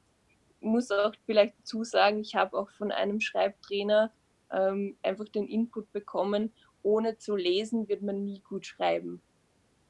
Ich 0.60 0.68
muss 0.68 0.92
auch 0.92 1.14
vielleicht 1.26 1.60
dazu 1.60 1.84
sagen, 1.84 2.22
ich 2.22 2.36
habe 2.36 2.58
auch 2.58 2.70
von 2.72 2.92
einem 2.92 3.20
Schreibtrainer 3.20 4.12
ähm, 4.52 4.98
einfach 5.02 5.28
den 5.28 5.48
Input 5.48 5.92
bekommen, 5.92 6.52
ohne 6.84 7.18
zu 7.18 7.36
lesen 7.36 7.88
wird 7.88 8.02
man 8.02 8.24
nie 8.24 8.42
gut 8.42 8.66
schreiben. 8.66 9.22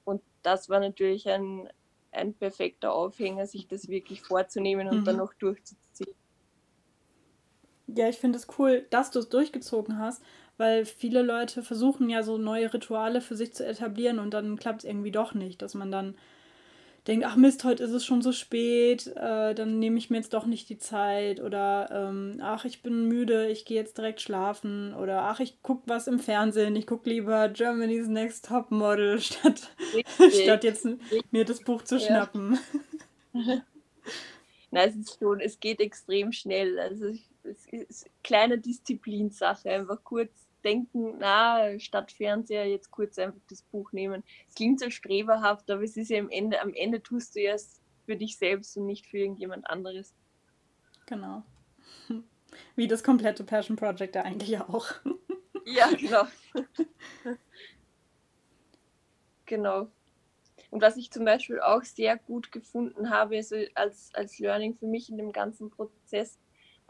Und 0.04 0.22
das 0.44 0.70
war 0.70 0.80
natürlich 0.80 1.30
ein, 1.30 1.70
ein 2.12 2.34
perfekter 2.34 2.94
Aufhänger, 2.94 3.48
sich 3.48 3.68
das 3.68 3.88
wirklich 3.88 4.22
vorzunehmen 4.22 4.88
und 4.88 5.02
mhm. 5.02 5.06
dann 5.06 5.20
auch 5.20 5.34
durchzuziehen. 5.36 6.16
Ja, 7.96 8.08
ich 8.10 8.18
finde 8.18 8.38
es 8.38 8.48
cool, 8.58 8.86
dass 8.90 9.12
du 9.12 9.20
es 9.20 9.30
durchgezogen 9.30 10.00
hast, 10.00 10.22
weil 10.58 10.86
viele 10.86 11.22
Leute 11.22 11.64
versuchen 11.64 12.10
ja 12.10 12.24
so 12.24 12.38
neue 12.38 12.74
Rituale 12.74 13.22
für 13.22 13.36
sich 13.36 13.54
zu 13.54 13.66
etablieren 13.66 14.20
und 14.20 14.34
dann 14.34 14.58
klappt 14.58 14.84
es 14.84 14.90
irgendwie 14.90 15.12
doch 15.12 15.34
nicht, 15.34 15.62
dass 15.62 15.74
man 15.74 15.92
dann 15.92 16.16
denkt, 17.08 17.26
ach 17.26 17.36
Mist, 17.36 17.64
heute 17.64 17.84
ist 17.84 17.92
es 17.92 18.06
schon 18.06 18.22
so 18.22 18.32
spät, 18.32 19.08
äh, 19.16 19.56
dann 19.56 19.80
nehme 19.80 19.98
ich 19.98 20.10
mir 20.10 20.18
jetzt 20.18 20.34
doch 20.34 20.46
nicht 20.46 20.70
die 20.70 20.78
Zeit 20.78 21.40
oder 21.40 21.90
ähm, 21.92 22.40
ach, 22.42 22.66
ich 22.66 22.84
bin 22.84 23.08
müde, 23.08 23.48
ich 23.48 23.66
gehe 23.66 23.78
jetzt 23.78 23.98
direkt 23.98 24.22
schlafen 24.22 24.94
oder 24.94 25.24
ach, 25.24 25.40
ich 25.40 25.62
gucke 25.64 25.82
was 25.88 26.08
im 26.08 26.20
Fernsehen, 26.20 26.76
ich 26.76 26.86
gucke 26.86 27.10
lieber 27.10 27.50
Germany's 27.50 28.08
Next 28.08 28.46
Top 28.46 28.70
Model, 28.70 29.20
statt, 29.22 29.72
statt 30.32 30.64
jetzt 30.64 30.88
mir 31.32 31.46
das 31.46 31.62
Buch 31.62 31.82
zu 31.84 31.96
ja. 31.96 32.02
schnappen. 32.02 32.60
Na, 34.72 34.84
es 34.84 34.96
ist 34.96 35.18
schon, 35.20 35.40
es 35.42 35.60
geht 35.60 35.82
extrem 35.82 36.32
schnell. 36.32 36.80
Also 36.80 37.08
ich 37.08 37.31
kleine 38.24 38.58
Disziplinsache. 38.58 39.70
Einfach 39.70 40.04
kurz 40.04 40.48
denken, 40.64 41.16
na, 41.20 41.80
statt 41.80 42.12
Fernseher 42.12 42.68
jetzt 42.68 42.92
kurz 42.92 43.18
einfach 43.18 43.42
das 43.50 43.64
Buch 43.64 43.92
nehmen. 43.92 44.24
Es 44.48 44.56
klingt 44.56 44.80
so 44.80 44.90
streberhaft, 44.90 45.70
aber 45.70 45.84
es 45.84 45.98
ist 45.98 46.10
ja 46.10 46.20
am 46.20 46.30
Ende, 46.30 46.62
am 46.62 46.74
Ende 46.74 47.02
tust 47.02 47.36
du 47.36 47.42
ja 47.42 47.54
es 47.54 47.82
für 48.06 48.16
dich 48.16 48.38
selbst 48.38 48.78
und 48.78 48.86
nicht 48.86 49.08
für 49.08 49.20
irgendjemand 49.20 49.70
anderes. 49.70 50.14
Genau. 51.06 51.44
Wie 52.76 52.88
das 52.88 53.04
komplette 53.04 53.44
Passion 53.44 53.76
Project 53.76 54.16
da 54.16 54.22
eigentlich 54.22 54.60
auch. 54.60 54.94
Ja, 55.64 55.92
genau. 55.92 56.24
genau. 59.46 59.92
Und 60.72 60.82
was 60.82 60.98
ich 60.98 61.12
zum 61.12 61.24
Beispiel 61.24 61.60
auch 61.60 61.84
sehr 61.84 62.18
gut 62.18 62.52
gefunden 62.52 63.10
habe, 63.12 63.36
also 63.36 63.58
als, 63.76 64.10
als 64.16 64.40
Learning 64.40 64.76
für 64.76 64.88
mich 64.88 65.10
in 65.10 65.18
dem 65.18 65.32
ganzen 65.32 65.70
Prozess, 65.70 66.40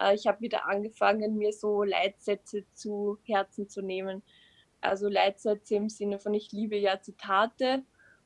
äh, 0.02 0.16
ich 0.16 0.28
habe 0.28 0.42
wieder 0.42 0.68
angefangen, 0.68 1.38
mir 1.38 1.54
so 1.54 1.84
Leitsätze 1.84 2.66
zu 2.74 3.18
Herzen 3.24 3.70
zu 3.70 3.82
nehmen. 3.82 4.24
Also 4.82 5.08
Leitsätze 5.10 5.76
im 5.76 5.90
Sinne 5.90 6.20
von, 6.20 6.34
ich 6.34 6.52
liebe 6.52 6.78
ja 6.78 7.00
Zitate 7.02 7.84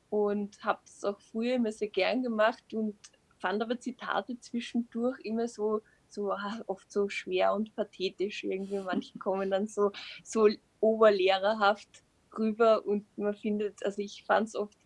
und 0.09 0.63
habe 0.63 0.79
es 0.85 1.03
auch 1.03 1.19
früher 1.19 1.55
immer 1.55 1.71
sehr 1.71 1.89
gern 1.89 2.23
gemacht 2.23 2.73
und 2.73 2.95
fand 3.39 3.61
aber 3.61 3.79
Zitate 3.79 4.39
zwischendurch 4.39 5.19
immer 5.21 5.47
so, 5.47 5.81
so 6.07 6.31
ah, 6.31 6.61
oft 6.67 6.91
so 6.91 7.09
schwer 7.09 7.53
und 7.53 7.75
pathetisch 7.75 8.43
irgendwie. 8.43 8.79
Manche 8.79 9.17
kommen 9.19 9.51
dann 9.51 9.67
so, 9.67 9.91
so 10.23 10.47
oberlehrerhaft 10.79 12.03
rüber 12.37 12.85
und 12.85 13.05
man 13.17 13.33
findet, 13.33 13.83
also 13.85 14.01
ich 14.01 14.23
fand 14.23 14.47
es 14.47 14.55
oft 14.55 14.77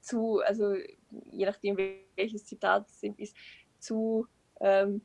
zu, 0.00 0.40
also 0.40 0.74
je 1.30 1.46
nachdem 1.46 1.76
welches 2.16 2.44
Zitat 2.44 2.88
es 2.88 3.02
ist, 3.18 3.36
zu 3.78 4.26
ähm, 4.60 5.02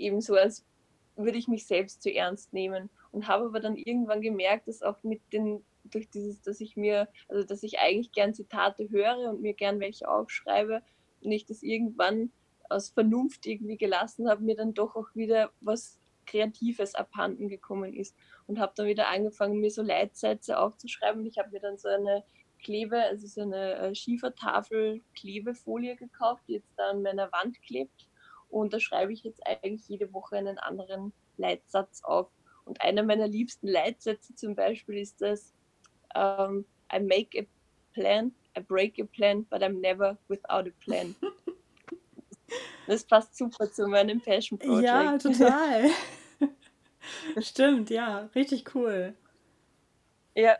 eben 0.00 0.20
so, 0.20 0.34
als 0.34 0.64
würde 1.16 1.38
ich 1.38 1.48
mich 1.48 1.66
selbst 1.66 2.02
zu 2.02 2.12
ernst 2.12 2.52
nehmen. 2.52 2.90
Und 3.12 3.28
habe 3.28 3.46
aber 3.46 3.60
dann 3.60 3.76
irgendwann 3.76 4.20
gemerkt, 4.20 4.68
dass 4.68 4.82
auch 4.82 5.02
mit 5.02 5.20
den, 5.32 5.64
durch 5.84 6.08
dieses, 6.10 6.40
dass 6.42 6.60
ich 6.60 6.76
mir, 6.76 7.08
also 7.28 7.44
dass 7.44 7.62
ich 7.62 7.78
eigentlich 7.78 8.12
gern 8.12 8.34
Zitate 8.34 8.88
höre 8.90 9.30
und 9.30 9.40
mir 9.40 9.54
gern 9.54 9.80
welche 9.80 10.08
aufschreibe 10.08 10.82
und 11.20 11.32
ich 11.32 11.44
das 11.44 11.62
irgendwann 11.62 12.30
aus 12.68 12.90
Vernunft 12.90 13.46
irgendwie 13.46 13.76
gelassen 13.76 14.28
habe, 14.28 14.44
mir 14.44 14.54
dann 14.54 14.74
doch 14.74 14.94
auch 14.94 15.08
wieder 15.14 15.50
was 15.60 15.98
Kreatives 16.26 16.94
abhanden 16.94 17.48
gekommen 17.48 17.94
ist. 17.94 18.16
Und 18.46 18.60
habe 18.60 18.72
dann 18.76 18.86
wieder 18.86 19.08
angefangen, 19.08 19.60
mir 19.60 19.70
so 19.70 19.82
Leitsätze 19.82 20.58
aufzuschreiben. 20.58 21.26
Ich 21.26 21.38
habe 21.38 21.50
mir 21.50 21.60
dann 21.60 21.78
so 21.78 21.88
eine 21.88 22.22
Klebe, 22.62 23.02
also 23.02 23.26
so 23.26 23.42
eine 23.42 23.74
äh, 23.74 23.94
Schiefertafel 23.94 25.02
Klebefolie 25.16 25.96
gekauft, 25.96 26.44
die 26.46 26.54
jetzt 26.54 26.72
da 26.76 26.90
an 26.90 27.02
meiner 27.02 27.32
Wand 27.32 27.60
klebt 27.62 28.09
Und 28.50 28.72
da 28.72 28.80
schreibe 28.80 29.12
ich 29.12 29.22
jetzt 29.22 29.46
eigentlich 29.46 29.88
jede 29.88 30.12
Woche 30.12 30.36
einen 30.36 30.58
anderen 30.58 31.12
Leitsatz 31.36 32.02
auf. 32.04 32.28
Und 32.64 32.80
einer 32.82 33.02
meiner 33.02 33.28
liebsten 33.28 33.68
Leitsätze 33.68 34.34
zum 34.34 34.54
Beispiel 34.54 34.98
ist 34.98 35.20
das, 35.20 35.54
um, 36.14 36.20
ähm, 36.20 36.64
I 36.92 37.00
make 37.00 37.38
a 37.38 37.44
plan, 37.92 38.32
I 38.56 38.60
break 38.60 38.98
a 39.00 39.04
plan, 39.04 39.44
but 39.46 39.62
I'm 39.62 39.80
never 39.80 40.18
without 40.28 40.68
a 40.68 40.72
plan. 40.80 41.14
Das 42.86 43.04
passt 43.04 43.36
super 43.36 43.70
zu 43.70 43.86
meinem 43.86 44.20
Passion 44.20 44.58
Project. 44.58 44.82
Ja, 44.82 45.18
total. 45.18 45.90
Stimmt, 47.40 47.90
ja, 47.90 48.28
richtig 48.34 48.74
cool. 48.74 49.14
Ja, 50.34 50.56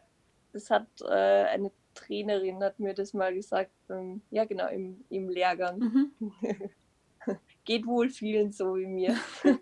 das 0.52 0.70
hat 0.70 0.86
äh, 1.00 1.06
eine 1.06 1.72
Trainerin 1.94 2.62
hat 2.62 2.78
mir 2.78 2.94
das 2.94 3.14
mal 3.14 3.34
gesagt, 3.34 3.72
ähm, 3.88 4.22
ja 4.30 4.44
genau, 4.44 4.68
im, 4.68 5.04
im 5.10 5.28
Lehrgang. 5.28 5.78
Mhm. 5.78 6.12
Geht 7.70 7.86
wohl 7.86 8.10
vielen 8.10 8.50
so 8.50 8.76
wie 8.76 8.86
mir. 8.86 9.14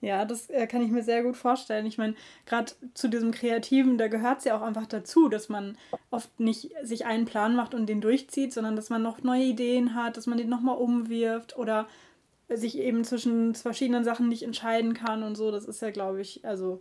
Ja, 0.00 0.24
das 0.24 0.48
äh, 0.48 0.68
kann 0.68 0.82
ich 0.82 0.92
mir 0.92 1.02
sehr 1.02 1.24
gut 1.24 1.36
vorstellen. 1.36 1.84
Ich 1.84 1.98
meine, 1.98 2.14
gerade 2.46 2.70
zu 2.94 3.08
diesem 3.08 3.32
Kreativen, 3.32 3.98
da 3.98 4.06
gehört 4.06 4.38
es 4.38 4.44
ja 4.44 4.56
auch 4.56 4.62
einfach 4.62 4.86
dazu, 4.86 5.28
dass 5.28 5.48
man 5.48 5.76
oft 6.12 6.38
nicht 6.38 6.70
sich 6.84 7.04
einen 7.04 7.24
Plan 7.24 7.56
macht 7.56 7.74
und 7.74 7.86
den 7.86 8.00
durchzieht, 8.00 8.52
sondern 8.52 8.76
dass 8.76 8.90
man 8.90 9.02
noch 9.02 9.24
neue 9.24 9.42
Ideen 9.42 9.96
hat, 9.96 10.16
dass 10.16 10.28
man 10.28 10.38
den 10.38 10.48
nochmal 10.48 10.76
umwirft 10.76 11.58
oder 11.58 11.88
sich 12.48 12.78
eben 12.78 13.02
zwischen 13.02 13.56
verschiedenen 13.56 14.04
Sachen 14.04 14.28
nicht 14.28 14.44
entscheiden 14.44 14.94
kann 14.94 15.24
und 15.24 15.34
so. 15.34 15.50
Das 15.50 15.64
ist 15.64 15.82
ja, 15.82 15.90
glaube 15.90 16.20
ich, 16.20 16.44
also 16.44 16.80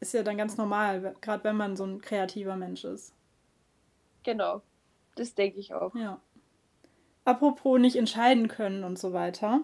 ist 0.00 0.14
ja 0.14 0.22
dann 0.22 0.38
ganz 0.38 0.56
normal, 0.56 1.14
gerade 1.20 1.44
wenn 1.44 1.56
man 1.56 1.76
so 1.76 1.84
ein 1.84 2.00
kreativer 2.00 2.56
Mensch 2.56 2.84
ist. 2.84 3.12
Genau, 4.22 4.62
das 5.16 5.34
denke 5.34 5.60
ich 5.60 5.74
auch. 5.74 5.94
Ja. 5.94 6.18
Apropos 7.24 7.78
nicht 7.78 7.96
entscheiden 7.96 8.48
können 8.48 8.84
und 8.84 8.98
so 8.98 9.12
weiter. 9.12 9.62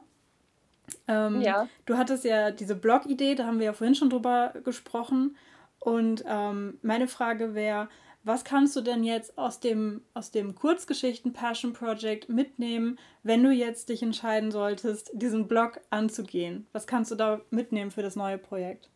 Ähm, 1.07 1.41
ja. 1.41 1.69
Du 1.87 1.97
hattest 1.97 2.25
ja 2.25 2.51
diese 2.51 2.77
Blog-Idee, 2.77 3.35
da 3.35 3.47
haben 3.47 3.59
wir 3.59 3.67
ja 3.67 3.73
vorhin 3.73 3.95
schon 3.95 4.11
drüber 4.11 4.55
gesprochen. 4.65 5.37
Und 5.81 6.25
ähm, 6.27 6.79
meine 6.83 7.09
Frage 7.09 7.55
wäre, 7.55 7.89
was 8.25 8.45
kannst 8.45 8.77
du 8.77 8.81
denn 8.81 9.05
jetzt 9.05 9.39
aus 9.39 9.61
dem, 9.61 10.03
aus 10.13 10.31
dem 10.31 10.55
Kurzgeschichten 10.55 11.33
Passion 11.33 11.73
Project 11.73 12.29
mitnehmen, 12.29 12.99
wenn 13.23 13.43
du 13.43 13.51
jetzt 13.51 13.89
dich 13.89 14.03
entscheiden 14.03 14.51
solltest, 14.51 15.11
diesen 15.15 15.49
Blog 15.49 15.81
anzugehen? 15.91 16.67
Was 16.73 16.87
kannst 16.87 17.11
du 17.11 17.15
da 17.15 17.41
mitnehmen 17.51 17.91
für 17.91 18.03
das 18.03 18.17
neue 18.17 18.39
Projekt? 18.39 18.91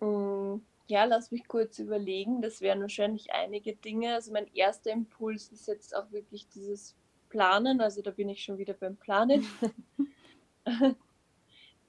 Mm, 0.00 0.56
ja, 0.88 1.04
lass 1.04 1.30
mich 1.30 1.46
kurz 1.46 1.78
überlegen. 1.78 2.42
Das 2.42 2.60
wären 2.60 2.80
wahrscheinlich 2.80 3.32
einige 3.32 3.76
Dinge. 3.76 4.14
Also 4.14 4.32
mein 4.32 4.46
erster 4.54 4.90
Impuls 4.90 5.52
ist 5.52 5.68
jetzt 5.68 5.94
auch 5.94 6.10
wirklich 6.10 6.48
dieses 6.48 6.96
Planen. 7.28 7.80
Also 7.80 8.00
da 8.02 8.10
bin 8.10 8.28
ich 8.28 8.42
schon 8.42 8.58
wieder 8.58 8.74
beim 8.74 8.96
Planen. 8.96 9.46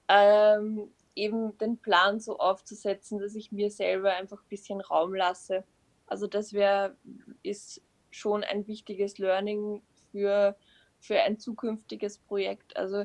ähm, 0.08 0.90
eben 1.14 1.56
den 1.58 1.78
Plan 1.78 2.20
so 2.20 2.38
aufzusetzen, 2.38 3.18
dass 3.18 3.34
ich 3.34 3.52
mir 3.52 3.70
selber 3.70 4.12
einfach 4.12 4.42
ein 4.42 4.48
bisschen 4.48 4.80
Raum 4.80 5.14
lasse. 5.14 5.64
Also 6.06 6.26
das 6.26 6.52
wäre, 6.52 6.96
ist 7.42 7.82
schon 8.10 8.44
ein 8.44 8.66
wichtiges 8.66 9.18
Learning 9.18 9.82
für, 10.10 10.56
für 10.98 11.20
ein 11.20 11.38
zukünftiges 11.38 12.18
Projekt. 12.18 12.76
Also 12.76 13.04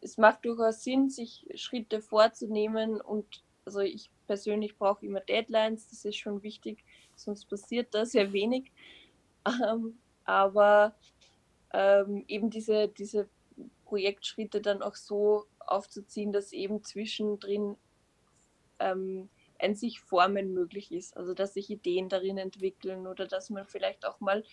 es 0.00 0.18
macht 0.18 0.44
durchaus 0.44 0.82
Sinn, 0.82 1.08
sich 1.08 1.46
Schritte 1.54 2.02
vorzunehmen 2.02 3.00
und 3.00 3.42
also 3.64 3.80
ich 3.80 4.10
persönlich 4.26 4.76
brauche 4.76 5.06
immer 5.06 5.20
Deadlines, 5.20 5.88
das 5.88 6.04
ist 6.04 6.16
schon 6.16 6.42
wichtig, 6.42 6.84
sonst 7.16 7.46
passiert 7.46 7.94
da 7.94 8.04
sehr 8.04 8.32
wenig. 8.32 8.70
Ähm, 9.44 9.98
aber 10.24 10.94
ähm, 11.72 12.24
eben 12.28 12.48
diese, 12.48 12.86
diese 12.86 13.28
Projektschritte 13.84 14.60
dann 14.60 14.82
auch 14.82 14.94
so 14.94 15.46
aufzuziehen, 15.58 16.32
dass 16.32 16.52
eben 16.52 16.84
zwischendrin 16.84 17.76
ähm, 18.78 19.28
ein 19.58 19.74
sich 19.74 20.00
Formen 20.00 20.52
möglich 20.54 20.92
ist. 20.92 21.16
Also 21.16 21.34
dass 21.34 21.54
sich 21.54 21.70
Ideen 21.70 22.08
darin 22.08 22.38
entwickeln 22.38 23.06
oder 23.06 23.26
dass 23.26 23.50
man 23.50 23.66
vielleicht 23.66 24.06
auch 24.06 24.20
mal 24.20 24.44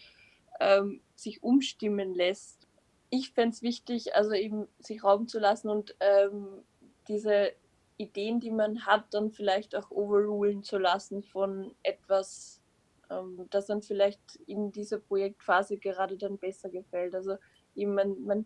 ähm, 0.59 1.01
sich 1.15 1.43
umstimmen 1.43 2.13
lässt. 2.13 2.67
Ich 3.09 3.31
fände 3.31 3.55
es 3.55 3.61
wichtig, 3.61 4.15
also 4.15 4.33
eben 4.33 4.67
sich 4.79 5.03
Raum 5.03 5.27
zu 5.27 5.39
lassen 5.39 5.69
und 5.69 5.95
ähm, 5.99 6.63
diese 7.07 7.53
Ideen, 7.99 8.39
die 8.39 8.51
man 8.51 8.85
hat, 8.85 9.13
dann 9.13 9.29
vielleicht 9.29 9.75
auch 9.75 9.91
overrulen 9.91 10.63
zu 10.63 10.77
lassen 10.77 11.21
von 11.21 11.75
etwas, 11.83 12.61
ähm, 13.09 13.45
das 13.49 13.67
dann 13.67 13.81
vielleicht 13.81 14.37
in 14.47 14.71
dieser 14.71 14.99
Projektphase 14.99 15.77
gerade 15.77 16.17
dann 16.17 16.37
besser 16.37 16.69
gefällt. 16.69 17.13
Also 17.13 17.35
eben 17.75 17.93
man, 17.93 18.23
man 18.23 18.45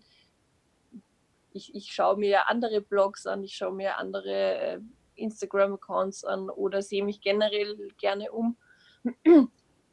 ich, 1.54 1.74
ich 1.76 1.93
schaue 1.93 2.18
mir 2.18 2.49
andere 2.49 2.82
Blogs 2.82 3.28
an, 3.28 3.43
ich 3.43 3.56
schaue 3.56 3.74
mir 3.74 3.97
andere 3.97 4.58
äh, 4.58 4.80
Instagram-Accounts 5.16 6.26
an 6.26 6.49
oder 6.49 6.82
sehe 6.82 7.04
mich 7.04 7.22
generell 7.22 7.89
gerne 7.97 8.32
um, 8.32 8.58
äh, 9.24 9.43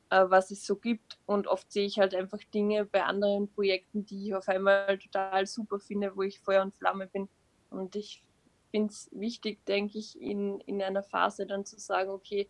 was 0.08 0.50
es 0.50 0.64
so 0.64 0.76
gibt. 0.76 1.18
Und 1.26 1.46
oft 1.46 1.70
sehe 1.70 1.84
ich 1.84 1.98
halt 1.98 2.14
einfach 2.14 2.42
Dinge 2.54 2.86
bei 2.86 3.04
anderen 3.04 3.50
Projekten, 3.52 4.06
die 4.06 4.28
ich 4.28 4.34
auf 4.34 4.48
einmal 4.48 4.98
total 4.98 5.46
super 5.46 5.78
finde, 5.78 6.16
wo 6.16 6.22
ich 6.22 6.40
Feuer 6.40 6.62
und 6.62 6.74
Flamme 6.74 7.06
bin. 7.06 7.28
Und 7.68 7.94
ich 7.94 8.24
finde 8.70 8.92
es 8.92 9.08
wichtig, 9.12 9.64
denke 9.66 9.98
ich, 9.98 10.20
in, 10.20 10.60
in 10.60 10.82
einer 10.82 11.02
Phase 11.02 11.46
dann 11.46 11.64
zu 11.64 11.78
sagen, 11.78 12.10
okay, 12.10 12.48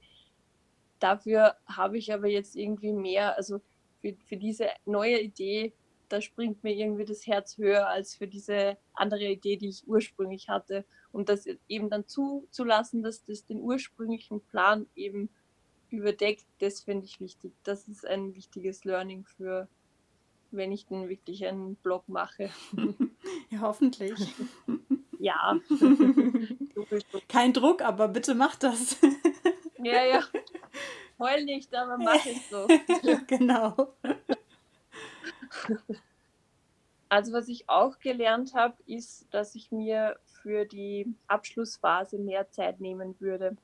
dafür 0.99 1.57
habe 1.67 1.99
ich 1.99 2.13
aber 2.13 2.29
jetzt 2.29 2.57
irgendwie 2.57 2.93
mehr, 2.93 3.37
also 3.37 3.61
für, 4.01 4.15
für 4.27 4.37
diese 4.37 4.69
neue 4.85 5.21
Idee 5.21 5.73
da 6.11 6.21
springt 6.21 6.63
mir 6.65 6.75
irgendwie 6.75 7.05
das 7.05 7.27
Herz 7.27 7.57
höher 7.57 7.89
als 7.89 8.17
für 8.17 8.27
diese 8.27 8.77
andere 8.95 9.27
Idee, 9.31 9.57
die 9.57 9.69
ich 9.69 9.87
ursprünglich 9.87 10.49
hatte. 10.49 10.85
Und 11.13 11.29
das 11.29 11.47
eben 11.69 11.89
dann 11.89 12.07
zuzulassen, 12.07 13.03
dass 13.03 13.25
das 13.25 13.47
den 13.47 13.61
ursprünglichen 13.61 14.41
Plan 14.41 14.87
eben 14.97 15.31
überdeckt, 15.89 16.45
das 16.59 16.81
finde 16.81 17.07
ich 17.07 17.21
wichtig. 17.21 17.53
Das 17.63 17.89
ist 17.89 18.07
ein 18.07 18.35
wichtiges 18.35 18.85
Learning 18.85 19.25
für, 19.25 19.69
wenn 20.51 20.73
ich 20.73 20.87
dann 20.87 21.09
wirklich 21.09 21.47
einen 21.47 21.77
Blog 21.77 22.09
mache. 22.09 22.51
Ja, 23.51 23.61
hoffentlich. 23.63 24.13
ja. 25.21 25.59
Kein 27.29 27.53
Druck, 27.53 27.83
aber 27.83 28.09
bitte 28.09 28.35
mach 28.35 28.57
das. 28.57 28.97
ja, 29.79 30.05
ja. 30.05 30.23
Heul 31.19 31.45
nicht, 31.45 31.75
aber 31.75 31.99
mach 31.99 32.25
es 32.25 32.49
so. 32.49 32.67
genau. 33.27 33.93
Also 37.11 37.33
was 37.33 37.49
ich 37.49 37.69
auch 37.69 37.99
gelernt 37.99 38.55
habe, 38.55 38.77
ist, 38.87 39.27
dass 39.31 39.55
ich 39.55 39.71
mir 39.71 40.19
für 40.43 40.65
die 40.65 41.15
Abschlussphase 41.27 42.19
mehr 42.19 42.51
Zeit 42.51 42.81
nehmen 42.81 43.15
würde. 43.21 43.57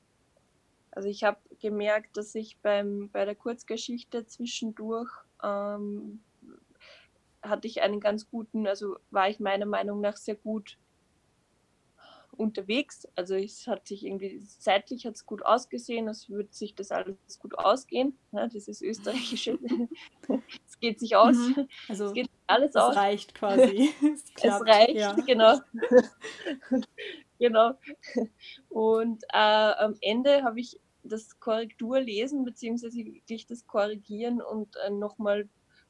Also 0.91 1.09
ich 1.09 1.23
habe 1.23 1.39
gemerkt, 1.59 2.17
dass 2.17 2.35
ich 2.35 2.57
beim, 2.59 3.09
bei 3.11 3.25
der 3.25 3.35
Kurzgeschichte 3.35 4.27
zwischendurch 4.27 5.09
ähm, 5.41 6.19
hatte 7.41 7.67
ich 7.67 7.81
einen 7.81 7.99
ganz 7.99 8.29
guten, 8.29 8.67
also 8.67 8.97
war 9.09 9.29
ich 9.29 9.39
meiner 9.39 9.65
Meinung 9.65 10.01
nach 10.01 10.17
sehr 10.17 10.35
gut 10.35 10.77
unterwegs. 12.37 13.07
Also 13.15 13.35
es 13.35 13.67
hat 13.67 13.87
sich 13.87 14.05
irgendwie 14.05 14.39
zeitlich 14.59 15.05
hat 15.05 15.15
es 15.15 15.25
gut 15.25 15.45
ausgesehen, 15.45 16.07
es 16.07 16.29
wird 16.29 16.53
sich 16.53 16.75
das 16.75 16.91
alles 16.91 17.39
gut 17.39 17.57
ausgehen. 17.57 18.17
Ja, 18.31 18.47
dieses 18.47 18.81
österreichische, 18.81 19.57
es 20.67 20.79
geht 20.79 20.99
sich 20.99 21.15
aus. 21.15 21.35
Mhm. 21.35 21.67
Also 21.87 22.05
es 22.05 22.13
geht 22.13 22.29
alles 22.47 22.71
es 22.71 22.75
aus. 22.75 22.95
reicht 22.95 23.35
quasi. 23.35 23.89
es, 24.13 24.23
es 24.41 24.65
reicht, 24.65 24.95
ja. 24.95 25.13
genau. 25.13 25.59
genau. 27.39 27.71
Und 28.69 29.23
äh, 29.33 29.37
am 29.37 29.95
Ende 30.01 30.43
habe 30.43 30.59
ich 30.59 30.79
das 31.03 31.39
Korrekturlesen 31.39 32.43
beziehungsweise 32.43 32.97
wirklich 32.97 33.45
das 33.47 33.65
Korrigieren 33.65 34.41
und 34.41 34.75
äh, 34.85 34.89
nochmal 34.89 35.47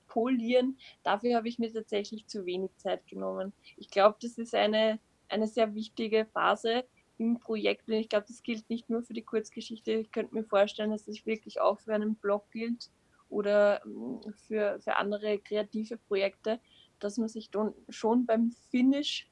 polieren. 0.07 0.77
Dafür 1.03 1.35
habe 1.35 1.47
ich 1.47 1.59
mir 1.59 1.71
tatsächlich 1.71 2.27
zu 2.27 2.45
wenig 2.45 2.71
Zeit 2.77 3.05
genommen. 3.07 3.53
Ich 3.75 3.89
glaube, 3.89 4.17
das 4.21 4.37
ist 4.37 4.55
eine 4.55 4.99
eine 5.29 5.47
sehr 5.47 5.73
wichtige 5.75 6.25
Phase 6.25 6.85
im 7.17 7.39
Projekt. 7.39 7.87
Und 7.87 7.95
ich 7.95 8.09
glaube, 8.09 8.25
das 8.27 8.43
gilt 8.43 8.69
nicht 8.69 8.89
nur 8.89 9.03
für 9.03 9.13
die 9.13 9.23
Kurzgeschichte. 9.23 9.91
Ich 9.91 10.11
könnte 10.11 10.33
mir 10.33 10.43
vorstellen, 10.43 10.91
dass 10.91 11.05
das 11.05 11.25
wirklich 11.25 11.59
auch 11.59 11.79
für 11.79 11.93
einen 11.93 12.15
Blog 12.15 12.49
gilt 12.51 12.89
oder 13.29 13.83
ähm, 13.85 14.21
für, 14.47 14.79
für 14.79 14.95
andere 14.97 15.39
kreative 15.39 15.97
Projekte, 15.97 16.59
dass 16.99 17.17
man 17.17 17.27
sich 17.27 17.49
dann 17.49 17.73
schon 17.89 18.25
beim 18.25 18.51
Finish 18.69 19.29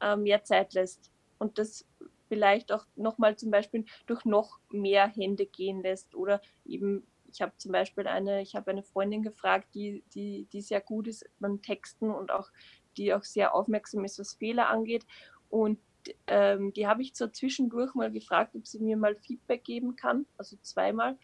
äh, 0.00 0.16
mehr 0.16 0.44
Zeit 0.44 0.74
lässt 0.74 1.10
und 1.38 1.58
das 1.58 1.86
vielleicht 2.28 2.72
auch 2.72 2.86
nochmal 2.96 3.36
zum 3.36 3.50
Beispiel 3.50 3.84
durch 4.06 4.24
noch 4.24 4.58
mehr 4.70 5.08
Hände 5.08 5.46
gehen 5.46 5.82
lässt 5.82 6.14
oder 6.14 6.40
eben 6.64 7.06
ich 7.34 7.42
habe 7.42 7.52
zum 7.56 7.72
Beispiel 7.72 8.06
eine, 8.06 8.42
ich 8.42 8.54
habe 8.54 8.70
eine 8.70 8.84
Freundin 8.84 9.22
gefragt, 9.22 9.74
die, 9.74 10.04
die, 10.14 10.46
die 10.52 10.60
sehr 10.60 10.80
gut 10.80 11.08
ist 11.08 11.28
beim 11.40 11.60
Texten 11.62 12.10
und 12.10 12.30
auch 12.30 12.48
die 12.94 13.14
auch 13.14 13.24
sehr 13.24 13.54
aufmerksam 13.54 14.04
ist, 14.04 14.18
was 14.18 14.34
Fehler 14.34 14.68
angeht. 14.68 15.04
Und 15.50 15.78
ähm, 16.26 16.72
die 16.72 16.86
habe 16.86 17.02
ich 17.02 17.14
so 17.14 17.28
zwischendurch 17.28 17.94
mal 17.94 18.10
gefragt, 18.10 18.54
ob 18.54 18.66
sie 18.66 18.78
mir 18.78 18.96
mal 18.96 19.16
Feedback 19.16 19.64
geben 19.64 19.96
kann, 19.96 20.26
also 20.36 20.56
zweimal. 20.62 21.18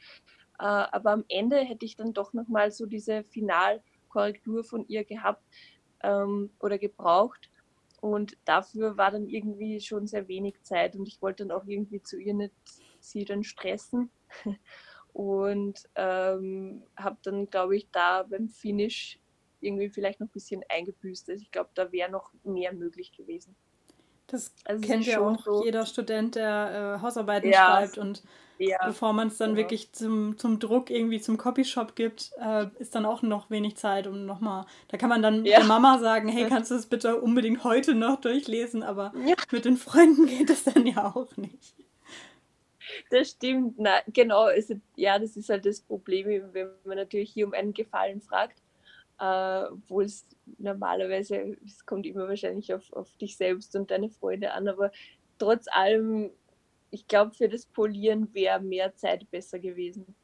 Äh, 0.59 0.65
aber 0.65 1.13
am 1.13 1.25
Ende 1.29 1.59
hätte 1.59 1.85
ich 1.85 1.97
dann 1.97 2.13
doch 2.13 2.33
nochmal 2.33 2.71
so 2.71 2.87
diese 2.87 3.25
Finalkorrektur 3.25 4.65
von 4.65 4.87
ihr 4.89 5.05
gehabt, 5.05 5.43
ähm, 6.03 6.51
oder 6.61 6.79
gebraucht. 6.79 7.51
Und 8.01 8.37
dafür 8.45 8.97
war 8.97 9.11
dann 9.11 9.29
irgendwie 9.29 9.81
schon 9.81 10.07
sehr 10.07 10.27
wenig 10.29 10.63
Zeit 10.63 10.97
und 10.97 11.07
ich 11.07 11.21
wollte 11.21 11.45
dann 11.45 11.57
auch 11.57 11.67
irgendwie 11.67 12.03
zu 12.03 12.19
ihr 12.19 12.35
nicht 12.35 12.55
sie 13.01 13.25
dann 13.25 13.45
stressen. 13.45 14.11
Und 15.13 15.89
ähm, 15.97 16.85
habe 16.97 17.19
dann, 17.25 17.51
glaube 17.51 17.77
ich, 17.77 17.91
da 17.91 18.23
beim 18.23 18.49
Finish 18.49 19.19
irgendwie 19.61 19.89
vielleicht 19.89 20.21
noch 20.21 20.29
ein 20.29 20.33
bisschen 20.33 20.63
eingebüßt. 20.69 21.31
Also 21.31 21.43
ich 21.43 21.51
glaube, 21.51 21.71
da 21.75 21.93
wäre 21.93 22.11
noch 22.11 22.33
mehr 22.45 22.73
möglich 22.73 23.13
gewesen. 23.13 23.55
Das 24.27 24.55
also 24.65 24.87
kennt 24.87 25.07
ja 25.07 25.21
auch 25.21 25.43
so 25.43 25.65
jeder 25.65 25.85
Student, 25.87 26.37
der 26.37 26.99
äh, 26.99 27.03
Hausarbeiten 27.03 27.51
ja, 27.51 27.67
schreibt 27.67 27.99
und 27.99 28.23
ja, 28.59 28.79
bevor 28.87 29.13
man 29.13 29.29
es 29.29 29.39
dann 29.39 29.51
genau. 29.51 29.63
wirklich 29.63 29.93
zum, 29.93 30.39
zum 30.39 30.61
Druck 30.61 30.91
irgendwie 30.91 31.21
zum 31.21 31.37
Copyshop 31.37 31.97
gibt, 31.97 32.31
äh, 32.39 32.67
ist 32.79 32.95
dann 32.95 33.07
auch 33.07 33.23
noch 33.23 33.51
wenig 33.51 33.77
Zeit, 33.77 34.07
um 34.07 34.27
nochmal, 34.27 34.67
da 34.89 34.99
kann 34.99 35.09
man 35.09 35.23
dann 35.23 35.45
ja. 35.45 35.59
der 35.59 35.67
Mama 35.67 35.99
sagen, 35.99 36.29
hey, 36.29 36.47
kannst 36.49 36.71
du 36.71 36.77
es 36.77 36.87
bitte 36.87 37.21
unbedingt 37.21 37.65
heute 37.65 37.95
noch 37.95 38.21
durchlesen, 38.21 38.83
aber 38.83 39.13
mit 39.51 39.65
den 39.65 39.77
Freunden 39.77 40.27
geht 40.39 40.51
das 40.51 40.65
dann 40.65 40.87
ja 40.87 41.13
auch 41.13 41.37
nicht. 41.37 41.75
Das 43.11 43.31
stimmt, 43.31 43.77
Na, 43.79 44.01
genau, 44.09 44.43
also, 44.43 44.75
ja, 44.95 45.19
das 45.19 45.37
ist 45.37 45.49
halt 45.49 45.65
das 45.65 45.81
Problem, 45.81 46.53
wenn 46.53 46.69
man 46.85 46.99
natürlich 46.99 47.33
hier 47.33 47.47
um 47.47 47.53
einen 47.53 47.73
Gefallen 47.73 48.21
fragt 48.21 48.61
äh, 49.21 49.67
wo 49.89 50.01
es 50.01 50.27
normalerweise, 50.59 51.57
es 51.65 51.85
kommt 51.85 52.07
immer 52.07 52.27
wahrscheinlich 52.27 52.73
auf, 52.73 52.91
auf 52.95 53.15
dich 53.19 53.37
selbst 53.37 53.77
und 53.77 53.91
deine 53.91 54.09
Freunde 54.09 54.53
an, 54.53 54.67
aber 54.67 54.91
trotz 55.39 55.67
allem, 55.69 56.31
ich 56.91 57.07
glaube, 57.07 57.35
für 57.35 57.49
das 57.49 57.67
Polieren 57.67 58.33
wäre 58.35 58.61
mehr 58.61 58.97
Zeit 58.97 59.31
besser 59.31 59.59
gewesen. 59.59 60.15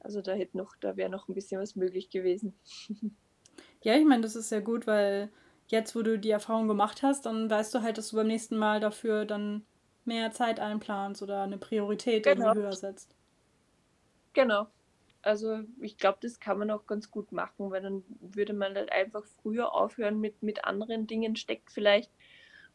Also 0.00 0.20
da 0.20 0.32
hätte 0.32 0.56
noch, 0.56 0.74
da 0.80 0.96
wäre 0.96 1.10
noch 1.10 1.28
ein 1.28 1.34
bisschen 1.34 1.60
was 1.60 1.76
möglich 1.76 2.10
gewesen. 2.10 2.54
Ja, 3.82 3.94
ich 3.94 4.04
meine, 4.04 4.22
das 4.22 4.36
ist 4.36 4.50
ja 4.50 4.60
gut, 4.60 4.86
weil 4.86 5.30
jetzt, 5.68 5.94
wo 5.94 6.02
du 6.02 6.18
die 6.18 6.30
Erfahrung 6.30 6.68
gemacht 6.68 7.02
hast, 7.02 7.24
dann 7.24 7.48
weißt 7.48 7.74
du 7.74 7.82
halt, 7.82 7.96
dass 7.96 8.10
du 8.10 8.16
beim 8.16 8.26
nächsten 8.26 8.58
Mal 8.58 8.78
dafür 8.78 9.24
dann 9.24 9.64
mehr 10.04 10.32
Zeit 10.32 10.60
einplanst 10.60 11.22
oder 11.22 11.42
eine 11.42 11.56
Priorität 11.56 12.24
genau. 12.24 12.54
höher 12.54 12.72
setzt. 12.72 13.14
Genau, 14.34 14.66
also 15.22 15.60
ich 15.80 15.98
glaube, 15.98 16.18
das 16.22 16.40
kann 16.40 16.58
man 16.58 16.70
auch 16.70 16.86
ganz 16.86 17.10
gut 17.10 17.32
machen, 17.32 17.70
weil 17.70 17.82
dann 17.82 18.04
würde 18.20 18.52
man 18.52 18.74
halt 18.74 18.90
einfach 18.92 19.24
früher 19.42 19.74
aufhören 19.74 20.20
mit, 20.20 20.42
mit 20.42 20.64
anderen 20.64 21.06
Dingen, 21.06 21.36
steckt 21.36 21.70
vielleicht 21.70 22.10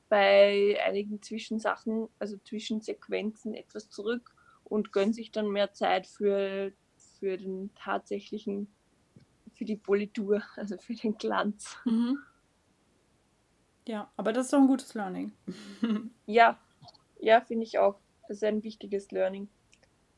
bei 0.09 0.77
einigen 0.85 1.21
Zwischensachen, 1.21 2.07
also 2.19 2.37
Zwischensequenzen 2.37 3.53
etwas 3.53 3.89
zurück 3.89 4.35
und 4.63 4.91
gönnt 4.91 5.15
sich 5.15 5.31
dann 5.31 5.49
mehr 5.49 5.73
Zeit 5.73 6.07
für, 6.07 6.71
für 7.19 7.37
den 7.37 7.73
tatsächlichen, 7.75 8.67
für 9.53 9.65
die 9.65 9.77
Politur, 9.77 10.41
also 10.55 10.77
für 10.77 10.93
den 10.93 11.17
Glanz. 11.17 11.77
Mhm. 11.85 12.19
Ja, 13.87 14.11
aber 14.17 14.33
das 14.33 14.45
ist 14.45 14.53
doch 14.53 14.59
ein 14.59 14.67
gutes 14.67 14.93
Learning. 14.95 15.31
ja, 16.25 16.59
ja, 17.19 17.41
finde 17.41 17.63
ich 17.63 17.77
auch. 17.77 17.99
Das 18.27 18.37
ist 18.37 18.43
ein 18.43 18.63
wichtiges 18.63 19.11
Learning. 19.11 19.47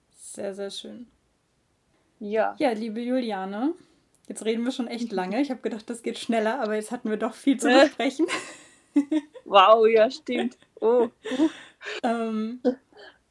Sehr, 0.10 0.54
sehr 0.54 0.70
schön. 0.70 1.08
Ja. 2.20 2.56
Ja, 2.58 2.72
liebe 2.72 3.00
Juliane, 3.02 3.74
jetzt 4.28 4.46
reden 4.46 4.64
wir 4.64 4.72
schon 4.72 4.88
echt 4.88 5.12
lange. 5.12 5.42
Ich 5.42 5.50
habe 5.52 5.62
gedacht, 5.62 5.90
das 5.90 6.04
geht 6.04 6.18
schneller, 6.18 6.60
aber 6.60 6.76
jetzt 6.76 6.92
hatten 6.92 7.10
wir 7.10 7.18
doch 7.18 7.34
viel 7.34 7.60
zu 7.60 7.68
besprechen. 7.68 8.28
wow, 9.46 9.88
ja, 9.88 10.10
stimmt. 10.10 10.58
Oh. 10.82 11.10
ähm, 12.04 12.62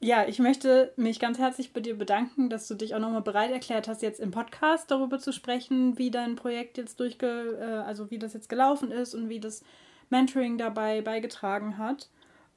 ja, 0.00 0.26
ich 0.28 0.38
möchte 0.38 0.92
mich 0.96 1.18
ganz 1.18 1.38
herzlich 1.38 1.72
bei 1.72 1.80
dir 1.80 1.96
bedanken, 1.96 2.50
dass 2.50 2.68
du 2.68 2.74
dich 2.74 2.94
auch 2.94 3.00
nochmal 3.00 3.22
bereit 3.22 3.50
erklärt 3.50 3.88
hast, 3.88 4.02
jetzt 4.02 4.20
im 4.20 4.30
Podcast 4.30 4.90
darüber 4.90 5.18
zu 5.18 5.32
sprechen, 5.32 5.98
wie 5.98 6.10
dein 6.10 6.36
Projekt 6.36 6.78
jetzt 6.78 7.00
durchge, 7.00 7.58
äh, 7.60 7.86
also 7.86 8.10
wie 8.10 8.18
das 8.18 8.34
jetzt 8.34 8.48
gelaufen 8.48 8.90
ist 8.90 9.14
und 9.14 9.28
wie 9.28 9.40
das 9.40 9.64
Mentoring 10.10 10.58
dabei 10.58 11.00
beigetragen 11.00 11.78
hat. 11.78 12.08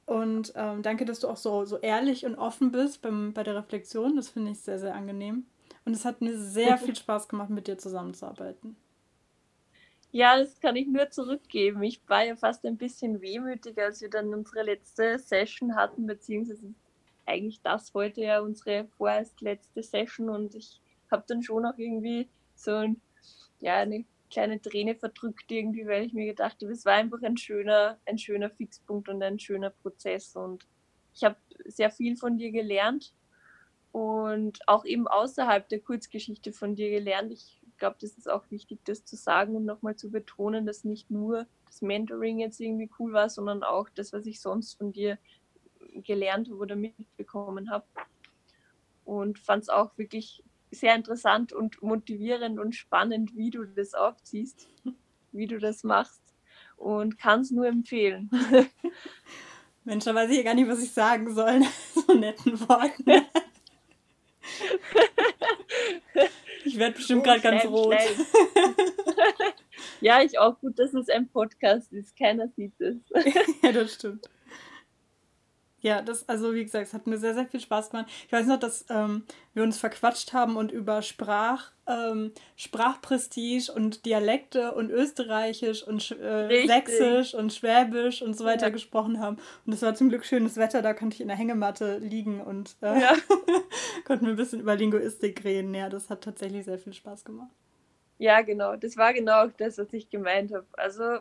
Und 0.06 0.54
ähm, 0.56 0.82
danke, 0.82 1.06
dass 1.06 1.20
du 1.20 1.28
auch 1.28 1.38
so, 1.38 1.66
so 1.66 1.78
ehrlich 1.78 2.26
und 2.26 2.36
offen 2.36 2.72
bist 2.72 3.02
beim, 3.02 3.34
bei 3.34 3.44
der 3.44 3.56
Reflexion. 3.56 4.16
Das 4.16 4.30
finde 4.30 4.52
ich 4.52 4.60
sehr, 4.60 4.80
sehr 4.80 4.96
angenehm. 4.96 5.46
Und 5.90 5.96
es 5.96 6.06
hat 6.06 6.22
mir 6.22 6.38
sehr 6.38 6.78
viel 6.78 6.96
Spaß 6.96 7.28
gemacht, 7.28 7.50
mit 7.50 7.66
dir 7.66 7.76
zusammenzuarbeiten. 7.76 8.76
Ja, 10.12 10.38
das 10.38 10.60
kann 10.60 10.76
ich 10.76 10.88
nur 10.88 11.10
zurückgeben. 11.10 11.82
Ich 11.82 12.00
war 12.08 12.24
ja 12.24 12.36
fast 12.36 12.64
ein 12.68 12.78
bisschen 12.78 13.22
wehmütig, 13.22 13.76
als 13.80 14.00
wir 14.00 14.12
dann 14.12 14.32
unsere 14.36 14.62
letzte 14.62 15.18
Session 15.18 15.74
hatten, 15.76 16.06
beziehungsweise 16.06 16.76
eigentlich 17.26 17.60
das 17.64 17.92
heute 17.96 18.22
ja 18.22 18.40
unsere 18.40 18.88
vorerst 19.00 19.42
letzte 19.42 19.82
Session 19.82 20.30
und 20.30 20.54
ich 20.54 20.80
habe 21.10 21.24
dann 21.26 21.42
schon 21.42 21.66
auch 21.66 21.78
irgendwie 21.78 22.30
so 22.54 22.76
ein, 22.76 23.02
ja, 23.60 23.78
eine 23.78 24.06
kleine 24.30 24.62
Träne 24.62 24.94
verdrückt 24.94 25.52
irgendwie, 25.52 25.88
weil 25.88 26.06
ich 26.06 26.14
mir 26.14 26.28
gedacht 26.28 26.58
habe, 26.62 26.72
es 26.72 26.86
war 26.86 26.94
einfach 26.94 27.24
ein 27.24 27.38
schöner, 27.38 27.98
ein 28.06 28.20
schöner 28.20 28.52
Fixpunkt 28.52 29.10
und 29.10 29.24
ein 29.24 29.40
schöner 29.40 29.72
Prozess 29.72 30.36
und 30.36 30.68
ich 31.16 31.24
habe 31.24 31.38
sehr 31.66 31.90
viel 31.90 32.16
von 32.16 32.38
dir 32.38 32.52
gelernt 32.52 33.12
und 33.92 34.60
auch 34.68 34.86
eben 34.86 35.08
außerhalb 35.08 35.68
der 35.70 35.80
Kurzgeschichte 35.80 36.52
von 36.54 36.76
dir 36.76 36.90
gelernt. 36.90 37.32
Ich 37.32 37.60
glaube, 37.78 37.98
das 38.00 38.12
ist 38.18 38.30
auch 38.30 38.50
wichtig, 38.52 38.80
das 38.86 39.06
zu 39.06 39.16
sagen 39.16 39.56
und 39.56 39.66
nochmal 39.66 39.96
zu 39.96 40.12
betonen, 40.12 40.66
dass 40.66 40.84
nicht 40.84 41.10
nur 41.10 41.48
das 41.66 41.82
Mentoring 41.82 42.40
jetzt 42.40 42.60
irgendwie 42.60 42.90
cool 43.00 43.14
war, 43.14 43.30
sondern 43.30 43.64
auch 43.64 43.90
das, 43.90 44.14
was 44.14 44.26
ich 44.26 44.42
sonst 44.42 44.74
von 44.74 44.92
dir 44.92 45.18
gelernt 46.04 46.50
habe 46.50 46.60
oder 46.60 46.76
mitbekommen 46.76 47.70
habe. 47.70 47.86
Und 49.06 49.40
fand 49.40 49.64
es 49.64 49.70
auch 49.70 49.98
wirklich 49.98 50.44
sehr 50.72 50.96
interessant 50.96 51.52
und 51.54 51.82
motivierend 51.82 52.60
und 52.60 52.76
spannend, 52.76 53.36
wie 53.36 53.50
du 53.50 53.66
das 53.66 53.94
aufziehst, 53.94 54.68
wie 55.32 55.48
du 55.48 55.58
das 55.58 55.84
machst 55.84 56.22
und 56.78 57.18
kann 57.18 57.42
es 57.42 57.52
nur 57.52 57.68
empfehlen. 57.68 58.30
Mensch, 59.84 60.06
da 60.06 60.14
weiß 60.14 60.30
ich 60.30 60.38
ja 60.38 60.44
gar 60.44 60.54
nicht, 60.54 60.68
was 60.68 60.84
ich 60.84 60.92
sagen 60.92 61.34
soll. 61.34 61.62
so 61.94 62.14
netten 62.14 62.60
Worten. 62.68 63.26
ich 66.66 66.69
werde 66.80 66.96
bestimmt 66.96 67.24
gerade 67.24 67.42
ganz 67.42 67.66
rot. 67.66 67.96
ja, 70.02 70.22
ich 70.22 70.40
auch. 70.40 70.60
Gut, 70.60 70.80
dass 70.80 70.94
es 70.94 71.10
ein 71.10 71.30
Podcast 71.30 71.92
ist. 71.94 72.18
Keiner 72.18 72.48
sieht 72.56 72.80
es. 72.80 72.98
ja, 73.62 73.72
das 73.72 73.94
stimmt. 73.94 74.30
Ja, 75.82 76.02
das, 76.02 76.28
also 76.28 76.54
wie 76.54 76.64
gesagt, 76.64 76.88
es 76.88 76.94
hat 76.94 77.08
mir 77.08 77.18
sehr, 77.18 77.34
sehr 77.34 77.46
viel 77.46 77.60
Spaß 77.60 77.90
gemacht. 77.90 78.08
Ich 78.26 78.32
weiß 78.32 78.48
noch, 78.48 78.60
dass 78.60 78.86
ähm, 78.90 79.24
wir 79.54 79.64
uns 79.64 79.78
verquatscht 79.78 80.34
haben 80.34 80.58
und 80.58 80.72
über 80.72 81.02
Sprach, 81.02 81.72
ähm, 81.88 82.34
Sprachprestige 82.58 83.72
und 83.74 84.06
Dialekte 84.06 84.74
und 84.74 84.92
Österreichisch 84.92 85.84
und 85.84 86.12
äh, 86.12 86.68
Sächsisch 86.68 87.34
und 87.34 87.54
Schwäbisch 87.54 88.22
und 88.22 88.38
so 88.38 88.46
weiter 88.46 88.68
ja. 88.68 88.74
gesprochen 88.74 89.20
haben. 89.20 89.38
Und 89.66 89.74
es 89.74 89.82
war 89.82 89.96
zum 89.96 90.10
Glück 90.10 90.26
schönes 90.26 90.58
Wetter, 90.58 90.82
da 90.82 90.94
konnte 90.94 91.16
ich 91.16 91.22
in 91.22 91.30
der 91.30 91.38
Hängematte 91.38 91.98
liegen 92.00 92.42
und 92.42 92.76
äh, 92.82 93.00
ja. 93.00 93.14
konnten 94.06 94.26
wir 94.26 94.34
ein 94.34 94.38
bisschen 94.38 94.60
über 94.60 94.76
Linguistik 94.76 95.44
reden. 95.46 95.74
Ja, 95.74 95.90
das 95.90 96.10
hat 96.10 96.24
tatsächlich 96.24 96.66
sehr 96.66 96.80
viel 96.80 96.94
Spaß 96.94 97.24
gemacht. 97.24 97.52
Ja, 98.18 98.42
genau. 98.42 98.76
Das 98.76 98.98
war 98.98 99.14
genau 99.14 99.48
das, 99.48 99.78
was 99.78 99.94
ich 99.94 100.10
gemeint 100.10 100.54
habe. 100.54 100.66
Also 100.74 101.20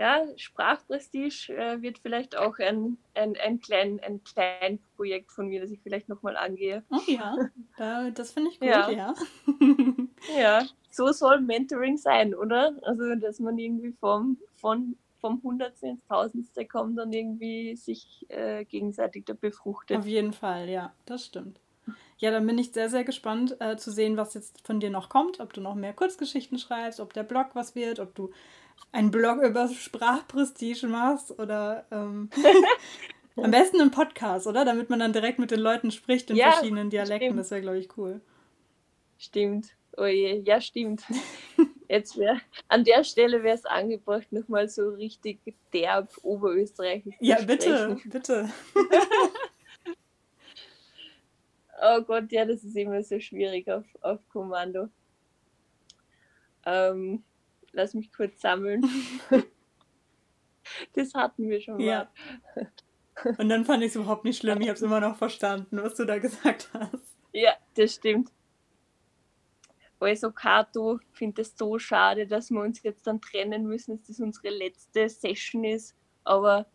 ja, 0.00 0.24
Sprachprestige 0.36 1.52
äh, 1.54 1.82
wird 1.82 1.98
vielleicht 1.98 2.34
auch 2.34 2.58
ein, 2.58 2.96
ein, 3.12 3.36
ein, 3.36 3.60
klein, 3.60 4.00
ein 4.02 4.24
klein 4.24 4.78
Projekt 4.96 5.30
von 5.30 5.48
mir, 5.48 5.60
das 5.60 5.70
ich 5.70 5.80
vielleicht 5.82 6.08
nochmal 6.08 6.38
angehe. 6.38 6.82
Oh 6.90 7.00
ja, 7.06 7.36
da, 7.76 8.10
das 8.10 8.32
finde 8.32 8.48
ich 8.48 8.60
gut, 8.60 8.70
ja. 8.70 8.90
Ja. 8.90 9.14
ja, 10.38 10.66
so 10.90 11.12
soll 11.12 11.42
Mentoring 11.42 11.98
sein, 11.98 12.34
oder? 12.34 12.72
Also, 12.80 13.14
dass 13.16 13.40
man 13.40 13.58
irgendwie 13.58 13.92
vom, 13.92 14.38
von, 14.54 14.96
vom 15.20 15.42
Hundertste 15.42 15.88
ins 15.88 16.06
Tausendste 16.06 16.64
kommt 16.64 16.98
und 16.98 17.12
irgendwie 17.12 17.76
sich 17.76 18.24
äh, 18.30 18.64
gegenseitig 18.64 19.26
da 19.26 19.34
befruchtet. 19.34 19.98
Auf 19.98 20.06
jeden 20.06 20.32
Fall, 20.32 20.70
ja, 20.70 20.94
das 21.04 21.26
stimmt. 21.26 21.60
Ja, 22.16 22.30
dann 22.30 22.46
bin 22.46 22.56
ich 22.56 22.72
sehr, 22.72 22.88
sehr 22.88 23.04
gespannt 23.04 23.56
äh, 23.60 23.76
zu 23.76 23.90
sehen, 23.90 24.16
was 24.16 24.32
jetzt 24.32 24.66
von 24.66 24.80
dir 24.80 24.90
noch 24.90 25.10
kommt. 25.10 25.40
Ob 25.40 25.52
du 25.52 25.60
noch 25.60 25.74
mehr 25.74 25.92
Kurzgeschichten 25.92 26.58
schreibst, 26.58 27.00
ob 27.00 27.12
der 27.12 27.22
Blog 27.22 27.48
was 27.52 27.74
wird, 27.74 27.98
ob 27.98 28.14
du 28.14 28.30
einen 28.92 29.10
Blog 29.10 29.42
über 29.42 29.68
Sprachprestige 29.68 30.86
machst 30.86 31.38
oder 31.38 31.86
ähm, 31.90 32.30
am 33.36 33.50
besten 33.50 33.80
einen 33.80 33.90
Podcast, 33.90 34.46
oder? 34.46 34.64
Damit 34.64 34.90
man 34.90 35.00
dann 35.00 35.12
direkt 35.12 35.38
mit 35.38 35.50
den 35.50 35.60
Leuten 35.60 35.90
spricht 35.90 36.30
in 36.30 36.36
ja, 36.36 36.52
verschiedenen 36.52 36.90
Dialekten. 36.90 37.28
Stimmt. 37.28 37.40
Das 37.40 37.50
wäre, 37.50 37.60
glaube 37.60 37.78
ich, 37.78 37.96
cool. 37.96 38.20
Stimmt. 39.18 39.74
Oh 39.96 40.06
je, 40.06 40.40
ja, 40.44 40.60
stimmt. 40.60 41.02
Jetzt 41.88 42.16
wäre 42.16 42.40
an 42.68 42.84
der 42.84 43.02
Stelle 43.04 43.42
wäre 43.42 43.56
es 43.56 43.66
angebracht, 43.66 44.30
nochmal 44.30 44.68
so 44.68 44.90
richtig 44.90 45.40
derb 45.72 46.08
Oberösterreichisch 46.22 47.18
zu 47.18 47.24
Ja, 47.24 47.42
bitte, 47.42 47.98
bitte. 48.04 48.48
oh 51.82 52.00
Gott, 52.02 52.30
ja, 52.30 52.44
das 52.44 52.62
ist 52.62 52.76
immer 52.76 53.02
so 53.02 53.18
schwierig 53.18 53.68
auf, 53.68 53.84
auf 54.00 54.20
Kommando. 54.28 54.88
Ähm, 56.64 57.24
lass 57.72 57.94
mich 57.94 58.12
kurz 58.12 58.40
sammeln. 58.40 58.84
das 60.94 61.14
hatten 61.14 61.48
wir 61.48 61.60
schon 61.60 61.76
mal. 61.76 61.82
Ja. 61.84 62.10
Und 63.38 63.48
dann 63.48 63.64
fand 63.64 63.82
ich 63.82 63.90
es 63.90 63.96
überhaupt 63.96 64.24
nicht 64.24 64.38
schlimm. 64.38 64.60
Ich 64.60 64.68
habe 64.68 64.76
es 64.76 64.82
immer 64.82 65.00
noch 65.00 65.16
verstanden, 65.16 65.82
was 65.82 65.94
du 65.94 66.04
da 66.04 66.18
gesagt 66.18 66.70
hast. 66.72 67.16
Ja, 67.32 67.52
das 67.74 67.94
stimmt. 67.94 68.30
Also 70.00 70.32
Kato, 70.32 70.98
ich 70.98 71.18
finde 71.18 71.42
es 71.42 71.56
so 71.56 71.78
schade, 71.78 72.26
dass 72.26 72.50
wir 72.50 72.62
uns 72.62 72.82
jetzt 72.82 73.06
dann 73.06 73.20
trennen 73.20 73.66
müssen, 73.66 73.98
dass 73.98 74.06
das 74.06 74.20
unsere 74.20 74.48
letzte 74.48 75.08
Session 75.08 75.64
ist. 75.64 75.94
Aber 76.24 76.66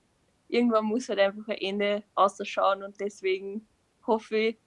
irgendwann 0.47 0.85
muss 0.85 1.09
halt 1.09 1.19
einfach 1.19 1.47
ein 1.47 1.57
Ende 1.57 2.03
ausschauen 2.13 2.83
und 2.83 2.99
deswegen 2.99 3.67
hoffe 4.05 4.37
ich, 4.37 4.57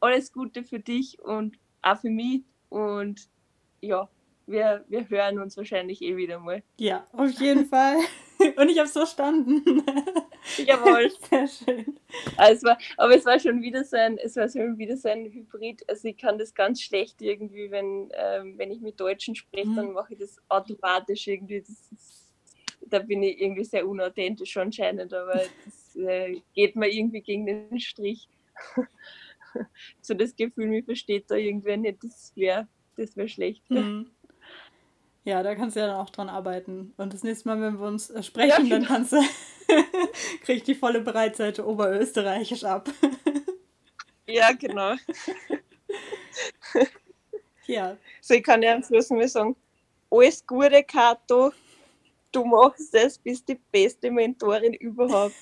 alles 0.00 0.32
Gute 0.32 0.64
für 0.64 0.80
dich 0.80 1.18
und 1.20 1.58
auch 1.82 1.98
für 1.98 2.10
mich. 2.10 2.42
Und 2.70 3.28
ja, 3.80 4.08
wir, 4.48 4.84
wir 4.88 5.08
hören 5.08 5.38
uns 5.38 5.56
wahrscheinlich 5.56 6.02
eh 6.02 6.16
wieder 6.16 6.38
mal. 6.38 6.62
Ja, 6.78 7.06
auf 7.12 7.30
jeden 7.40 7.66
Fall. 7.66 7.96
Und 8.56 8.68
ich 8.68 8.78
habe 8.78 8.86
es 8.86 8.92
verstanden. 8.92 9.82
Jawohl. 10.64 11.10
Sehr 11.30 11.46
schön. 11.48 11.98
Also 12.36 12.54
es 12.54 12.64
war, 12.64 12.78
aber 12.96 13.14
es 13.16 13.24
war 13.26 13.38
schon 13.38 13.60
wieder 13.62 13.84
so 13.84 13.96
ein, 13.96 14.18
es 14.18 14.36
war 14.36 14.48
schon 14.48 14.78
wieder 14.78 14.96
so 14.96 15.08
ein 15.08 15.26
Hybrid. 15.26 15.88
Also 15.88 16.08
ich 16.08 16.16
kann 16.16 16.38
das 16.38 16.54
ganz 16.54 16.80
schlecht 16.80 17.20
irgendwie, 17.20 17.70
wenn, 17.70 18.10
ähm, 18.14 18.56
wenn 18.56 18.70
ich 18.70 18.80
mit 18.80 18.98
Deutschen 18.98 19.34
spreche, 19.34 19.68
mhm. 19.68 19.76
dann 19.76 19.92
mache 19.92 20.14
ich 20.14 20.18
das 20.18 20.36
automatisch 20.48 21.26
irgendwie. 21.26 21.60
Das 21.60 21.70
ist, 21.70 22.32
da 22.86 23.00
bin 23.00 23.22
ich 23.22 23.40
irgendwie 23.40 23.64
sehr 23.64 23.86
unauthentisch 23.86 24.56
anscheinend, 24.56 25.12
aber 25.12 25.42
das 25.64 25.96
äh, 25.96 26.40
geht 26.54 26.76
mir 26.76 26.88
irgendwie 26.88 27.20
gegen 27.20 27.46
den 27.46 27.80
Strich. 27.80 28.28
so 30.00 30.14
das 30.14 30.34
Gefühl, 30.34 30.68
mich 30.68 30.84
versteht 30.84 31.30
da 31.30 31.34
irgendwer 31.34 31.76
nicht, 31.76 32.02
das 32.02 32.32
wäre 32.34 32.66
das 32.96 33.16
wär 33.16 33.28
schlecht. 33.28 33.68
Mhm. 33.70 34.10
Ja, 35.28 35.42
da 35.42 35.54
kannst 35.54 35.76
du 35.76 35.80
ja 35.80 35.88
dann 35.88 35.96
auch 35.96 36.08
dran 36.08 36.30
arbeiten. 36.30 36.94
Und 36.96 37.12
das 37.12 37.22
nächste 37.22 37.50
Mal, 37.50 37.60
wenn 37.60 37.78
wir 37.78 37.86
uns 37.86 38.08
äh, 38.08 38.22
sprechen, 38.22 38.48
ja, 38.48 38.56
dann 38.56 38.68
genau. 38.70 38.86
kannst 38.86 39.12
du, 39.12 39.18
krieg 40.42 40.56
ich 40.56 40.62
die 40.62 40.74
volle 40.74 41.02
Breitseite 41.02 41.66
Oberösterreichisch 41.66 42.64
ab. 42.64 42.88
ja, 44.26 44.52
genau. 44.52 44.94
ja. 47.66 47.98
So, 48.22 48.32
ich 48.32 48.42
kann 48.42 48.62
ja 48.62 48.72
am 48.72 48.82
Schluss 48.82 49.10
mal 49.10 49.28
sagen, 49.28 49.54
alles 50.10 50.46
Gute, 50.46 50.82
Kato, 50.82 51.52
du 52.32 52.44
machst 52.46 52.94
es, 52.94 53.18
bist 53.18 53.46
die 53.50 53.60
beste 53.70 54.10
Mentorin 54.10 54.72
überhaupt. 54.72 55.34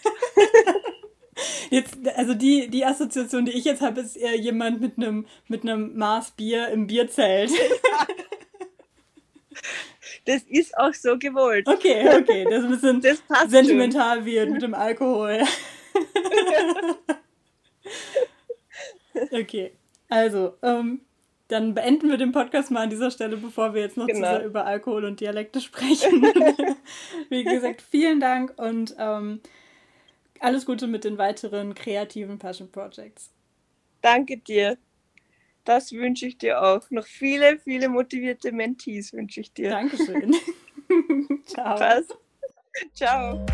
Jetzt, 1.71 1.97
also 2.17 2.35
die, 2.35 2.67
die 2.69 2.85
Assoziation, 2.85 3.45
die 3.45 3.53
ich 3.53 3.65
jetzt 3.65 3.83
habe, 3.83 4.01
ist 4.01 4.17
eher 4.17 4.37
jemand 4.37 4.81
mit 4.81 4.97
einem 4.97 5.27
mit 5.49 5.65
Maß 5.65 6.31
Bier 6.31 6.69
im 6.69 6.87
Bierzelt. 6.87 7.51
Das 10.27 10.43
ist 10.43 10.77
auch 10.77 10.93
so 10.93 11.19
gewollt. 11.19 11.67
Okay, 11.67 12.09
okay, 12.09 12.45
das 12.45 12.65
ein 12.65 12.71
bisschen 12.71 13.01
das 13.01 13.23
sentimental 13.51 14.19
schon. 14.19 14.27
wird 14.27 14.51
mit 14.51 14.63
dem 14.63 14.75
Alkohol. 14.75 15.41
okay, 19.33 19.73
also, 20.09 20.55
ähm, 20.63 21.01
dann 21.49 21.75
beenden 21.75 22.11
wir 22.11 22.17
den 22.17 22.33
Podcast 22.33 22.71
mal 22.71 22.83
an 22.83 22.91
dieser 22.91 23.11
Stelle, 23.11 23.37
bevor 23.37 23.73
wir 23.73 23.83
jetzt 23.83 23.97
noch 23.97 24.07
genau. 24.07 24.19
zu 24.19 24.37
sehr 24.39 24.45
über 24.45 24.67
Alkohol 24.67 25.05
und 25.05 25.21
Dialekte 25.21 25.61
sprechen. 25.61 26.23
Wie 27.31 27.45
gesagt, 27.45 27.83
vielen 27.83 28.19
Dank 28.21 28.53
und 28.57 28.97
ähm, 28.99 29.41
alles 30.41 30.67
Gute 30.67 30.87
mit 30.87 31.05
den 31.05 31.19
weiteren 31.19 31.75
kreativen 31.75 32.39
Passion 32.39 32.71
Projects. 32.71 33.31
Danke 34.03 34.39
dir. 34.39 34.77
Das 35.67 35.93
wünsche 35.93 36.27
ich 36.27 36.39
dir 36.39 36.63
auch. 36.63 36.91
Noch 36.91 37.07
viele, 37.07 37.59
viele 37.59 37.89
motivierte 37.89 38.53
Mentees 38.53 39.13
wünsche 39.13 39.41
ich 39.41 39.53
dir. 39.53 39.71
Dankeschön. 39.71 40.35
Ciao. 41.47 41.77
Passt. 41.77 42.17
Ciao. 42.95 43.45